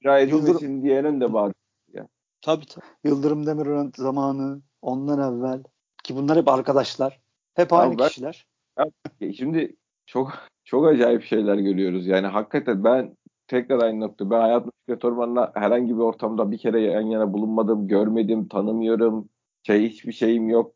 İbra 0.00 0.18
edilmesin 0.18 0.82
diyenin 0.82 1.20
de 1.20 1.32
bağırdı 1.32 1.54
ya. 1.92 2.08
Tabii 2.42 2.66
tabii. 2.66 2.84
Yıldırım 3.04 3.46
Demirören 3.46 3.92
zamanı 3.96 4.62
ondan 4.82 5.34
evvel 5.34 5.62
ki 6.04 6.16
bunlar 6.16 6.38
hep 6.38 6.48
arkadaşlar. 6.48 7.20
Hep 7.54 7.72
aynı 7.72 7.98
ben, 7.98 8.08
kişiler. 8.08 8.46
Ya, 8.78 8.86
şimdi 9.32 9.76
çok 10.06 10.32
çok 10.64 10.86
acayip 10.86 11.22
şeyler 11.22 11.54
görüyoruz. 11.54 12.06
Yani 12.06 12.26
hakikaten 12.26 12.84
ben 12.84 13.16
tekrar 13.46 13.82
aynı 13.82 14.00
nokta. 14.00 14.30
Ben 14.30 14.40
hayatımda 14.40 14.72
Fikret 14.80 15.04
Orman'la 15.04 15.52
herhangi 15.54 15.94
bir 15.94 16.02
ortamda 16.02 16.50
bir 16.50 16.58
kere 16.58 16.80
yan 16.80 17.00
yana 17.00 17.32
bulunmadım, 17.32 17.88
görmedim, 17.88 18.48
tanımıyorum. 18.48 19.28
Şey 19.62 19.88
hiçbir 19.88 20.12
şeyim 20.12 20.48
yok. 20.48 20.74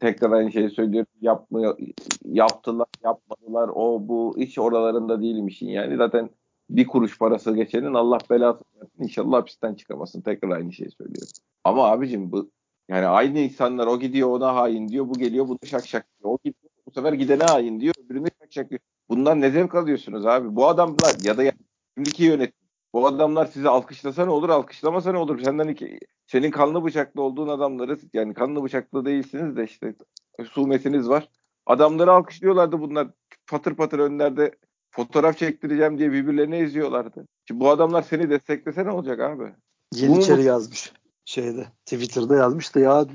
Tekrar 0.00 0.30
aynı 0.30 0.52
şeyi 0.52 0.70
söylüyorum. 0.70 1.12
Yapmıyor, 1.20 1.78
yaptılar, 2.24 2.86
yapmadılar. 3.04 3.70
O 3.74 4.08
bu 4.08 4.34
hiç 4.38 4.58
oralarında 4.58 5.22
değilim 5.22 5.46
işin. 5.46 5.68
Yani 5.68 5.96
zaten 5.96 6.30
bir 6.70 6.86
kuruş 6.86 7.18
parası 7.18 7.54
geçenin 7.56 7.94
Allah 7.94 8.18
belası 8.30 8.64
versin. 8.76 9.02
İnşallah 9.02 9.38
hapisten 9.38 9.74
çıkamasın. 9.74 10.20
Tekrar 10.20 10.50
aynı 10.50 10.72
şeyi 10.72 10.90
söylüyorum. 10.90 11.32
Ama 11.64 11.84
abicim 11.90 12.32
bu 12.32 12.50
yani 12.88 13.06
aynı 13.06 13.38
insanlar 13.38 13.86
o 13.86 14.00
gidiyor 14.00 14.28
ona 14.28 14.54
hain 14.54 14.88
diyor. 14.88 15.08
Bu 15.08 15.12
geliyor 15.12 15.48
bunu 15.48 15.58
şak 15.64 15.86
şak 15.86 16.06
diyor. 16.18 16.30
O 16.32 16.38
gidiyor 16.44 16.70
bu 16.86 16.90
sefer 16.90 17.12
gidene 17.12 17.44
hain 17.44 17.80
diyor. 17.80 17.94
Öbürüne 18.04 18.28
şak 18.42 18.52
şak 18.52 18.70
diyor. 18.70 18.80
Bundan 19.08 19.40
ne 19.40 19.50
zevk 19.50 19.74
alıyorsunuz 19.74 20.26
abi? 20.26 20.56
Bu 20.56 20.68
adamlar 20.68 21.16
ya 21.24 21.38
da 21.38 21.52
şimdiki 21.96 22.24
yönetim. 22.24 22.66
Bu 22.92 23.06
adamlar 23.06 23.46
sizi 23.46 23.68
alkışlasa 23.68 24.24
ne 24.24 24.30
olur, 24.30 24.48
alkışlamasa 24.48 25.12
ne 25.12 25.18
olur? 25.18 25.40
Senden 25.40 25.68
iki, 25.68 25.98
senin 26.26 26.50
kanlı 26.50 26.84
bıçaklı 26.84 27.22
olduğun 27.22 27.48
adamları 27.48 27.98
yani 28.12 28.34
kanlı 28.34 28.64
bıçaklı 28.64 29.04
değilsiniz 29.04 29.56
de 29.56 29.64
işte 29.64 29.94
husumetiniz 30.40 31.08
var. 31.08 31.28
Adamları 31.66 32.12
alkışlıyorlardı 32.12 32.80
bunlar. 32.80 33.08
Patır 33.46 33.74
patır 33.74 33.98
önlerde 33.98 34.54
fotoğraf 34.90 35.38
çektireceğim 35.38 35.98
diye 35.98 36.12
birbirlerini 36.12 36.56
eziyorlardı. 36.56 37.26
Şimdi 37.48 37.60
bu 37.60 37.70
adamlar 37.70 38.02
seni 38.02 38.30
desteklese 38.30 38.84
ne 38.84 38.90
olacak 38.90 39.20
abi? 39.20 39.52
Yeniçeri 39.94 40.42
yazmış 40.42 40.92
şeyde 41.26 41.66
Twitter'da 41.86 42.36
yazmış 42.36 42.74
da 42.74 42.80
ya 42.80 43.06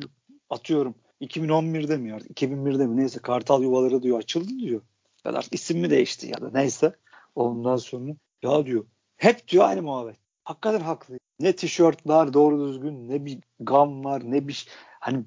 atıyorum 0.49 0.95
2011'de 1.21 1.97
mi 1.97 2.13
artık 2.13 2.41
2001'de 2.41 2.87
mi 2.87 2.97
neyse 2.97 3.19
Kartal 3.19 3.63
Yuvaları 3.63 4.03
diyor 4.03 4.17
açıldı 4.17 4.49
diyor. 4.59 4.81
Ya 5.25 5.31
artık 5.31 5.53
isim 5.53 5.79
mi 5.79 5.89
değişti 5.89 6.27
ya 6.27 6.41
da 6.41 6.51
neyse. 6.53 6.95
Ondan 7.35 7.75
sonra 7.75 8.13
ya 8.43 8.65
diyor 8.65 8.85
hep 9.17 9.47
diyor 9.47 9.63
aynı 9.63 9.81
muhabbet. 9.81 10.15
Hakikaten 10.43 10.79
haklı. 10.79 11.19
Ne 11.39 11.55
tişörtler 11.55 12.33
doğru 12.33 12.67
düzgün 12.67 13.09
ne 13.09 13.25
bir 13.25 13.39
gam 13.59 14.05
var 14.05 14.21
ne 14.25 14.47
bir 14.47 14.67
hani 14.99 15.23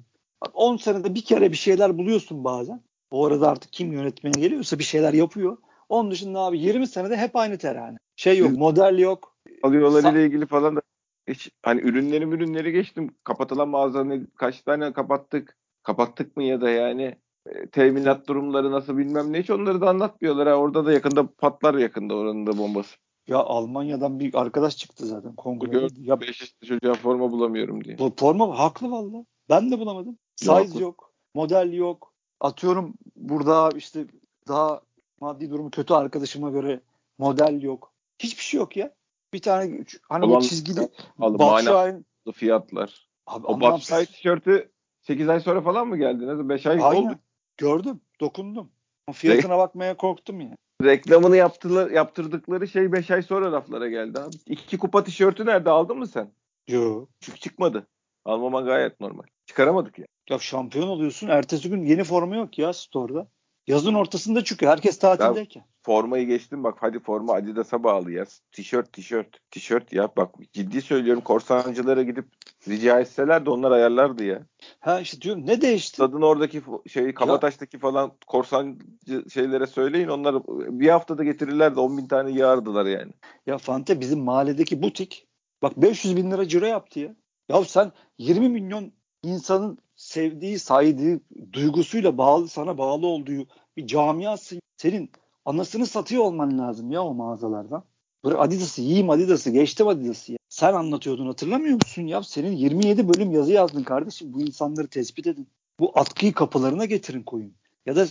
10 0.53 0.77
senede 0.77 1.15
bir 1.15 1.21
kere 1.21 1.51
bir 1.51 1.57
şeyler 1.57 1.97
buluyorsun 1.97 2.43
bazen. 2.43 2.83
Bu 3.11 3.25
arada 3.25 3.49
artık 3.49 3.73
kim 3.73 3.91
yönetmeye 3.91 4.31
geliyorsa 4.31 4.79
bir 4.79 4.83
şeyler 4.83 5.13
yapıyor. 5.13 5.57
Onun 5.89 6.11
dışında 6.11 6.39
abi 6.39 6.59
20 6.59 6.87
senede 6.87 7.17
hep 7.17 7.35
aynı 7.35 7.57
terane. 7.57 7.97
Şey 8.15 8.37
yok, 8.37 8.51
model 8.51 8.99
yok. 8.99 9.35
Alıyorlar 9.63 10.13
ile 10.13 10.25
ilgili 10.25 10.45
falan 10.45 10.75
da 10.75 10.81
hiç 11.27 11.51
hani 11.63 11.81
ürünleri 11.81 12.23
ürünleri 12.23 12.71
geçtim. 12.71 13.15
Kapatılan 13.23 13.69
mağazanın 13.69 14.27
kaç 14.35 14.61
tane 14.61 14.93
kapattık? 14.93 15.57
Kapattık 15.83 16.37
mı 16.37 16.43
ya 16.43 16.61
da 16.61 16.69
yani 16.69 17.15
e, 17.47 17.67
teminat 17.67 18.27
durumları 18.27 18.71
nasıl 18.71 18.97
bilmem 18.97 19.33
ne 19.33 19.39
hiç 19.39 19.49
onları 19.49 19.81
da 19.81 19.89
anlatmıyorlar. 19.89 20.47
Ha. 20.47 20.55
Orada 20.55 20.85
da 20.85 20.93
yakında 20.93 21.27
patlar 21.27 21.75
yakında 21.75 22.15
oranın 22.15 22.47
da 22.47 22.57
bombası. 22.57 22.95
Ya 23.27 23.37
Almanya'dan 23.37 24.19
bir 24.19 24.41
arkadaş 24.41 24.77
çıktı 24.77 25.05
zaten 25.05 25.35
kongrede. 25.35 25.87
Ya 25.97 26.21
5 26.21 26.41
yaşında 26.41 26.65
çocuğa 26.65 26.93
forma 26.93 27.31
bulamıyorum 27.31 27.83
diye. 27.83 27.97
Bu 27.97 28.13
forma 28.17 28.59
haklı 28.59 28.91
valla. 28.91 29.25
Ben 29.49 29.71
de 29.71 29.79
bulamadım. 29.79 30.17
Size 30.35 30.51
yok. 30.51 30.79
yok. 30.79 31.13
Model 31.33 31.73
yok. 31.73 32.13
Atıyorum 32.39 32.93
burada 33.15 33.69
işte 33.77 34.05
daha 34.47 34.81
maddi 35.21 35.49
durumu 35.49 35.69
kötü 35.69 35.93
arkadaşıma 35.93 36.49
göre 36.49 36.81
model 37.17 37.61
yok. 37.61 37.93
Hiçbir 38.19 38.43
şey 38.43 38.59
yok 38.59 38.77
ya. 38.77 38.93
Bir 39.35 39.41
tane 39.41 39.83
hani 40.09 40.25
Olan, 40.25 40.37
o 40.37 40.41
çizgili 40.41 40.89
Bahşahin 41.19 42.05
fiyatlar. 42.33 43.07
Abi, 43.27 43.47
o 43.47 43.61
Bahşahin 43.61 44.05
tişörtü 44.05 44.71
8 45.01 45.29
ay 45.29 45.39
sonra 45.39 45.61
falan 45.61 45.87
mı 45.87 45.97
geldi? 45.97 46.49
5 46.49 46.65
ay 46.65 46.79
Aynen. 46.81 47.05
oldu. 47.05 47.15
Gördüm. 47.57 48.01
Dokundum. 48.19 48.71
Fiyatına 49.13 49.57
bakmaya 49.57 49.97
korktum 49.97 50.41
ya. 50.41 50.55
Reklamını 50.83 51.37
yaptılar, 51.37 51.91
yaptırdıkları 51.91 52.67
şey 52.67 52.91
5 52.91 53.11
ay 53.11 53.21
sonra 53.21 53.51
raflara 53.51 53.89
geldi 53.89 54.19
abi. 54.19 54.35
İki 54.45 54.77
kupa 54.77 55.03
tişörtü 55.03 55.45
nerede 55.45 55.69
aldın 55.69 55.97
mı 55.97 56.07
sen? 56.07 56.31
Yok. 56.67 57.09
Çünkü 57.19 57.39
çıkmadı. 57.39 57.87
Almaman 58.25 58.65
gayet 58.65 58.99
normal. 58.99 59.23
Çıkaramadık 59.45 59.99
ya. 59.99 60.05
Ya 60.29 60.39
şampiyon 60.39 60.87
oluyorsun. 60.87 61.27
Ertesi 61.27 61.69
gün 61.69 61.85
yeni 61.85 62.03
forma 62.03 62.35
yok 62.35 62.57
ya 62.59 62.73
store'da. 62.73 63.27
Yazın 63.67 63.93
ortasında 63.93 64.43
çıkıyor. 64.43 64.71
Herkes 64.71 64.99
tatildeyken. 64.99 65.63
Formayı 65.85 66.27
geçtim 66.27 66.63
bak 66.63 66.77
hadi 66.79 66.99
forma 66.99 67.33
Adidas'a 67.33 67.83
bağlı 67.83 68.11
ya. 68.11 68.25
Tişört 68.51 68.93
tişört 68.93 69.51
tişört 69.51 69.93
ya. 69.93 70.09
Bak 70.17 70.35
ciddi 70.53 70.81
söylüyorum 70.81 71.21
korsancılara 71.21 72.03
gidip 72.03 72.25
rica 72.67 72.99
etseler 72.99 73.45
de 73.45 73.49
onlar 73.49 73.71
ayarlardı 73.71 74.23
ya. 74.23 74.45
Ha 74.79 74.99
işte 74.99 75.21
diyorum 75.21 75.47
ne 75.47 75.61
değişti? 75.61 75.95
Stadın 75.95 76.21
oradaki 76.21 76.61
şey 76.87 77.13
Kabataş'taki 77.13 77.75
ya. 77.77 77.79
falan 77.79 78.11
korsancı 78.27 79.25
şeylere 79.33 79.67
söyleyin 79.67 80.07
onlar 80.07 80.43
bir 80.79 80.89
haftada 80.89 81.23
getirirler 81.23 81.75
de 81.75 81.79
10 81.79 81.97
bin 81.97 82.07
tane 82.07 82.31
yağardılar 82.31 82.85
yani. 82.85 83.11
Ya 83.45 83.57
Fante 83.57 83.99
bizim 83.99 84.19
mahalledeki 84.19 84.83
butik 84.83 85.27
bak 85.61 85.77
500 85.77 86.17
bin 86.17 86.31
lira 86.31 86.47
ciro 86.47 86.65
yaptı 86.65 86.99
ya. 86.99 87.15
Ya 87.49 87.63
sen 87.63 87.91
20 88.17 88.49
milyon 88.49 88.91
insanın 89.23 89.77
sevdiği, 89.95 90.59
saydığı, 90.59 91.19
duygusuyla 91.53 92.17
bağlı, 92.17 92.47
sana 92.47 92.77
bağlı 92.77 93.07
olduğu 93.07 93.47
bir 93.77 93.87
camiası 93.87 94.59
senin 94.77 95.11
anasını 95.45 95.85
satıyor 95.85 96.23
olman 96.23 96.59
lazım 96.59 96.91
ya 96.91 97.03
o 97.03 97.13
mağazalardan. 97.13 97.83
Böyle 98.23 98.37
Adidas'ı 98.37 98.81
yiyeyim 98.81 99.09
Adidas'ı 99.09 99.49
geçtim 99.49 99.87
Adidas'ı 99.87 100.31
ya. 100.31 100.37
Sen 100.49 100.73
anlatıyordun 100.73 101.27
hatırlamıyor 101.27 101.73
musun 101.73 102.01
ya? 102.01 102.23
Senin 102.23 102.51
27 102.51 103.13
bölüm 103.13 103.31
yazı 103.31 103.51
yazdın 103.51 103.83
kardeşim. 103.83 104.33
Bu 104.33 104.41
insanları 104.41 104.87
tespit 104.87 105.27
edin. 105.27 105.47
Bu 105.79 105.91
atkıyı 105.95 106.33
kapılarına 106.33 106.85
getirin 106.85 107.23
koyun. 107.23 107.53
Ya 107.85 107.95
da 107.95 108.05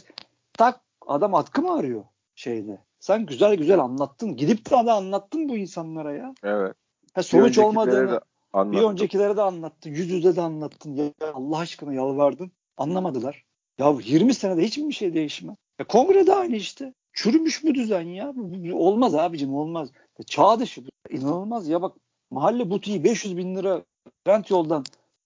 tak 0.53 0.81
adam 1.07 1.35
atkı 1.35 1.63
mı 1.63 1.75
arıyor 1.75 2.05
şeyde? 2.35 2.79
Sen 3.01 3.27
güzel 3.27 3.55
güzel 3.57 3.79
anlattın. 3.79 4.37
Gidip 4.37 4.71
de 4.71 4.77
anlattın 4.77 5.49
bu 5.49 5.57
insanlara 5.57 6.13
ya. 6.13 6.35
Evet. 6.43 6.75
Ha, 7.15 7.23
sonuç 7.23 7.59
olmadığını 7.59 8.21
Anlattım. 8.55 8.81
Bir 8.81 8.91
öncekilere 8.91 9.37
de 9.37 9.43
anlattın. 9.43 9.91
Yüz 9.91 10.11
yüze 10.11 10.37
de 10.37 10.41
anlattın. 10.41 10.95
Ya 10.95 11.13
Allah 11.35 11.59
aşkına 11.59 11.95
yalvardın. 11.95 12.53
Anlamadılar. 12.77 13.45
Ya 13.79 13.95
20 14.05 14.35
senede 14.35 14.63
hiç 14.63 14.79
mi 14.79 14.89
bir 14.89 14.95
şey 14.95 15.15
değişmez? 15.15 15.57
Ya 15.79 15.87
kongre 15.87 16.27
de 16.27 16.35
aynı 16.35 16.57
işte. 16.57 16.95
Çürümüş 17.15 17.65
bu 17.65 17.75
düzen 17.75 18.03
ya. 18.03 18.35
Olmaz 18.73 19.15
abicim 19.15 19.55
olmaz. 19.55 19.91
Ya 20.19 20.25
çağ 20.25 20.61
dışı. 20.61 20.83
İnanılmaz 21.11 21.69
ya 21.69 21.83
bak 21.83 21.97
mahalle 22.31 22.71
butiği 22.71 23.05
500 23.05 23.37
bin 23.37 23.57
lira 23.57 23.83
rent 24.27 24.51
yoldan 24.51 24.85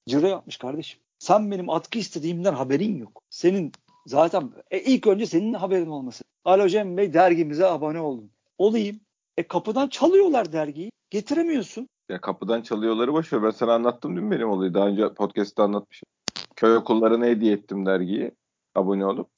ciro 0.09 0.27
yapmış 0.27 0.57
kardeşim. 0.57 1.01
Sen 1.19 1.51
benim 1.51 1.71
atkı 1.71 1.99
istediğimden 1.99 2.55
haberin 2.55 2.99
yok. 2.99 3.23
Senin 3.31 3.73
zaten 4.07 4.53
e, 4.71 4.81
ilk 4.81 5.07
önce 5.07 5.27
senin 5.27 5.55
haberin 5.55 5.91
olması. 5.91 6.25
Alo 6.45 6.69
Cem 6.69 6.97
Bey 6.97 7.15
dergimize 7.15 7.67
abone 7.67 8.01
oldun. 8.01 8.31
Olayım. 8.59 9.01
E 9.37 9.43
kapıdan 9.43 9.89
çalıyorlar 9.89 10.53
dergiyi. 10.53 10.91
Getiremiyorsun. 11.11 11.89
Ya 12.09 12.21
kapıdan 12.21 12.63
çalıyorları 12.63 13.13
boş 13.13 13.33
ver. 13.33 13.43
Ben 13.43 13.51
sana 13.51 13.75
anlattım 13.75 14.17
değil 14.17 14.27
mi 14.27 14.31
benim 14.31 14.51
olayı? 14.51 14.75
Daha 14.75 14.87
önce 14.87 15.15
podcast'ta 15.15 15.63
anlatmışım. 15.63 16.07
Köy 16.57 16.77
okullarına 16.77 17.27
hediye 17.27 17.53
ettim 17.53 17.87
dergiyi. 17.87 18.33
Abone 18.75 19.07
olup. 19.07 19.38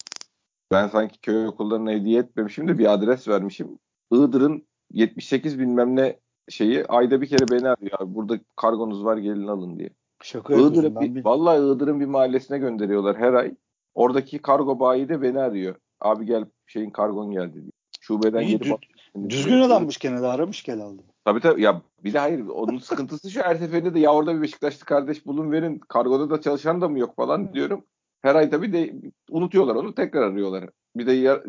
Ben 0.71 0.89
sanki 0.89 1.21
köy 1.21 1.47
okullarına 1.47 1.91
hediye 1.91 2.21
etmemişim 2.21 2.69
de 2.69 2.79
bir 2.79 2.93
adres 2.93 3.29
vermişim. 3.29 3.79
Iğdır'ın 4.13 4.67
78 4.93 5.59
bilmem 5.59 5.97
ne 5.97 6.19
şeyi 6.49 6.87
ayda 6.87 7.21
bir 7.21 7.27
kere 7.27 7.51
beni 7.51 7.69
arıyor 7.69 7.93
abi. 8.01 8.15
Burada 8.15 8.41
kargonuz 8.57 9.05
var 9.05 9.17
gelin 9.17 9.47
alın 9.47 9.79
diye. 9.79 9.91
Şaka 10.23 10.55
Iğdır'ın 10.55 11.01
bir, 11.01 11.15
bir... 11.15 11.25
Vallahi 11.25 11.59
Iğdır'ın 11.59 12.01
bir 12.01 12.07
mahallesine 12.07 12.59
gönderiyorlar 12.59 13.17
her 13.17 13.33
ay. 13.33 13.55
Oradaki 13.95 14.39
kargo 14.39 14.81
bayi 14.81 15.09
de 15.09 15.23
beni 15.23 15.41
arıyor. 15.41 15.75
Abi 16.01 16.27
gel 16.27 16.45
şeyin 16.67 16.91
kargon 16.91 17.31
geldi 17.31 17.55
diye. 17.55 17.73
Şubeden 18.01 18.41
İyi, 18.41 18.59
gelip 18.59 18.79
düz, 19.15 19.31
düzgün 19.31 19.61
adammış 19.61 19.99
gene 19.99 20.23
de 20.23 20.27
aramış 20.27 20.63
gel 20.63 20.81
aldı. 20.81 21.03
Tabii 21.25 21.41
tabii 21.41 21.63
ya 21.63 21.83
bir 22.05 22.13
de 22.13 22.19
hayır 22.19 22.47
onun 22.47 22.79
sıkıntısı 22.79 23.31
şu 23.31 23.43
her 23.43 23.57
seferinde 23.57 23.95
de 23.95 23.99
ya 23.99 24.15
orada 24.15 24.37
bir 24.37 24.43
Beşiktaşlı 24.43 24.85
kardeş 24.85 25.27
bulun 25.27 25.53
verin 25.53 25.79
kargoda 25.79 26.31
da 26.31 26.41
çalışan 26.41 26.81
da 26.81 26.89
mı 26.89 26.99
yok 26.99 27.17
falan 27.17 27.55
diyorum. 27.55 27.85
Her 28.23 28.35
ay 28.35 28.51
tabii 28.51 28.73
de 28.73 28.95
unutuyorlar 29.31 29.75
onu 29.75 29.95
tekrar 29.95 30.23
arıyorlar. 30.23 30.71
Bir 30.97 31.07
de 31.07 31.13
ya, 31.13 31.43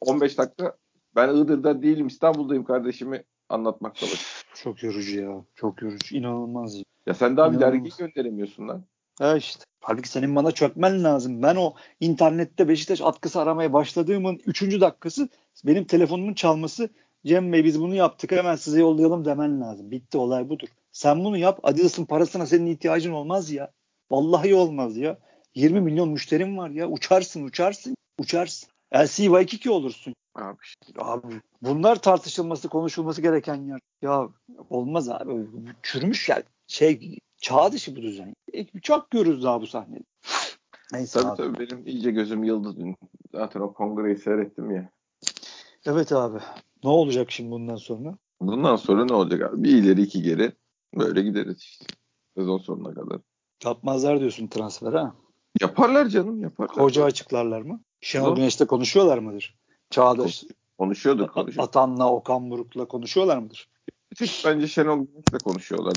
15 0.00 0.38
dakika 0.38 0.76
ben 1.16 1.34
Iğdır'da 1.34 1.82
değilim 1.82 2.06
İstanbul'dayım 2.06 2.64
kardeşimi 2.64 3.24
anlatmakta 3.48 4.06
var. 4.06 4.44
Çok 4.54 4.82
yorucu 4.82 5.20
ya. 5.20 5.44
Çok 5.54 5.82
yorucu. 5.82 6.16
İnanılmaz. 6.16 6.82
Ya 7.06 7.14
sen 7.14 7.36
daha 7.36 7.52
bir 7.52 7.60
dergi 7.60 7.90
gönderemiyorsun 7.98 8.68
lan. 8.68 8.84
Ha 9.18 9.36
işte. 9.36 9.64
Halbuki 9.80 10.08
senin 10.08 10.36
bana 10.36 10.52
çökmen 10.52 11.04
lazım. 11.04 11.42
Ben 11.42 11.56
o 11.56 11.74
internette 12.00 12.68
Beşiktaş 12.68 13.00
atkısı 13.00 13.40
aramaya 13.40 13.72
başladığımın 13.72 14.40
3. 14.46 14.80
dakikası 14.80 15.28
benim 15.64 15.84
telefonumun 15.84 16.34
çalması 16.34 16.88
Cem 17.26 17.52
Bey 17.52 17.64
biz 17.64 17.80
bunu 17.80 17.94
yaptık 17.94 18.32
hemen 18.32 18.56
size 18.56 18.80
yollayalım 18.80 19.24
demen 19.24 19.60
lazım. 19.60 19.90
Bitti 19.90 20.18
olay 20.18 20.48
budur. 20.48 20.68
Sen 20.92 21.24
bunu 21.24 21.36
yap 21.36 21.60
Adidas'ın 21.62 22.04
parasına 22.04 22.46
senin 22.46 22.66
ihtiyacın 22.66 23.12
olmaz 23.12 23.50
ya. 23.50 23.72
Vallahi 24.10 24.54
olmaz 24.54 24.96
ya. 24.96 25.18
20 25.56 25.80
milyon 25.80 26.08
müşterim 26.08 26.58
var 26.58 26.70
ya. 26.70 26.88
Uçarsın 26.88 27.44
uçarsın 27.44 27.96
uçarsın. 28.18 28.68
LC 28.94 29.06
Waikiki 29.24 29.70
olursun. 29.70 30.14
Abi, 30.34 30.56
abi 30.98 31.40
bunlar 31.62 32.02
tartışılması 32.02 32.68
konuşulması 32.68 33.22
gereken 33.22 33.54
yer. 33.54 33.80
Ya 34.02 34.28
olmaz 34.70 35.08
abi. 35.08 35.46
Çürümüş 35.82 36.28
ya. 36.28 36.42
Şey 36.66 37.18
çağ 37.40 37.72
dışı 37.72 37.96
bu 37.96 38.02
düzen. 38.02 38.34
E, 38.52 38.80
çok 38.80 39.10
görürüz 39.10 39.44
daha 39.44 39.60
bu 39.60 39.66
sahnede. 39.66 40.04
Neyse 40.92 41.20
tabii 41.20 41.28
abi. 41.28 41.36
tabii 41.36 41.58
benim 41.58 41.86
iyice 41.86 42.10
gözüm 42.10 42.44
yıldız 42.44 42.76
dün. 42.76 42.96
Zaten 43.32 43.60
o 43.60 43.72
kongreyi 43.72 44.16
seyrettim 44.16 44.70
ya. 44.70 44.90
Evet 45.86 46.12
abi. 46.12 46.38
Ne 46.84 46.90
olacak 46.90 47.30
şimdi 47.30 47.50
bundan 47.50 47.76
sonra? 47.76 48.18
Bundan 48.40 48.76
sonra 48.76 49.04
ne 49.04 49.12
olacak 49.14 49.42
abi? 49.42 49.64
Bir 49.64 49.70
ileri 49.70 50.02
iki 50.02 50.22
geri 50.22 50.52
böyle 50.94 51.22
gideriz 51.22 51.58
işte. 51.60 51.86
Sezon 52.36 52.58
sonuna 52.58 52.94
kadar. 52.94 53.20
Yapmazlar 53.64 54.20
diyorsun 54.20 54.46
transfer 54.46 54.92
ha? 54.92 55.14
Yaparlar 55.60 56.06
canım 56.06 56.42
yaparlar. 56.42 56.84
Hoca 56.84 57.04
açıklarlar 57.04 57.62
mı? 57.62 57.80
Şenol 58.00 58.36
Güneş'te 58.36 58.64
konuşuyorlar 58.64 59.18
mıdır? 59.18 59.54
Çağdaş. 59.90 60.44
Konuşuyorduk. 60.78 61.34
konuşuyorduk. 61.34 61.68
Atan'la 61.68 62.12
Okan 62.12 62.50
Buruk'la 62.50 62.84
konuşuyorlar 62.84 63.38
mıdır? 63.38 63.68
Hiç 64.20 64.44
bence 64.46 64.66
Şenol 64.66 64.96
Güneş'le 64.96 65.44
konuşuyorlar. 65.44 65.94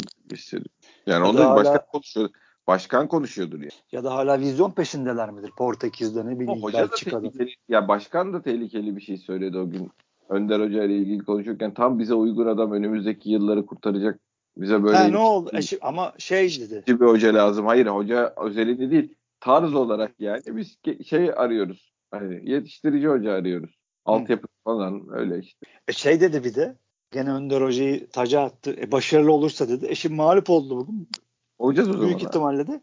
Yani 1.06 1.28
onu 1.28 1.40
hala... 1.40 1.56
başkan 1.56 1.82
konuşuyor. 1.92 2.30
Başkan 2.68 3.08
konuşuyordur 3.08 3.62
ya. 3.62 3.70
Ya 3.92 4.04
da 4.04 4.14
hala 4.16 4.40
vizyon 4.40 4.72
peşindeler 4.72 5.30
midir? 5.30 5.52
Portekiz'de 5.58 6.26
ne 6.26 6.40
bileyim 6.40 6.64
hoca 6.64 6.80
Belçika'da. 6.80 7.34
Da 7.40 7.46
ya 7.70 7.88
başkan 7.88 8.34
da 8.34 8.42
tehlikeli 8.42 8.96
bir 8.96 9.02
şey 9.02 9.18
söyledi 9.18 9.58
o 9.58 9.70
gün. 9.70 9.92
Önder 10.30 10.60
Hoca 10.60 10.84
ile 10.84 10.98
ilgili 10.98 11.24
konuşurken 11.24 11.74
tam 11.74 12.00
bize 12.00 12.14
uygun 12.14 12.48
adam 12.48 12.72
önümüzdeki 12.72 13.30
yılları 13.32 13.66
kurtaracak. 13.66 14.20
Bize 14.58 14.84
böyle 14.84 14.98
ha, 14.98 15.04
ne 15.04 15.18
oldu? 15.18 15.52
E, 15.54 15.60
ama 15.82 16.14
şey 16.18 16.60
dedi. 16.60 16.84
Bir 16.88 17.06
hoca 17.06 17.34
lazım. 17.34 17.66
Hayır 17.66 17.86
hoca 17.88 18.34
özelinde 18.38 18.92
değil. 18.92 19.14
Tarz 19.40 19.74
olarak 19.74 20.16
yani 20.20 20.42
biz 20.48 20.78
şey 21.08 21.32
arıyoruz. 21.36 21.94
Hani 22.12 22.52
yetiştirici 22.52 23.08
hoca 23.08 23.32
arıyoruz. 23.32 23.80
Altyapı 24.06 24.48
falan 24.64 25.08
öyle 25.12 25.40
işte. 25.40 25.66
E 25.88 25.92
şey 25.92 26.22
dedi 26.22 26.44
bir 26.44 26.56
de 26.56 26.78
gene 27.12 27.32
Önder 27.32 27.62
Hoca'yı 27.62 28.10
taca 28.10 28.42
attı. 28.42 28.76
E 28.82 28.92
başarılı 28.92 29.32
olursa 29.32 29.70
dedi. 29.70 29.86
Eşim 29.90 30.16
mağlup 30.16 30.50
oldu 30.50 30.78
bugün. 30.78 31.10
Olacağız 31.58 31.90
o 31.90 31.94
zaman. 31.94 32.08
Büyük 32.08 32.24
ihtimalle 32.24 32.68
de. 32.68 32.82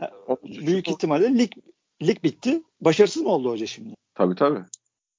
Ha, 0.00 0.10
büyük 0.66 0.88
ihtimalle 0.88 1.38
lig, 1.38 1.52
lig 2.02 2.24
bitti. 2.24 2.62
Başarısız 2.80 3.22
mı 3.22 3.28
oldu 3.28 3.50
hoca 3.50 3.66
şimdi? 3.66 3.94
Tabii 4.14 4.34
tabii. 4.34 4.60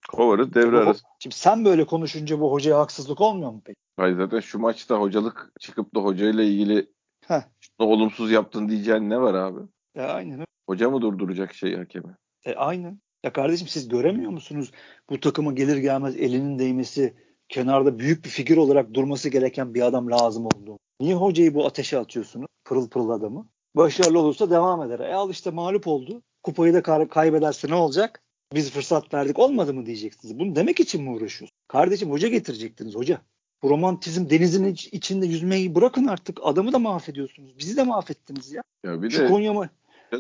Kovarız 0.10 0.54
devre 0.54 0.78
arası. 0.78 1.04
Şimdi 1.20 1.36
sen 1.36 1.66
böyle 1.66 1.86
konuşunca 1.86 2.40
bu 2.40 2.52
hocaya 2.52 2.80
haksızlık 2.80 3.22
olmuyor 3.22 3.52
mu 3.52 3.62
peki? 3.66 3.80
Hayır 3.98 4.18
zaten 4.18 4.40
şu 4.40 4.60
maçta 4.60 5.00
hocalık 5.00 5.52
çıkıp 5.60 5.96
da 5.96 6.00
hocayla 6.00 6.44
ilgili 6.44 6.88
Heh. 7.28 7.42
olumsuz 7.80 8.32
yaptın 8.32 8.70
diyeceğin 8.70 9.10
ne 9.10 9.22
var 9.22 9.34
abi? 9.34 9.60
E, 9.96 10.02
aynen. 10.02 10.46
Hoca 10.70 10.90
mı 10.90 11.02
durduracak 11.02 11.54
şeyi 11.54 11.78
hakemi? 11.78 12.16
E, 12.46 12.54
aynen. 12.54 13.00
Ya 13.24 13.34
kardeşim 13.34 13.68
siz 13.68 13.88
göremiyor 13.88 14.32
musunuz 14.32 14.72
bu 15.10 15.20
takıma 15.20 15.52
gelir 15.52 15.78
gelmez 15.78 16.16
elinin 16.16 16.60
değmesi, 16.60 17.14
kenarda 17.50 18.00
büyük 18.00 18.26
bir 18.26 18.30
figür 18.30 18.58
olarak 18.58 18.94
durması 18.94 19.30
gereken 19.30 19.74
bir 19.74 19.82
adam 19.82 20.12
lazım 20.12 20.46
oldu. 20.46 20.78
Niye 21.00 21.16
hocayı 21.16 21.54
bu 21.54 21.66
ateşe 21.66 22.00
atıyorsunuz? 22.00 22.48
Pırıl 22.66 22.90
pırıl 22.90 23.10
adamı. 23.10 23.48
Başarılı 23.76 24.20
olursa 24.20 24.50
devam 24.50 24.84
eder. 24.84 25.00
E 25.00 25.14
al 25.14 25.30
işte 25.30 25.52
mağlup 25.52 25.88
oldu. 25.88 26.22
Kupayı 26.44 26.74
da 26.74 27.08
kaybederse 27.08 27.68
ne 27.68 27.76
olacak? 27.76 28.22
Biz 28.54 28.72
fırsat 28.72 29.14
verdik 29.14 29.40
olmadı 29.40 29.74
mı 29.74 29.86
diyeceksiniz. 29.86 30.40
Bunu 30.40 30.56
demek 30.56 30.80
için 30.80 31.04
mi 31.04 31.10
uğraşıyorsunuz? 31.10 31.52
Kardeşim 31.68 32.12
hoca 32.12 32.28
getirecektiniz 32.28 32.96
hoca. 32.96 33.22
Bu 33.64 33.70
romantizm 33.70 34.30
denizin 34.30 34.66
içinde 34.92 35.26
yüzmeyi 35.26 35.76
bırakın 35.76 36.08
artık. 36.08 36.40
Adamı 36.44 36.74
da 36.74 36.80
mahvediyorsunuz. 36.80 37.58
Bizi 37.60 37.78
de 37.78 37.84
mahvettiniz 37.84 38.52
ya. 38.52 38.64
Ya 38.84 39.02
bir 39.02 39.10
Şu 39.10 39.24
de 39.24 39.28
Konya 39.28 39.54
mı? 39.54 39.70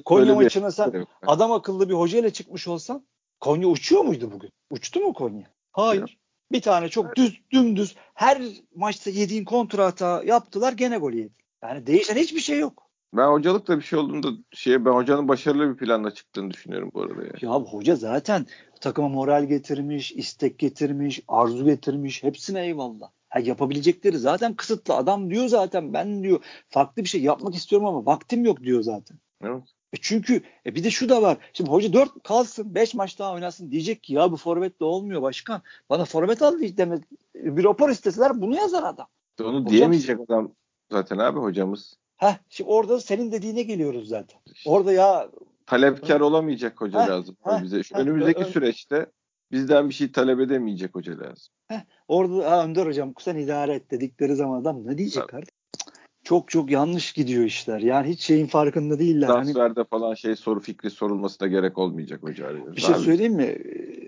Konya 0.06 0.36
maçına 0.36 0.72
sen 0.72 0.92
yok. 0.92 1.08
adam 1.28 1.52
akıllı 1.52 1.90
bir 1.90 1.94
hoca 1.94 2.20
ile 2.20 2.34
çıkmış 2.34 2.68
olsan 2.68 3.04
Konya 3.40 3.68
uçuyor 3.68 4.02
muydu 4.02 4.32
bugün? 4.34 4.52
Uçtu 4.70 5.00
mu 5.00 5.14
Konya? 5.14 5.48
Hayır. 5.72 6.02
Yok. 6.02 6.10
Bir 6.52 6.62
tane 6.62 6.90
çok 6.90 7.16
düz 7.16 7.42
dümdüz 7.52 7.96
her 8.14 8.42
maçta 8.76 9.10
yediğin 9.10 9.46
kontra 9.46 9.86
hata 9.86 10.24
yaptılar 10.24 10.74
gene 10.74 10.98
gol 10.98 11.14
yedi. 11.14 11.34
Yani 11.64 11.88
değişen 11.88 12.16
hiçbir 12.16 12.40
şey 12.40 12.60
yok. 12.60 12.90
Ben 13.14 13.28
hocalıkta 13.28 13.78
bir 13.78 13.84
şey 13.84 14.00
olduğunda 14.00 14.28
şey 14.52 14.86
ben 14.86 14.92
hocanın 14.92 15.28
başarılı 15.28 15.74
bir 15.74 15.78
planla 15.78 16.14
çıktığını 16.14 16.52
düşünüyorum 16.52 16.92
bu 16.94 17.02
arada. 17.02 17.22
Yani. 17.22 17.34
Ya 17.42 17.52
hoca 17.52 17.96
zaten 17.96 18.46
takıma 18.82 19.10
moral 19.10 19.46
getirmiş, 19.46 20.12
istek 20.12 20.60
getirmiş, 20.60 21.22
arzu 21.28 21.66
getirmiş. 21.66 22.24
Hepsine 22.24 22.66
eyvallah. 22.66 23.10
Ha, 23.30 23.40
yapabilecekleri 23.40 24.18
zaten 24.18 24.54
kısıtlı. 24.54 24.94
Adam 24.94 25.30
diyor 25.30 25.48
zaten 25.48 25.94
ben 25.94 26.24
diyor 26.24 26.44
farklı 26.70 27.04
bir 27.04 27.08
şey 27.08 27.22
yapmak 27.22 27.56
istiyorum 27.56 27.88
ama 27.88 28.06
vaktim 28.06 28.46
yok 28.46 28.64
diyor 28.64 28.82
zaten. 28.82 29.18
Evet. 29.44 29.64
E 29.94 29.98
çünkü 30.02 30.42
e 30.66 30.76
bir 30.76 30.84
de 30.84 30.90
şu 30.90 31.10
da 31.10 31.22
var. 31.22 31.38
Şimdi 31.54 31.70
hoca 31.70 31.94
4 31.94 32.24
kalsın 32.24 32.76
5 32.76 32.94
maç 32.94 33.20
daha 33.20 33.34
oynasın 33.34 33.72
diyecek 33.72 34.04
ki 34.04 34.14
ya 34.14 34.32
bu 34.32 34.38
forvetle 34.38 34.86
olmuyor 34.86 35.22
başkan. 35.22 35.62
Bana 35.90 36.06
forvet 36.06 36.42
al 36.42 36.60
demez. 36.62 37.00
Bir 37.36 37.64
rapor 37.64 37.90
isteseler 37.90 38.42
bunu 38.42 38.56
yazar 38.56 38.84
adam. 38.84 39.08
Onu 39.42 39.48
Hocam, 39.48 39.68
diyemeyecek 39.68 40.20
adam 40.20 40.52
zaten 40.92 41.18
abi 41.18 41.40
hocamız. 41.40 41.94
Heh, 42.18 42.38
şimdi 42.50 42.70
orada 42.70 43.00
senin 43.00 43.32
dediğine 43.32 43.62
geliyoruz 43.62 44.08
zaten. 44.08 44.40
Orada 44.66 44.94
ya 44.94 45.30
talepkar 45.66 46.20
olamayacak 46.20 46.82
hoca 46.82 47.04
heh, 47.04 47.08
lazım 47.08 47.38
heh, 47.44 47.64
bize. 47.64 47.84
Şu 47.84 47.96
heh, 47.96 48.00
önümüzdeki 48.00 48.42
ö- 48.42 48.46
süreçte 48.46 49.06
bizden 49.52 49.89
bir 49.89 49.93
şey 49.93 50.12
talep 50.12 50.39
edemeyecek 50.39 50.95
hoca 50.95 51.20
lazım. 51.20 51.54
Heh, 51.68 51.82
orada 52.08 52.52
ha, 52.52 52.66
Önder 52.66 52.86
hocam 52.86 53.14
sen 53.20 53.36
idare 53.36 53.76
et 53.76 53.91
dedikleri 53.91 54.36
zaman 54.36 54.62
adam 54.62 54.88
ne 54.88 54.97
diyecek 54.97 55.22
Tabii. 55.22 55.32
kardeşim? 55.32 55.60
Çok 56.24 56.50
çok 56.50 56.72
yanlış 56.72 57.14
gidiyor 57.14 57.43
işler. 57.43 57.80
Yani 57.80 58.10
hiç 58.10 58.22
şeyin 58.22 58.47
farkında 58.47 59.00
değiller. 59.00 59.28
Hani 59.28 59.54
Transferde 59.54 59.80
hani, 59.80 59.88
falan 59.88 60.14
şey 60.14 60.36
soru 60.36 60.60
fikri 60.60 60.89
sorulmasına 60.89 61.47
gerek 61.47 61.78
olmayacak 61.78 62.24
hoca. 62.24 62.76
Bir 62.76 62.82
şey 62.82 62.95
söyleyeyim 62.95 63.34
mi? 63.34 63.58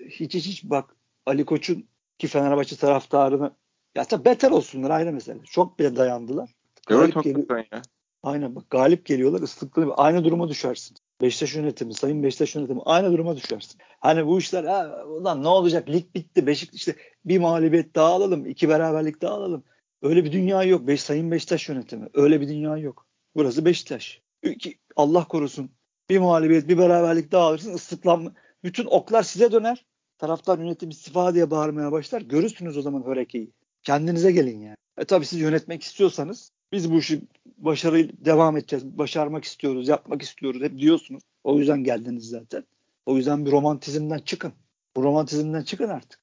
Hiç 0.10 0.34
hiç 0.34 0.48
hiç 0.48 0.64
bak 0.64 0.96
Ali 1.26 1.46
Koç'un 1.46 1.86
ki 2.18 2.28
Fenerbahçe 2.28 2.76
taraftarını 2.76 3.52
ya 3.96 4.04
tabii 4.04 4.26
beter 4.26 4.52
olsunlar 4.52 4.90
ayrı 4.90 5.14
mesele. 5.14 5.40
Çok 5.44 5.80
bile 5.80 5.96
dayandılar. 5.96 6.56
Evet 6.90 7.16
hakikaten 7.16 7.66
ya. 7.72 7.82
Aynen 8.24 8.56
bak 8.56 8.70
galip 8.70 9.06
geliyorlar 9.06 9.42
ıslıklı 9.42 9.94
aynı 9.94 10.24
duruma 10.24 10.50
düşersin. 10.50 10.98
Beşiktaş 11.22 11.56
yönetimi, 11.56 11.94
sayın 11.94 12.24
Beşiktaş 12.24 12.56
yönetimi 12.56 12.82
aynı 12.86 13.12
duruma 13.12 13.38
düşersin. 13.38 13.82
Hani 14.00 14.28
bu 14.28 14.40
işler 14.40 14.64
ha, 14.64 15.06
ulan 15.06 15.44
ne 15.44 15.48
olacak 15.48 15.90
lig 15.90 16.16
bitti 16.16 16.48
Beşiktaş 16.48 16.80
işte 16.80 16.96
bir 17.26 17.40
mağlubiyet 17.40 17.96
daha 17.96 18.14
alalım, 18.14 18.46
iki 18.46 18.70
beraberlik 18.70 19.22
daha 19.22 19.34
alalım. 19.34 19.64
Öyle 20.02 20.26
bir 20.26 20.32
dünya 20.32 20.64
yok. 20.64 20.88
Beş, 20.88 21.02
sayın 21.02 21.32
Beşiktaş 21.32 21.70
yönetimi. 21.70 22.08
Öyle 22.14 22.42
bir 22.42 22.48
dünya 22.48 22.78
yok. 22.78 23.08
Burası 23.36 23.66
Beşiktaş. 23.66 24.22
İki, 24.44 24.80
Allah 24.96 25.28
korusun. 25.28 25.72
Bir 26.10 26.20
mağlubiyet, 26.20 26.68
bir 26.68 26.78
beraberlik 26.78 27.32
daha 27.32 27.48
alırsın. 27.48 27.74
Islıklanma. 27.74 28.34
Bütün 28.64 28.86
oklar 28.86 29.24
size 29.24 29.52
döner. 29.52 29.86
Taraftar 30.18 30.60
yönetim 30.60 30.90
istifa 30.90 31.34
diye 31.34 31.52
bağırmaya 31.52 31.92
başlar. 31.92 32.22
Görürsünüz 32.22 32.78
o 32.78 32.82
zaman 32.82 33.06
hörekeyi. 33.06 33.52
Kendinize 33.84 34.32
gelin 34.32 34.60
yani. 34.60 34.81
E 34.98 35.06
tabii 35.06 35.26
siz 35.26 35.40
yönetmek 35.40 35.84
istiyorsanız 35.84 36.52
biz 36.72 36.92
bu 36.92 37.00
işi 37.00 37.22
başarıyla 37.58 38.14
devam 38.26 38.58
edeceğiz. 38.58 38.86
Başarmak 38.86 39.44
istiyoruz, 39.44 39.88
yapmak 39.88 40.22
istiyoruz. 40.22 40.62
Hep 40.62 40.80
diyorsunuz. 40.80 41.24
O 41.44 41.60
yüzden 41.60 41.84
geldiniz 41.84 42.30
zaten. 42.30 42.64
O 43.06 43.18
yüzden 43.18 43.46
bir 43.46 43.52
romantizmden 43.52 44.20
çıkın. 44.20 44.54
Bu 44.96 45.04
romantizmden 45.04 45.64
çıkın 45.64 45.90
artık. 45.90 46.20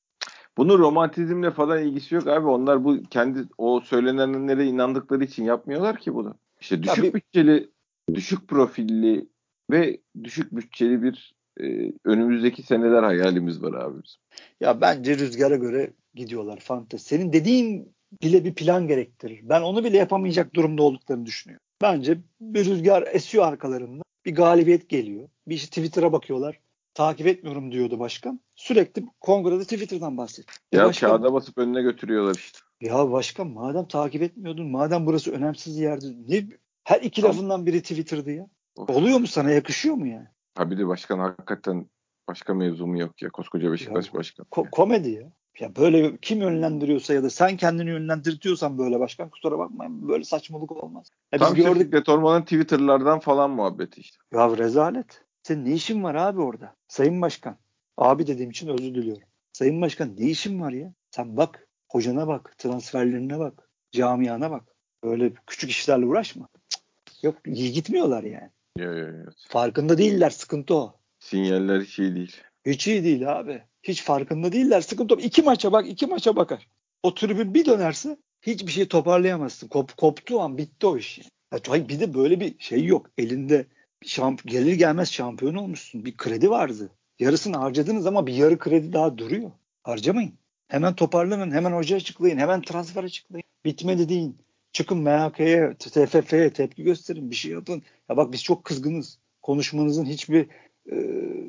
Bunun 0.56 0.78
romantizmle 0.78 1.50
falan 1.50 1.82
ilgisi 1.82 2.14
yok 2.14 2.26
abi. 2.26 2.46
Onlar 2.46 2.84
bu 2.84 3.02
kendi 3.02 3.44
o 3.58 3.80
söylenenlere 3.80 4.66
inandıkları 4.66 5.24
için 5.24 5.44
yapmıyorlar 5.44 5.98
ki 5.98 6.14
bunu. 6.14 6.34
İşte 6.60 6.82
düşük 6.82 6.96
Tabii. 6.96 7.14
bütçeli, 7.14 7.70
düşük 8.14 8.48
profilli 8.48 9.28
ve 9.70 10.00
düşük 10.24 10.56
bütçeli 10.56 11.02
bir 11.02 11.34
e, 11.60 11.92
önümüzdeki 12.04 12.62
seneler 12.62 13.02
hayalimiz 13.02 13.62
var 13.62 13.72
abi 13.72 14.02
bizim. 14.02 14.20
Ya 14.60 14.80
bence 14.80 15.18
rüzgara 15.18 15.56
göre 15.56 15.92
gidiyorlar 16.14 16.58
fantezi. 16.60 17.04
Senin 17.04 17.32
dediğin 17.32 17.92
bile 18.22 18.44
bir 18.44 18.54
plan 18.54 18.88
gerektirir. 18.88 19.40
Ben 19.42 19.62
onu 19.62 19.84
bile 19.84 19.96
yapamayacak 19.96 20.54
durumda 20.54 20.82
olduklarını 20.82 21.26
düşünüyorum. 21.26 21.64
Bence 21.82 22.18
bir 22.40 22.64
rüzgar 22.64 23.08
esiyor 23.12 23.44
arkalarında. 23.44 24.02
Bir 24.26 24.34
galibiyet 24.34 24.88
geliyor. 24.88 25.28
Bir 25.48 25.54
işte 25.54 25.66
Twitter'a 25.66 26.12
bakıyorlar. 26.12 26.60
Takip 26.94 27.26
etmiyorum 27.26 27.72
diyordu 27.72 27.98
başkan. 27.98 28.40
Sürekli 28.54 29.04
kongrede 29.20 29.62
Twitter'dan 29.62 30.16
bahsediyor. 30.16 30.56
Ya 30.72 30.84
başkan, 30.84 31.10
kağıda 31.10 31.32
basıp 31.32 31.58
önüne 31.58 31.82
götürüyorlar 31.82 32.34
işte. 32.34 32.58
Ya 32.80 33.12
başkan 33.12 33.46
madem 33.46 33.88
takip 33.88 34.22
etmiyordun, 34.22 34.66
madem 34.66 35.06
burası 35.06 35.32
önemsiz 35.32 35.78
yerdi. 35.78 36.06
Ne 36.28 36.46
her 36.84 37.00
iki 37.00 37.20
tamam. 37.20 37.36
lafından 37.36 37.66
biri 37.66 37.82
Twitter'dı 37.82 38.30
ya. 38.30 38.48
Of. 38.76 38.90
Oluyor 38.90 39.18
mu 39.18 39.26
sana? 39.26 39.50
Yakışıyor 39.50 39.94
mu 39.94 40.06
yani? 40.06 40.26
Ha 40.54 40.70
bir 40.70 40.78
de 40.78 40.86
başkan 40.86 41.18
hakikaten 41.18 41.86
başka 42.28 42.54
mevzu 42.54 42.86
mu 42.86 43.00
yok 43.00 43.22
ya 43.22 43.30
koskoca 43.30 43.72
Beşiktaş 43.72 44.06
ya, 44.06 44.14
başkan. 44.14 44.46
Ko- 44.50 44.70
komedi 44.70 45.10
ya. 45.10 45.32
Ya 45.60 45.76
böyle 45.76 46.16
kim 46.16 46.40
yönlendiriyorsa 46.40 47.14
ya 47.14 47.22
da 47.22 47.30
sen 47.30 47.56
kendini 47.56 47.90
yönlendirtiyorsan 47.90 48.78
böyle 48.78 49.00
başkan 49.00 49.30
kusura 49.30 49.58
bakmayın 49.58 50.08
böyle 50.08 50.24
saçmalık 50.24 50.72
olmaz. 50.72 51.06
Ya 51.32 51.38
Tam 51.38 51.54
biz 51.56 51.64
gördük. 51.64 51.82
Fikret 51.82 52.08
Orman'ın 52.08 52.42
Twitter'lardan 52.42 53.18
falan 53.18 53.50
muhabbeti 53.50 54.00
işte. 54.00 54.16
Ya 54.32 54.56
rezalet. 54.56 55.24
Senin 55.42 55.64
ne 55.64 55.72
işin 55.72 56.02
var 56.02 56.14
abi 56.14 56.40
orada? 56.40 56.74
Sayın 56.88 57.22
Başkan. 57.22 57.56
Abi 57.96 58.26
dediğim 58.26 58.50
için 58.50 58.68
özür 58.68 58.94
diliyorum. 58.94 59.28
Sayın 59.52 59.82
Başkan 59.82 60.16
ne 60.18 60.26
işin 60.26 60.60
var 60.60 60.72
ya? 60.72 60.92
Sen 61.10 61.36
bak. 61.36 61.66
Hocana 61.88 62.28
bak. 62.28 62.54
Transferlerine 62.58 63.38
bak. 63.38 63.70
Camiana 63.92 64.50
bak. 64.50 64.64
Öyle 65.02 65.32
küçük 65.46 65.70
işlerle 65.70 66.06
uğraşma. 66.06 66.48
Cık. 66.68 66.82
Yok 67.24 67.36
iyi 67.46 67.72
gitmiyorlar 67.72 68.22
yani. 68.22 68.50
Yok 68.78 68.98
yok 68.98 69.24
yok. 69.24 69.34
Farkında 69.48 69.98
değiller. 69.98 70.30
Sıkıntı 70.30 70.74
o. 70.74 70.94
Sinyaller 71.18 71.80
iyi 71.98 72.14
değil. 72.16 72.36
Hiç 72.66 72.88
iyi 72.88 73.04
değil 73.04 73.32
abi. 73.32 73.62
Hiç 73.82 74.02
farkında 74.02 74.52
değiller. 74.52 74.80
Sıkıntı 74.80 75.14
o. 75.14 75.18
İki 75.18 75.42
maça 75.42 75.72
bak. 75.72 75.88
iki 75.88 76.06
maça 76.06 76.36
bakar. 76.36 76.68
O 77.02 77.14
tribün 77.14 77.54
bir 77.54 77.64
dönerse 77.66 78.16
hiçbir 78.42 78.72
şey 78.72 78.88
toparlayamazsın. 78.88 79.68
Kop, 79.68 79.96
koptuğu 79.96 80.40
an 80.40 80.58
bitti 80.58 80.86
o 80.86 80.96
iş. 80.98 81.20
Yani. 81.68 81.88
Bir 81.88 82.00
de 82.00 82.14
böyle 82.14 82.40
bir 82.40 82.58
şey 82.58 82.84
yok. 82.84 83.10
Elinde 83.18 83.66
şamp 84.06 84.44
gelir 84.44 84.72
gelmez 84.72 85.12
şampiyon 85.12 85.54
olmuşsun. 85.54 86.04
Bir 86.04 86.16
kredi 86.16 86.50
vardı. 86.50 86.90
Yarısını 87.18 87.56
harcadınız 87.56 88.06
ama 88.06 88.26
bir 88.26 88.34
yarı 88.34 88.58
kredi 88.58 88.92
daha 88.92 89.18
duruyor. 89.18 89.50
Harcamayın. 89.82 90.34
Hemen 90.68 90.94
toparlanın, 90.94 91.50
hemen 91.50 91.72
hoca 91.72 91.96
açıklayın, 91.96 92.38
hemen 92.38 92.62
transfer 92.62 93.04
açıklayın. 93.04 93.44
Bitmedi 93.64 94.08
deyin. 94.08 94.38
Çıkın 94.72 94.98
MHK'ye, 94.98 95.74
TFF'ye 95.78 96.52
tepki 96.52 96.82
gösterin, 96.82 97.30
bir 97.30 97.36
şey 97.36 97.52
yapın. 97.52 97.82
Ya 98.08 98.16
bak 98.16 98.32
biz 98.32 98.42
çok 98.42 98.64
kızgınız. 98.64 99.18
Konuşmanızın 99.42 100.04
hiçbir 100.04 100.48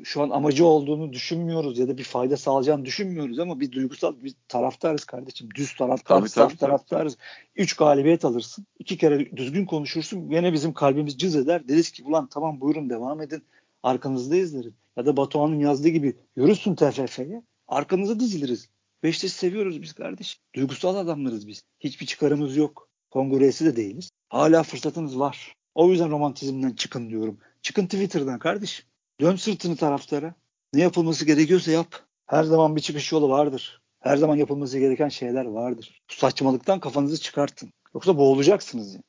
şu 0.04 0.22
an 0.22 0.30
amacı 0.30 0.66
olduğunu 0.66 1.12
düşünmüyoruz 1.12 1.78
ya 1.78 1.88
da 1.88 1.98
bir 1.98 2.04
fayda 2.04 2.36
sağlayacağını 2.36 2.84
düşünmüyoruz 2.84 3.38
ama 3.38 3.60
bir 3.60 3.72
duygusal 3.72 4.14
bir 4.22 4.34
taraftarız 4.48 5.04
kardeşim. 5.04 5.48
Düz 5.54 5.74
taraftar, 5.74 6.26
saf 6.26 6.58
taraftarız. 6.58 7.16
Üç 7.56 7.76
galibiyet 7.76 8.24
alırsın. 8.24 8.66
iki 8.78 8.98
kere 8.98 9.36
düzgün 9.36 9.66
konuşursun. 9.66 10.30
Yine 10.30 10.52
bizim 10.52 10.72
kalbimiz 10.72 11.18
cız 11.18 11.36
eder. 11.36 11.68
Deriz 11.68 11.90
ki 11.90 12.04
ulan 12.04 12.26
tamam 12.26 12.60
buyurun 12.60 12.90
devam 12.90 13.22
edin. 13.22 13.42
Arkanızdayız 13.82 14.54
deriz. 14.54 14.72
Ya 14.96 15.06
da 15.06 15.16
Batuhan'ın 15.16 15.58
yazdığı 15.58 15.88
gibi 15.88 16.16
yürüsün 16.36 16.74
TFF'ye. 16.74 17.42
Arkanıza 17.68 18.20
diziliriz. 18.20 18.68
Beşiktaş'ı 19.02 19.34
seviyoruz 19.34 19.82
biz 19.82 19.92
kardeş. 19.92 20.40
Duygusal 20.54 20.96
adamlarız 20.96 21.48
biz. 21.48 21.62
Hiçbir 21.80 22.06
çıkarımız 22.06 22.56
yok. 22.56 22.88
Kongresi 23.10 23.64
de 23.64 23.76
değiliz. 23.76 24.10
Hala 24.28 24.62
fırsatınız 24.62 25.18
var. 25.18 25.54
O 25.74 25.90
yüzden 25.90 26.10
romantizmden 26.10 26.72
çıkın 26.72 27.10
diyorum. 27.10 27.38
Çıkın 27.62 27.84
Twitter'dan 27.84 28.38
kardeşim. 28.38 28.89
Dön 29.20 29.36
sırtını 29.36 29.76
taraftara. 29.76 30.34
Ne 30.74 30.80
yapılması 30.80 31.26
gerekiyorsa 31.26 31.70
yap. 31.70 31.86
Her 32.26 32.44
zaman 32.44 32.76
bir 32.76 32.80
çıkış 32.80 33.12
yolu 33.12 33.28
vardır. 33.28 33.82
Her 34.00 34.16
zaman 34.16 34.36
yapılması 34.36 34.78
gereken 34.78 35.08
şeyler 35.08 35.44
vardır. 35.44 36.02
Bu 36.10 36.14
saçmalıktan 36.14 36.80
kafanızı 36.80 37.20
çıkartın. 37.20 37.72
Yoksa 37.94 38.16
boğulacaksınız. 38.16 38.94
Yani. 38.94 39.04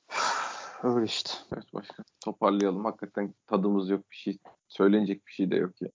Öyle 0.96 1.06
işte. 1.06 1.32
Evet 1.54 1.74
başkan. 1.74 2.06
Toparlayalım. 2.26 2.86
Hakikaten 2.86 3.34
tadımız 3.48 3.90
yok 3.90 4.12
bir 4.12 4.16
şey. 4.16 4.38
Söylenecek 4.68 5.28
bir 5.28 5.32
şey 5.32 5.52
de 5.52 5.56
yok 5.56 5.82
ya. 5.82 5.90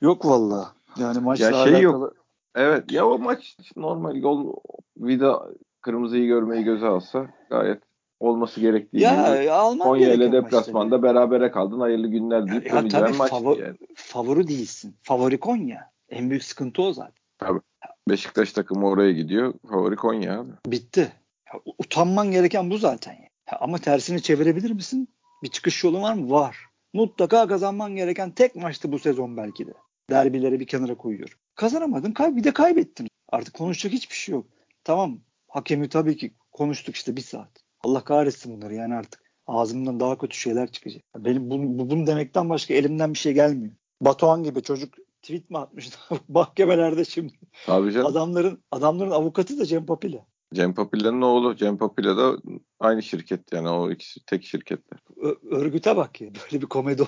Yok 0.00 0.26
valla. 0.26 0.72
Yani 0.96 1.18
maçla 1.18 1.44
ya 1.44 1.50
şey 1.50 1.60
alakalı... 1.60 1.82
yok. 1.82 2.14
Evet 2.54 2.92
ya 2.92 3.06
o 3.06 3.18
maç 3.18 3.56
normal 3.76 4.16
yol 4.16 4.56
vida 4.96 5.48
kırmızıyı 5.80 6.26
görmeyi 6.26 6.64
göze 6.64 6.86
alsa 6.86 7.26
gayet 7.50 7.82
olması 8.20 8.60
gerektiği 8.60 9.00
ya, 9.00 9.42
gibi. 9.42 9.78
Konya 9.78 10.12
ile 10.12 10.32
deplasmanda 10.32 11.02
berabere 11.02 11.50
kaldın. 11.50 11.80
Hayırlı 11.80 12.08
günler 12.08 12.48
deyip 12.48 12.66
ya, 12.66 12.88
tabii 12.88 13.16
maç 13.16 13.30
favori, 13.30 13.60
yani. 13.60 13.76
favori 13.94 14.48
değilsin. 14.48 14.96
Favori 15.02 15.40
Konya. 15.40 15.90
En 16.08 16.30
büyük 16.30 16.44
sıkıntı 16.44 16.82
o 16.82 16.92
zaten. 16.92 17.22
Tabii. 17.38 17.60
Beşiktaş 18.08 18.52
takımı 18.52 18.88
oraya 18.88 19.12
gidiyor. 19.12 19.54
Favori 19.70 19.96
Konya 19.96 20.40
abi. 20.40 20.50
Bitti. 20.66 21.12
Ya, 21.54 21.60
utanman 21.78 22.30
gereken 22.30 22.70
bu 22.70 22.78
zaten. 22.78 23.12
Ya, 23.52 23.58
ama 23.60 23.78
tersini 23.78 24.22
çevirebilir 24.22 24.70
misin? 24.70 25.08
Bir 25.42 25.48
çıkış 25.48 25.84
yolu 25.84 26.02
var 26.02 26.14
mı? 26.14 26.30
Var. 26.30 26.56
Mutlaka 26.92 27.48
kazanman 27.48 27.96
gereken 27.96 28.30
tek 28.30 28.56
maçtı 28.56 28.92
bu 28.92 28.98
sezon 28.98 29.36
belki 29.36 29.66
de. 29.66 29.72
Derbileri 30.10 30.60
bir 30.60 30.66
kenara 30.66 30.94
koyuyor. 30.94 31.38
Kazanamadın, 31.54 32.12
kay 32.12 32.36
bir 32.36 32.44
de 32.44 32.52
kaybettin. 32.52 33.08
Artık 33.28 33.54
konuşacak 33.54 33.92
hiçbir 33.92 34.14
şey 34.14 34.32
yok. 34.32 34.46
Tamam, 34.84 35.18
hakemi 35.48 35.88
tabii 35.88 36.16
ki 36.16 36.34
konuştuk 36.52 36.96
işte 36.96 37.16
bir 37.16 37.20
saat. 37.20 37.65
Allah 37.84 38.04
kahretsin 38.04 38.56
bunları 38.56 38.74
yani 38.74 38.94
artık. 38.94 39.20
ağzımdan 39.46 40.00
daha 40.00 40.18
kötü 40.18 40.36
şeyler 40.36 40.72
çıkacak. 40.72 41.02
Benim 41.16 41.50
bunu, 41.50 41.90
bunu 41.90 42.06
demekten 42.06 42.48
başka 42.50 42.74
elimden 42.74 43.14
bir 43.14 43.18
şey 43.18 43.32
gelmiyor. 43.32 43.72
Batuhan 44.00 44.42
gibi 44.42 44.62
çocuk 44.62 44.94
tweet 45.22 45.50
mi 45.50 45.58
atmış 45.58 45.88
mahkemelerde 46.28 47.04
şimdi. 47.04 47.32
Tabii 47.66 47.92
canım. 47.92 48.06
Adamların 48.06 48.64
adamların 48.70 49.10
avukatı 49.10 49.58
da 49.58 49.64
Cem 49.66 49.86
Papila. 49.86 50.26
Cem 50.54 50.74
Papila'nın 50.74 51.22
oğlu. 51.22 51.56
Cem 51.56 51.78
Papila 51.78 52.16
da 52.16 52.36
aynı 52.80 53.02
şirket 53.02 53.52
yani 53.52 53.68
o 53.68 53.90
ikisi 53.90 54.24
tek 54.26 54.44
şirketler. 54.44 55.00
Ö- 55.16 55.36
örgüte 55.50 55.96
bak 55.96 56.20
ya 56.20 56.28
böyle 56.34 56.62
bir 56.62 56.66
komedi 56.66 57.06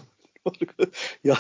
ya 1.25 1.37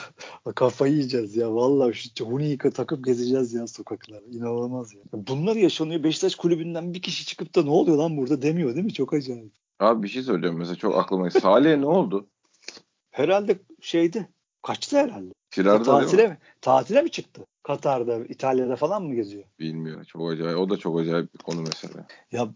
kafayı 0.54 0.92
yiyeceğiz 0.92 1.36
ya. 1.36 1.54
Vallahi 1.54 1.94
şu 1.94 2.24
Hunika 2.24 2.70
takıp 2.70 3.04
gezeceğiz 3.04 3.54
ya 3.54 3.66
sokaklara. 3.66 4.20
İnanılmaz 4.30 4.94
ya. 4.94 5.00
Bunlar 5.12 5.56
yaşanıyor. 5.56 6.04
Beşiktaş 6.04 6.34
kulübünden 6.34 6.94
bir 6.94 7.02
kişi 7.02 7.26
çıkıp 7.26 7.54
da 7.54 7.62
ne 7.62 7.70
oluyor 7.70 7.96
lan 7.96 8.16
burada 8.16 8.42
demiyor 8.42 8.74
değil 8.74 8.84
mi? 8.84 8.92
Çok 8.92 9.14
acayip. 9.14 9.52
Abi 9.80 10.02
bir 10.02 10.08
şey 10.08 10.22
söyleyeceğim 10.22 10.58
mesela 10.58 10.76
çok 10.76 10.96
aklıma. 10.96 11.30
Salih'e 11.30 11.80
ne 11.80 11.86
oldu? 11.86 12.26
Herhalde 13.10 13.58
şeydi. 13.80 14.28
Kaçtı 14.62 14.96
herhalde. 14.96 15.32
Firarda 15.50 15.82
tatile 15.82 16.28
mi? 16.28 16.38
Tatile 16.60 17.02
mi 17.02 17.10
çıktı? 17.10 17.46
Katar'da, 17.62 18.18
İtalya'da 18.24 18.76
falan 18.76 19.02
mı 19.02 19.14
geziyor? 19.14 19.44
Bilmiyorum. 19.58 20.04
Çok 20.04 20.30
acayip. 20.30 20.58
O 20.58 20.70
da 20.70 20.76
çok 20.76 21.00
acayip 21.00 21.34
bir 21.34 21.38
konu 21.38 21.60
mesela. 21.60 22.06
Ya 22.32 22.48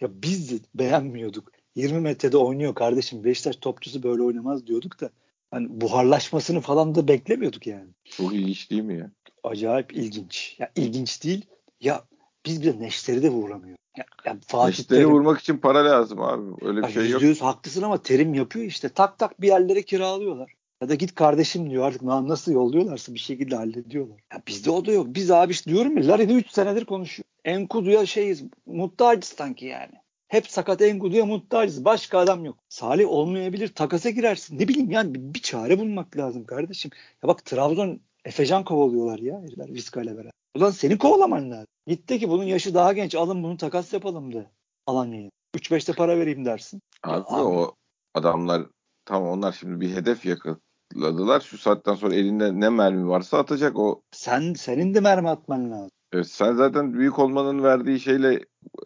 ya 0.00 0.08
biz 0.22 0.50
de 0.50 0.64
beğenmiyorduk. 0.74 1.52
20 1.74 2.00
metrede 2.00 2.36
oynuyor 2.36 2.74
kardeşim. 2.74 3.24
Beşiktaş 3.24 3.56
topçusu 3.56 4.02
böyle 4.02 4.22
oynamaz 4.22 4.66
diyorduk 4.66 5.00
da 5.00 5.10
hani 5.50 5.80
buharlaşmasını 5.80 6.60
falan 6.60 6.94
da 6.94 7.08
beklemiyorduk 7.08 7.66
yani. 7.66 7.88
Çok 8.04 8.34
ilginç 8.34 8.70
değil 8.70 8.82
mi 8.82 8.98
ya? 8.98 9.10
Acayip 9.44 9.96
ilginç. 9.96 10.56
Ya 10.58 10.70
ilginç 10.76 11.24
değil. 11.24 11.46
Ya 11.80 12.04
biz 12.46 12.62
bile 12.62 12.80
neşteri 12.80 13.22
de 13.22 13.30
vuramıyor. 13.30 13.76
Ya, 13.96 14.04
ya 14.24 14.36
Fatih 14.46 14.78
neşteri 14.78 14.98
Terim, 14.98 15.10
vurmak 15.10 15.40
için 15.40 15.56
para 15.56 15.84
lazım 15.84 16.20
abi. 16.20 16.66
Öyle 16.66 16.82
bir 16.82 16.92
şey 16.92 17.10
yok. 17.10 17.22
%100 17.22 17.40
haklısın 17.40 17.82
ama 17.82 18.02
terim 18.02 18.34
yapıyor 18.34 18.64
işte. 18.66 18.88
Tak 18.88 19.18
tak 19.18 19.40
bir 19.40 19.48
yerlere 19.48 19.82
kiralıyorlar. 19.82 20.52
Ya 20.82 20.88
da 20.88 20.94
git 20.94 21.14
kardeşim 21.14 21.70
diyor 21.70 21.84
artık 21.84 22.02
nasıl 22.02 22.52
yolluyorlarsa 22.52 23.14
bir 23.14 23.18
şekilde 23.18 23.56
hallediyorlar. 23.56 24.20
Ya 24.32 24.42
bizde 24.46 24.70
o 24.70 24.86
da 24.86 24.92
yok. 24.92 25.06
Biz 25.08 25.30
abi 25.30 25.52
işte 25.52 25.70
diyorum 25.70 25.96
ya 25.98 26.08
Larin'i 26.08 26.32
3 26.32 26.50
senedir 26.50 26.84
konuşuyor. 26.84 27.26
Enkudu'ya 27.44 28.06
şeyiz 28.06 28.44
muhtacız 28.66 29.32
sanki 29.36 29.66
yani. 29.66 29.92
Hep 30.28 30.50
sakat 30.50 30.82
Enkudu'ya 30.82 31.26
muhtacız. 31.26 31.84
Başka 31.84 32.18
adam 32.18 32.44
yok. 32.44 32.58
Salih 32.68 33.08
olmayabilir. 33.08 33.68
Takasa 33.68 34.10
girersin. 34.10 34.58
Ne 34.58 34.68
bileyim 34.68 34.90
yani 34.90 35.14
bir, 35.14 35.20
bir 35.34 35.42
çare 35.42 35.78
bulmak 35.78 36.16
lazım 36.16 36.44
kardeşim. 36.44 36.90
Ya 37.22 37.28
bak 37.28 37.44
Trabzon 37.44 38.00
Efecan 38.24 38.64
kovalıyorlar 38.64 39.18
ya 39.18 39.40
herifler 39.40 39.74
Vizca 39.74 40.02
ile 40.02 40.16
beraber. 40.16 40.32
Ulan 40.56 40.70
seni 40.70 40.98
kovalaman 40.98 41.50
lazım. 41.50 41.66
Gitti 41.86 42.18
ki 42.18 42.28
bunun 42.28 42.44
yaşı 42.44 42.74
daha 42.74 42.92
genç. 42.92 43.14
Alın 43.14 43.42
bunu 43.42 43.56
takas 43.56 43.92
yapalım 43.92 44.34
de. 44.34 44.50
Alanya'ya. 44.86 45.30
3-5'te 45.56 45.92
para 45.92 46.18
vereyim 46.18 46.44
dersin. 46.44 46.80
Abi, 47.02 47.24
abi 47.28 47.42
o 47.42 47.74
adamlar 48.14 48.62
tamam 49.04 49.28
onlar 49.28 49.52
şimdi 49.52 49.80
bir 49.80 49.94
hedef 49.94 50.26
yakaladılar. 50.26 51.40
Şu 51.40 51.58
saatten 51.58 51.94
sonra 51.94 52.14
elinde 52.14 52.60
ne 52.60 52.68
mermi 52.68 53.08
varsa 53.08 53.38
atacak 53.38 53.78
o. 53.78 54.02
Sen 54.12 54.54
senin 54.54 54.94
de 54.94 55.00
mermi 55.00 55.28
atman 55.28 55.70
lazım. 55.70 55.90
Evet, 56.12 56.28
sen 56.28 56.54
zaten 56.54 56.94
büyük 56.94 57.18
olmanın 57.18 57.62
verdiği 57.62 58.00
şeyle 58.00 58.34
e, 58.34 58.40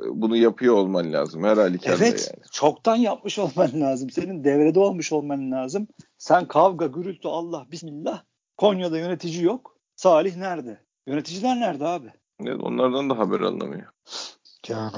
bunu 0.08 0.36
yapıyor 0.36 0.74
olman 0.74 1.12
lazım 1.12 1.44
her 1.44 1.56
halükarda 1.56 2.04
evet, 2.04 2.30
yani. 2.34 2.44
çoktan 2.52 2.96
yapmış 2.96 3.38
olman 3.38 3.70
lazım. 3.80 4.10
Senin 4.10 4.44
devrede 4.44 4.80
olmuş 4.80 5.12
olman 5.12 5.50
lazım. 5.50 5.88
Sen 6.18 6.48
kavga, 6.48 6.86
gürültü, 6.86 7.28
Allah, 7.28 7.66
bismillah. 7.70 8.22
Konya'da 8.56 8.98
yönetici 8.98 9.44
yok. 9.44 9.76
Salih 9.96 10.36
nerede? 10.36 10.80
Yöneticiler 11.06 11.60
nerede 11.60 11.86
abi? 11.86 12.12
Evet, 12.46 12.60
onlardan 12.62 13.10
da 13.10 13.18
haber 13.18 13.40
anlamıyor. 13.40 13.92
Yani. 14.68 14.92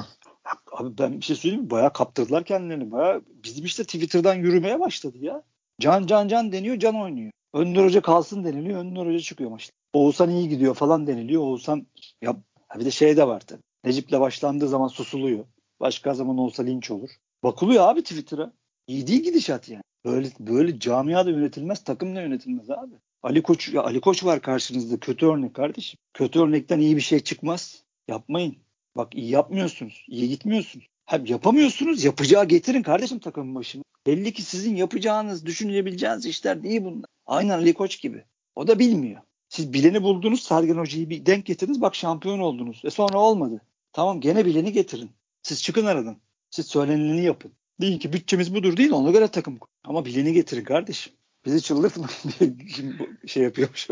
Abi 0.72 0.98
ben 0.98 1.20
bir 1.20 1.24
şey 1.24 1.36
söyleyeyim 1.36 1.64
mi? 1.64 1.70
Bayağı 1.70 1.92
kaptırdılar 1.92 2.44
kendilerini. 2.44 2.90
Bayağı 2.90 3.22
bizim 3.26 3.64
işte 3.64 3.84
Twitter'dan 3.84 4.34
yürümeye 4.34 4.80
başladı 4.80 5.18
ya. 5.20 5.42
Can 5.80 6.06
can 6.06 6.28
can 6.28 6.52
deniyor, 6.52 6.78
can 6.78 6.94
oynuyor. 6.94 7.32
Önder 7.52 7.84
Hoca 7.84 8.02
kalsın 8.02 8.44
deniliyor, 8.44 8.80
Önder 8.80 9.06
Hoca 9.06 9.18
çıkıyor 9.18 9.50
maçta. 9.50 9.72
Oğuzhan 9.92 10.30
iyi 10.30 10.48
gidiyor 10.48 10.74
falan 10.74 11.06
deniliyor. 11.06 11.42
Oğuzhan 11.42 11.86
ya 12.22 12.36
bir 12.78 12.84
de 12.84 12.90
şey 12.90 13.16
de 13.16 13.28
var 13.28 13.40
tabii. 13.40 13.62
Necip'le 13.84 14.20
başlandığı 14.20 14.68
zaman 14.68 14.88
susuluyor. 14.88 15.44
Başka 15.80 16.14
zaman 16.14 16.38
olsa 16.38 16.62
linç 16.62 16.90
olur. 16.90 17.10
Bakılıyor 17.44 17.88
abi 17.88 18.02
Twitter'a. 18.02 18.52
İyi 18.86 19.06
değil 19.06 19.22
gidişat 19.22 19.68
yani. 19.68 19.82
Böyle 20.04 20.28
böyle 20.40 20.78
camiada 20.78 21.30
yönetilmez, 21.30 21.84
takım 21.84 22.16
da 22.16 22.20
yönetilmez 22.20 22.70
abi. 22.70 22.94
Ali 23.22 23.42
Koç 23.42 23.68
ya 23.68 23.82
Ali 23.82 24.00
Koç 24.00 24.24
var 24.24 24.42
karşınızda 24.42 25.00
kötü 25.00 25.26
örnek 25.26 25.54
kardeşim. 25.54 25.98
Kötü 26.14 26.40
örnekten 26.40 26.78
iyi 26.78 26.96
bir 26.96 27.00
şey 27.00 27.20
çıkmaz. 27.20 27.84
Yapmayın. 28.08 28.56
Bak 28.96 29.14
iyi 29.14 29.30
yapmıyorsunuz. 29.30 30.04
iyi 30.08 30.28
gitmiyorsunuz. 30.28 30.86
Hem 31.06 31.26
yapamıyorsunuz. 31.26 32.04
Yapacağı 32.04 32.44
getirin 32.44 32.82
kardeşim 32.82 33.18
takımın 33.18 33.54
başına. 33.54 33.82
Belli 34.06 34.32
ki 34.32 34.42
sizin 34.42 34.76
yapacağınız, 34.76 35.46
düşünebileceğiniz 35.46 36.26
işler 36.26 36.62
değil 36.62 36.84
bunlar. 36.84 37.10
Aynen 37.26 37.58
Ali 37.58 37.74
Koç 37.74 38.00
gibi. 38.00 38.24
O 38.54 38.66
da 38.66 38.78
bilmiyor. 38.78 39.22
Siz 39.48 39.72
bileni 39.72 40.02
buldunuz, 40.02 40.42
Sergen 40.42 40.76
Hoca'yı 40.76 41.10
bir 41.10 41.26
denk 41.26 41.46
getirdiniz. 41.46 41.80
Bak 41.80 41.94
şampiyon 41.94 42.38
oldunuz. 42.38 42.82
E 42.84 42.90
sonra 42.90 43.18
olmadı. 43.18 43.60
Tamam 43.92 44.20
gene 44.20 44.46
bileni 44.46 44.72
getirin. 44.72 45.10
Siz 45.42 45.62
çıkın 45.62 45.86
aradan. 45.86 46.16
Siz 46.50 46.66
söyleneni 46.66 47.24
yapın. 47.24 47.52
Deyin 47.80 47.98
ki 47.98 48.12
bütçemiz 48.12 48.54
budur 48.54 48.76
değil 48.76 48.90
ona 48.90 49.10
göre 49.10 49.28
takım. 49.28 49.58
Ama 49.84 50.04
bileni 50.04 50.32
getirin 50.32 50.64
kardeşim. 50.64 51.12
Bizi 51.44 51.62
çıldırtmayın 51.62 52.58
diye 52.58 52.98
şey 53.26 53.42
yapıyormuş. 53.42 53.88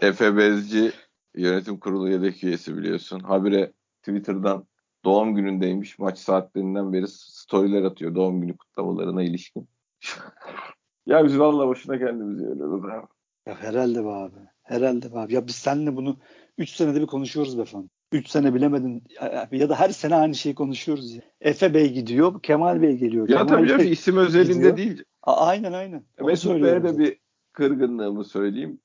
Efe 0.00 0.36
Bezci 0.36 0.92
yönetim 1.36 1.78
kurulu 1.78 2.10
yedek 2.10 2.44
üyesi 2.44 2.76
biliyorsun. 2.76 3.20
Habire 3.20 3.72
Twitter'dan 4.02 4.66
doğum 5.04 5.34
günündeymiş. 5.34 5.98
Maç 5.98 6.18
saatlerinden 6.18 6.92
beri 6.92 7.08
storyler 7.08 7.82
atıyor 7.82 8.14
doğum 8.14 8.40
günü 8.40 8.56
kutlamalarına 8.56 9.22
ilişkin. 9.22 9.68
ya 11.06 11.24
biz 11.24 11.38
valla 11.38 11.68
boşuna 11.68 11.98
kendimizi 11.98 12.44
yoruyoruz 12.44 12.84
abi. 12.84 13.06
Ya 13.46 13.54
herhalde 13.62 14.04
be 14.04 14.08
abi. 14.08 14.38
Herhalde 14.62 15.14
be 15.14 15.18
abi. 15.18 15.34
Ya 15.34 15.46
biz 15.46 15.54
seninle 15.54 15.96
bunu 15.96 16.16
3 16.58 16.70
senede 16.70 17.00
bir 17.00 17.06
konuşuyoruz 17.06 17.58
be 17.58 17.64
falan. 17.64 17.90
3 18.12 18.28
sene 18.28 18.54
bilemedin 18.54 19.04
ya 19.52 19.68
da 19.68 19.80
her 19.80 19.88
sene 19.88 20.14
aynı 20.14 20.34
şeyi 20.34 20.54
konuşuyoruz 20.54 21.14
ya. 21.14 21.22
Efe 21.40 21.74
Bey 21.74 21.92
gidiyor, 21.92 22.42
Kemal 22.42 22.82
Bey 22.82 22.96
geliyor. 22.96 23.28
Ya 23.28 23.36
Kemal 23.38 23.48
tabii 23.48 23.68
canım 23.68 23.92
isim 23.92 24.16
özelinde 24.16 24.52
gidiyor. 24.52 24.76
değil. 24.76 25.04
A- 25.22 25.46
aynen 25.46 25.72
aynen. 25.72 26.04
Mesut 26.20 26.62
Bey'e 26.62 26.82
de 26.84 26.98
bir 26.98 27.18
kırgınlığımı 27.52 28.24
söyleyeyim. 28.24 28.80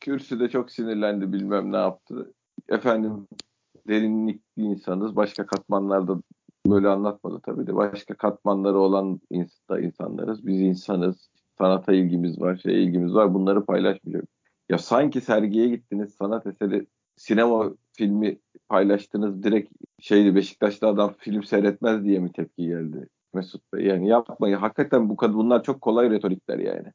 Kürsüde 0.00 0.48
çok 0.48 0.70
sinirlendi 0.70 1.32
bilmem 1.32 1.72
ne 1.72 1.76
yaptı. 1.76 2.32
Efendim 2.68 3.26
derinlikli 3.88 4.62
insanız. 4.62 5.16
Başka 5.16 5.46
katmanlarda 5.46 6.22
böyle 6.66 6.88
anlatmadı 6.88 7.40
tabii 7.42 7.66
de. 7.66 7.74
Başka 7.74 8.14
katmanları 8.14 8.78
olan 8.78 9.20
da 9.70 9.80
insanlarız. 9.80 10.46
Biz 10.46 10.60
insanız. 10.60 11.28
Sanata 11.58 11.92
ilgimiz 11.92 12.40
var, 12.40 12.56
şey 12.56 12.84
ilgimiz 12.84 13.14
var. 13.14 13.34
Bunları 13.34 13.64
paylaşmayacak. 13.64 14.24
Ya 14.68 14.78
sanki 14.78 15.20
sergiye 15.20 15.68
gittiniz, 15.68 16.14
sanat 16.14 16.46
eseri, 16.46 16.86
sinema 17.16 17.72
filmi 17.92 18.38
paylaştınız. 18.68 19.42
Direkt 19.42 19.72
şeydi 20.00 20.34
Beşiktaş'ta 20.34 20.88
adam 20.88 21.14
film 21.18 21.42
seyretmez 21.42 22.04
diye 22.04 22.18
mi 22.18 22.32
tepki 22.32 22.66
geldi? 22.66 23.08
Mesut 23.34 23.72
Bey 23.72 23.86
yani 23.86 24.08
yapmayın. 24.08 24.56
Hakikaten 24.56 25.08
bu 25.08 25.16
kadar 25.16 25.34
bunlar 25.34 25.62
çok 25.62 25.80
kolay 25.80 26.10
retorikler 26.10 26.58
yani. 26.58 26.92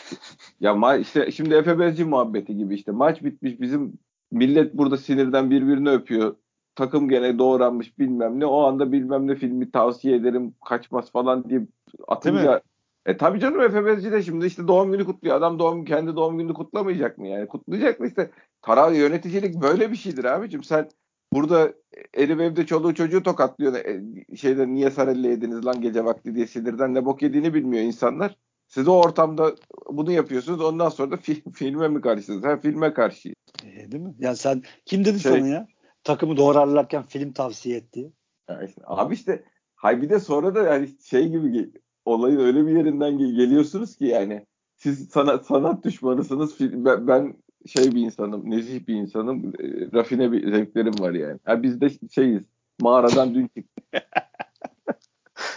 ya 0.60 0.74
ma 0.74 0.96
işte 0.96 1.30
şimdi 1.30 1.54
Efe 1.54 1.78
Bezci 1.78 2.04
muhabbeti 2.04 2.56
gibi 2.56 2.74
işte 2.74 2.92
maç 2.92 3.22
bitmiş 3.24 3.60
bizim 3.60 3.98
millet 4.32 4.74
burada 4.74 4.96
sinirden 4.96 5.50
birbirini 5.50 5.90
öpüyor. 5.90 6.36
Takım 6.74 7.08
gene 7.08 7.38
doğranmış 7.38 7.98
bilmem 7.98 8.40
ne. 8.40 8.46
O 8.46 8.62
anda 8.62 8.92
bilmem 8.92 9.26
ne 9.26 9.34
filmi 9.34 9.70
tavsiye 9.70 10.16
ederim 10.16 10.54
kaçmaz 10.64 11.12
falan 11.12 11.50
diye 11.50 11.66
atınca 12.08 12.62
e 13.06 13.16
tabii 13.16 13.40
canım 13.40 13.60
Efe 13.60 13.86
Bezci 13.86 14.12
de 14.12 14.22
şimdi 14.22 14.46
işte 14.46 14.68
doğum 14.68 14.92
günü 14.92 15.04
kutluyor. 15.04 15.36
Adam 15.36 15.58
doğum 15.58 15.84
kendi 15.84 16.16
doğum 16.16 16.38
gününü 16.38 16.54
kutlamayacak 16.54 17.18
mı 17.18 17.28
yani? 17.28 17.46
Kutlayacak 17.48 18.00
mı 18.00 18.06
işte? 18.06 18.30
Taraf 18.62 18.96
yöneticilik 18.96 19.62
böyle 19.62 19.90
bir 19.90 19.96
şeydir 19.96 20.24
abicim. 20.24 20.64
Sen 20.64 20.88
burada 21.32 21.72
elim 22.14 22.40
evde 22.40 22.66
çoluğu 22.66 22.94
çocuğu 22.94 23.22
tokatlıyor. 23.22 23.74
E, 23.74 24.02
şeyde 24.36 24.68
niye 24.68 24.90
sarelle 24.90 25.28
yediniz 25.28 25.66
lan 25.66 25.80
gece 25.80 26.04
vakti 26.04 26.34
diye 26.34 26.46
sinirden 26.46 26.94
ne 26.94 27.04
bok 27.04 27.22
yediğini 27.22 27.54
bilmiyor 27.54 27.84
insanlar. 27.84 28.36
Siz 28.70 28.88
o 28.88 28.92
ortamda 28.92 29.54
bunu 29.88 30.12
yapıyorsunuz. 30.12 30.60
Ondan 30.60 30.88
sonra 30.88 31.10
da 31.10 31.16
film, 31.16 31.52
filme 31.52 31.88
mi 31.88 32.00
karşısınız? 32.00 32.44
Ha 32.44 32.56
filme 32.56 32.94
karşı. 32.94 33.28
E, 33.64 33.92
değil 33.92 34.02
mi? 34.02 34.14
Ya 34.18 34.36
sen 34.36 34.62
kim 34.86 35.04
dedi 35.04 35.20
şey, 35.20 35.32
sana 35.32 35.46
ya? 35.46 35.66
Takımı 36.04 36.36
doğrarlarken 36.36 37.02
film 37.02 37.32
tavsiye 37.32 37.76
etti. 37.76 38.12
Ya 38.48 38.62
işte, 38.62 38.82
abi 38.84 39.14
işte 39.14 39.44
hay 39.74 40.02
bir 40.02 40.10
de 40.10 40.20
sonra 40.20 40.54
da 40.54 40.62
yani 40.62 40.88
şey 41.04 41.28
gibi 41.28 41.70
olayın 42.04 42.40
öyle 42.40 42.66
bir 42.66 42.76
yerinden 42.76 43.18
geliyorsunuz 43.18 43.96
ki 43.96 44.04
yani 44.04 44.46
siz 44.76 45.08
sanat 45.08 45.46
sanat 45.46 45.84
düşmanısınız. 45.84 46.60
Ben, 46.60 47.06
ben 47.06 47.36
şey 47.66 47.94
bir 47.94 48.00
insanım, 48.00 48.50
nezih 48.50 48.86
bir 48.86 48.94
insanım. 48.94 49.52
E, 49.58 49.92
rafine 49.92 50.32
bir 50.32 50.52
zevklerim 50.52 50.94
var 51.00 51.12
yani. 51.12 51.38
yani 51.46 51.62
biz 51.62 51.80
de 51.80 51.90
şeyiz. 52.10 52.42
Mağaradan 52.80 53.34
dün 53.34 53.46
çıktık. 53.46 53.64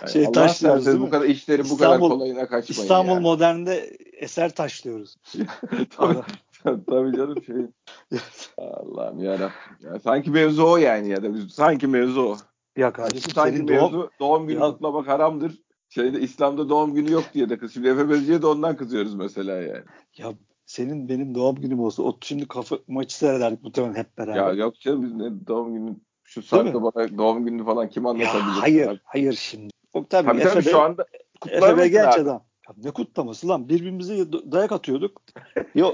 Şey 0.07 0.25
Allah 0.25 0.31
taşlıyoruz 0.31 0.85
değil 0.85 0.99
Bu 0.99 1.09
kadar 1.09 1.25
işleri 1.25 1.59
bu 1.59 1.63
İstanbul, 1.63 2.07
kadar 2.07 2.17
kolayına 2.17 2.47
kaçmayın. 2.47 2.81
İstanbul 2.81 3.11
yani. 3.11 3.21
Modern'de 3.21 3.97
eser 4.13 4.55
taşlıyoruz. 4.55 5.15
tabii, 5.97 6.21
tabii 6.63 7.17
canım 7.17 7.43
şey. 7.43 7.55
Allah'ım 8.57 9.19
yarabbim. 9.19 9.53
Ya, 9.79 9.99
sanki 9.99 10.31
mevzu 10.31 10.63
o 10.63 10.77
yani 10.77 11.09
ya 11.09 11.23
da 11.23 11.27
sanki 11.49 11.87
mevzu 11.87 12.21
o. 12.21 12.37
Ya 12.77 12.93
kardeşim 12.93 13.31
sanki 13.33 13.63
mevzu 13.63 13.93
doğum, 13.93 14.09
doğum 14.19 14.47
günü 14.47 14.59
ya. 14.59 14.71
kutlamak 14.71 15.07
haramdır. 15.07 15.61
şeyde 15.89 16.19
İslam'da 16.19 16.69
doğum 16.69 16.93
günü 16.93 17.11
yok 17.11 17.23
diye 17.33 17.49
de 17.49 17.57
kız. 17.57 17.73
Şimdi 17.73 17.87
Efe 17.87 18.09
Bezci'ye 18.09 18.41
de 18.41 18.47
ondan 18.47 18.77
kızıyoruz 18.77 19.15
mesela 19.15 19.51
yani. 19.51 19.83
Ya 20.17 20.33
senin 20.65 21.09
benim 21.09 21.35
doğum 21.35 21.55
günüm 21.55 21.79
olsa 21.79 22.03
o 22.03 22.17
şimdi 22.21 22.47
kafa 22.47 22.77
maçı 22.87 23.17
seyrederdik 23.17 23.63
muhtemelen 23.63 23.95
hep 23.95 24.17
beraber. 24.17 24.35
Ya 24.35 24.51
yok 24.51 24.79
canım 24.79 25.03
biz 25.03 25.13
ne 25.13 25.47
doğum 25.47 25.73
günü 25.73 25.95
şu 26.23 26.41
saatte 26.41 26.83
bana 26.83 27.17
doğum 27.17 27.45
günü 27.45 27.65
falan 27.65 27.89
kim 27.89 28.05
anlatabilir? 28.05 28.55
Ya 28.55 28.61
hayır 28.61 29.01
hayır 29.03 29.33
şimdi. 29.33 29.73
O 29.93 30.07
tabii, 30.07 30.27
tabii, 30.27 30.43
tabii 30.43 30.63
şu 30.63 30.81
anda 30.81 31.05
Efe 31.47 31.87
genç 31.87 32.17
adam. 32.17 32.43
Ya 32.67 32.75
ne 32.83 32.91
kutlaması 32.91 33.47
lan 33.47 33.69
birbirimize 33.69 34.31
dayak 34.31 34.71
atıyorduk. 34.71 35.21
ya, 35.75 35.91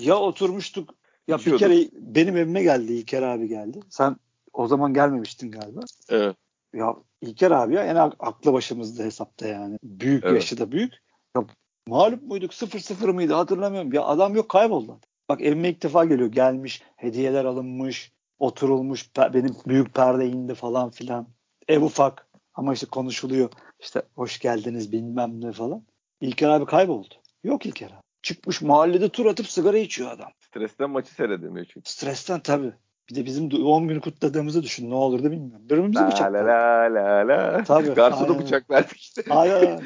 ya 0.00 0.16
oturmuştuk 0.16 0.94
ya 1.28 1.38
bir 1.38 1.58
kere 1.58 1.88
benim 1.92 2.36
evime 2.36 2.62
geldi 2.62 2.92
İlker 2.92 3.22
abi 3.22 3.48
geldi. 3.48 3.80
Sen 3.90 4.16
o 4.52 4.66
zaman 4.66 4.94
gelmemiştin 4.94 5.50
galiba. 5.50 5.80
Evet. 6.08 6.36
Ya 6.74 6.94
İlker 7.20 7.50
abi 7.50 7.74
ya 7.74 7.84
en 7.84 7.96
aklı 7.96 8.52
başımızda 8.52 9.02
hesapta 9.02 9.48
yani. 9.48 9.78
Büyük 9.82 10.24
evet. 10.24 10.34
yaşı 10.34 10.58
da 10.58 10.72
büyük. 10.72 10.92
Ya 11.36 11.44
mağlup 11.86 12.22
muyduk? 12.22 12.54
Sıfır 12.54 12.78
sıfır 12.78 13.08
mıydı 13.08 13.34
hatırlamıyorum. 13.34 13.92
Ya 13.92 14.04
adam 14.04 14.36
yok 14.36 14.48
kayboldu. 14.48 15.00
Bak 15.28 15.40
evime 15.40 15.68
ilk 15.68 15.82
defa 15.82 16.04
geliyor. 16.04 16.32
Gelmiş, 16.32 16.82
hediyeler 16.96 17.44
alınmış, 17.44 18.12
oturulmuş, 18.38 19.16
benim 19.16 19.56
büyük 19.66 19.94
perde 19.94 20.26
indi 20.26 20.54
falan 20.54 20.90
filan. 20.90 21.28
Ev 21.68 21.82
ufak 21.82 22.29
ama 22.60 22.72
işte 22.72 22.86
konuşuluyor. 22.86 23.50
İşte 23.80 24.02
hoş 24.14 24.38
geldiniz 24.38 24.92
bilmem 24.92 25.40
ne 25.40 25.52
falan. 25.52 25.82
İlker 26.20 26.48
abi 26.48 26.66
kayboldu. 26.66 27.14
Yok 27.44 27.66
İlker 27.66 27.86
abi. 27.86 28.02
Çıkmış 28.22 28.62
mahallede 28.62 29.08
tur 29.08 29.26
atıp 29.26 29.46
sigara 29.46 29.78
içiyor 29.78 30.10
adam. 30.10 30.28
Stresten 30.40 30.90
maçı 30.90 31.14
seyredemiyor 31.14 31.66
çünkü. 31.66 31.90
Stresten 31.90 32.40
tabii. 32.40 32.72
Bir 33.10 33.14
de 33.14 33.24
bizim 33.24 33.50
doğum 33.50 33.88
günü 33.88 34.00
kutladığımızı 34.00 34.62
düşün. 34.62 34.90
Ne 34.90 34.94
olurdu 34.94 35.30
bilmiyorum. 35.30 35.64
Birbirimizi 35.64 36.06
bıçaklardık. 36.06 36.48
La 36.48 36.94
la 36.94 37.28
la 37.28 37.58
la. 37.58 37.64
Tabii. 37.64 37.94
Garsonu 37.94 38.38
bıçaklardık 38.38 38.96
işte. 38.96 39.22
Aynen. 39.30 39.80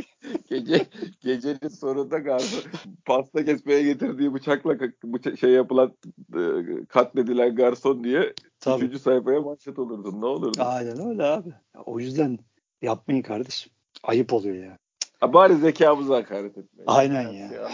Gece, 0.48 0.86
gecenin 1.20 1.68
sonunda 1.68 2.18
garson 2.18 2.70
pasta 3.04 3.44
kesmeye 3.44 3.82
getirdiği 3.82 4.34
bıçakla 4.34 4.78
bıça 5.04 5.36
şey 5.36 5.50
yapılan 5.50 5.92
e, 6.34 6.40
katledilen 6.88 7.54
garson 7.54 8.04
diye 8.04 8.34
Tabii. 8.66 8.84
üçüncü 8.84 8.98
sayfaya 8.98 9.40
manşet 9.40 9.78
olurdun. 9.78 10.20
Ne 10.20 10.26
olurdu? 10.26 10.62
Aynen 10.62 11.08
öyle 11.08 11.24
abi. 11.24 11.48
O 11.84 12.00
yüzden 12.00 12.38
yapmayın 12.82 13.22
kardeşim. 13.22 13.72
Ayıp 14.02 14.32
oluyor 14.32 14.64
ya. 14.64 14.78
Ha, 15.20 15.32
bari 15.32 15.56
zekamıza 15.56 16.16
hakaret 16.16 16.58
etmeyin. 16.58 16.86
Aynen 16.86 17.28
ya. 17.28 17.46
ya. 17.46 17.70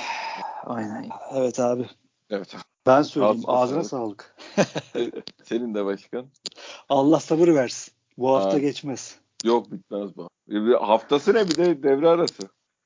Aynen. 0.64 1.08
Evet 1.34 1.60
abi. 1.60 1.86
Evet 2.30 2.54
abi. 2.54 2.62
Ben 2.86 3.02
söyleyeyim. 3.02 3.42
Ağzına 3.46 3.84
sağlık. 3.84 4.36
Senin 5.44 5.74
de 5.74 5.84
başkan. 5.84 6.26
Allah 6.88 7.20
sabır 7.20 7.48
versin. 7.48 7.94
Bu 8.18 8.34
hafta 8.34 8.52
ha. 8.52 8.58
geçmez. 8.58 9.18
Yok 9.44 9.72
bitmez 9.72 10.10
bu. 10.16 10.28
Haftası 10.80 11.34
ne 11.34 11.48
bir 11.48 11.56
de 11.56 11.82
devre 11.82 12.08
arası. 12.08 12.42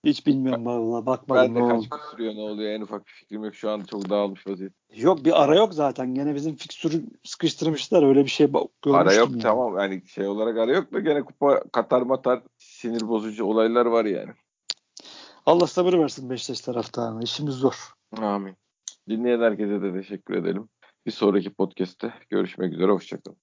Hiç 0.07 0.27
bilmiyorum 0.27 0.67
valla 0.67 1.07
bakmadım. 1.07 1.55
Ben 1.55 1.65
de 1.65 1.69
kaç 1.69 1.89
gün 1.89 1.99
sürüyor 2.11 2.35
ne 2.35 2.41
oluyor 2.41 2.71
en 2.71 2.81
ufak 2.81 3.07
bir 3.07 3.13
fikrim 3.13 3.45
yok. 3.45 3.55
Şu 3.55 3.71
an 3.71 3.81
çok 3.81 4.11
dağılmış 4.11 4.47
vaziyet. 4.47 4.73
Yok 4.97 5.25
bir 5.25 5.43
ara 5.43 5.57
yok 5.57 5.75
zaten. 5.75 6.15
Gene 6.15 6.35
bizim 6.35 6.57
fikstürü 6.57 7.05
sıkıştırmışlar. 7.25 8.03
Öyle 8.03 8.25
bir 8.25 8.31
şey 8.31 8.47
görmüştüm. 8.47 8.95
Ara 8.95 9.13
yok 9.13 9.31
yani. 9.31 9.43
tamam. 9.43 9.79
Yani 9.79 10.03
şey 10.07 10.27
olarak 10.27 10.59
ara 10.59 10.73
yok 10.73 10.93
da 10.93 11.01
gene 11.01 11.23
kupa 11.23 11.63
katar 11.73 12.03
matar 12.03 12.43
sinir 12.59 13.09
bozucu 13.09 13.45
olaylar 13.45 13.87
var 13.87 14.05
yani. 14.05 14.31
Allah 15.47 15.67
sabır 15.67 15.93
versin 15.93 16.31
Beşiktaş 16.31 16.61
taraftarına. 16.61 17.23
İşimiz 17.23 17.55
zor. 17.55 17.93
Amin. 18.17 18.57
Dinleyen 19.09 19.41
herkese 19.41 19.83
de 19.83 19.93
teşekkür 19.93 20.35
edelim. 20.35 20.69
Bir 21.07 21.11
sonraki 21.11 21.51
podcast'te 21.51 22.15
görüşmek 22.31 22.73
üzere. 22.73 22.93
Hoşçakalın. 22.93 23.39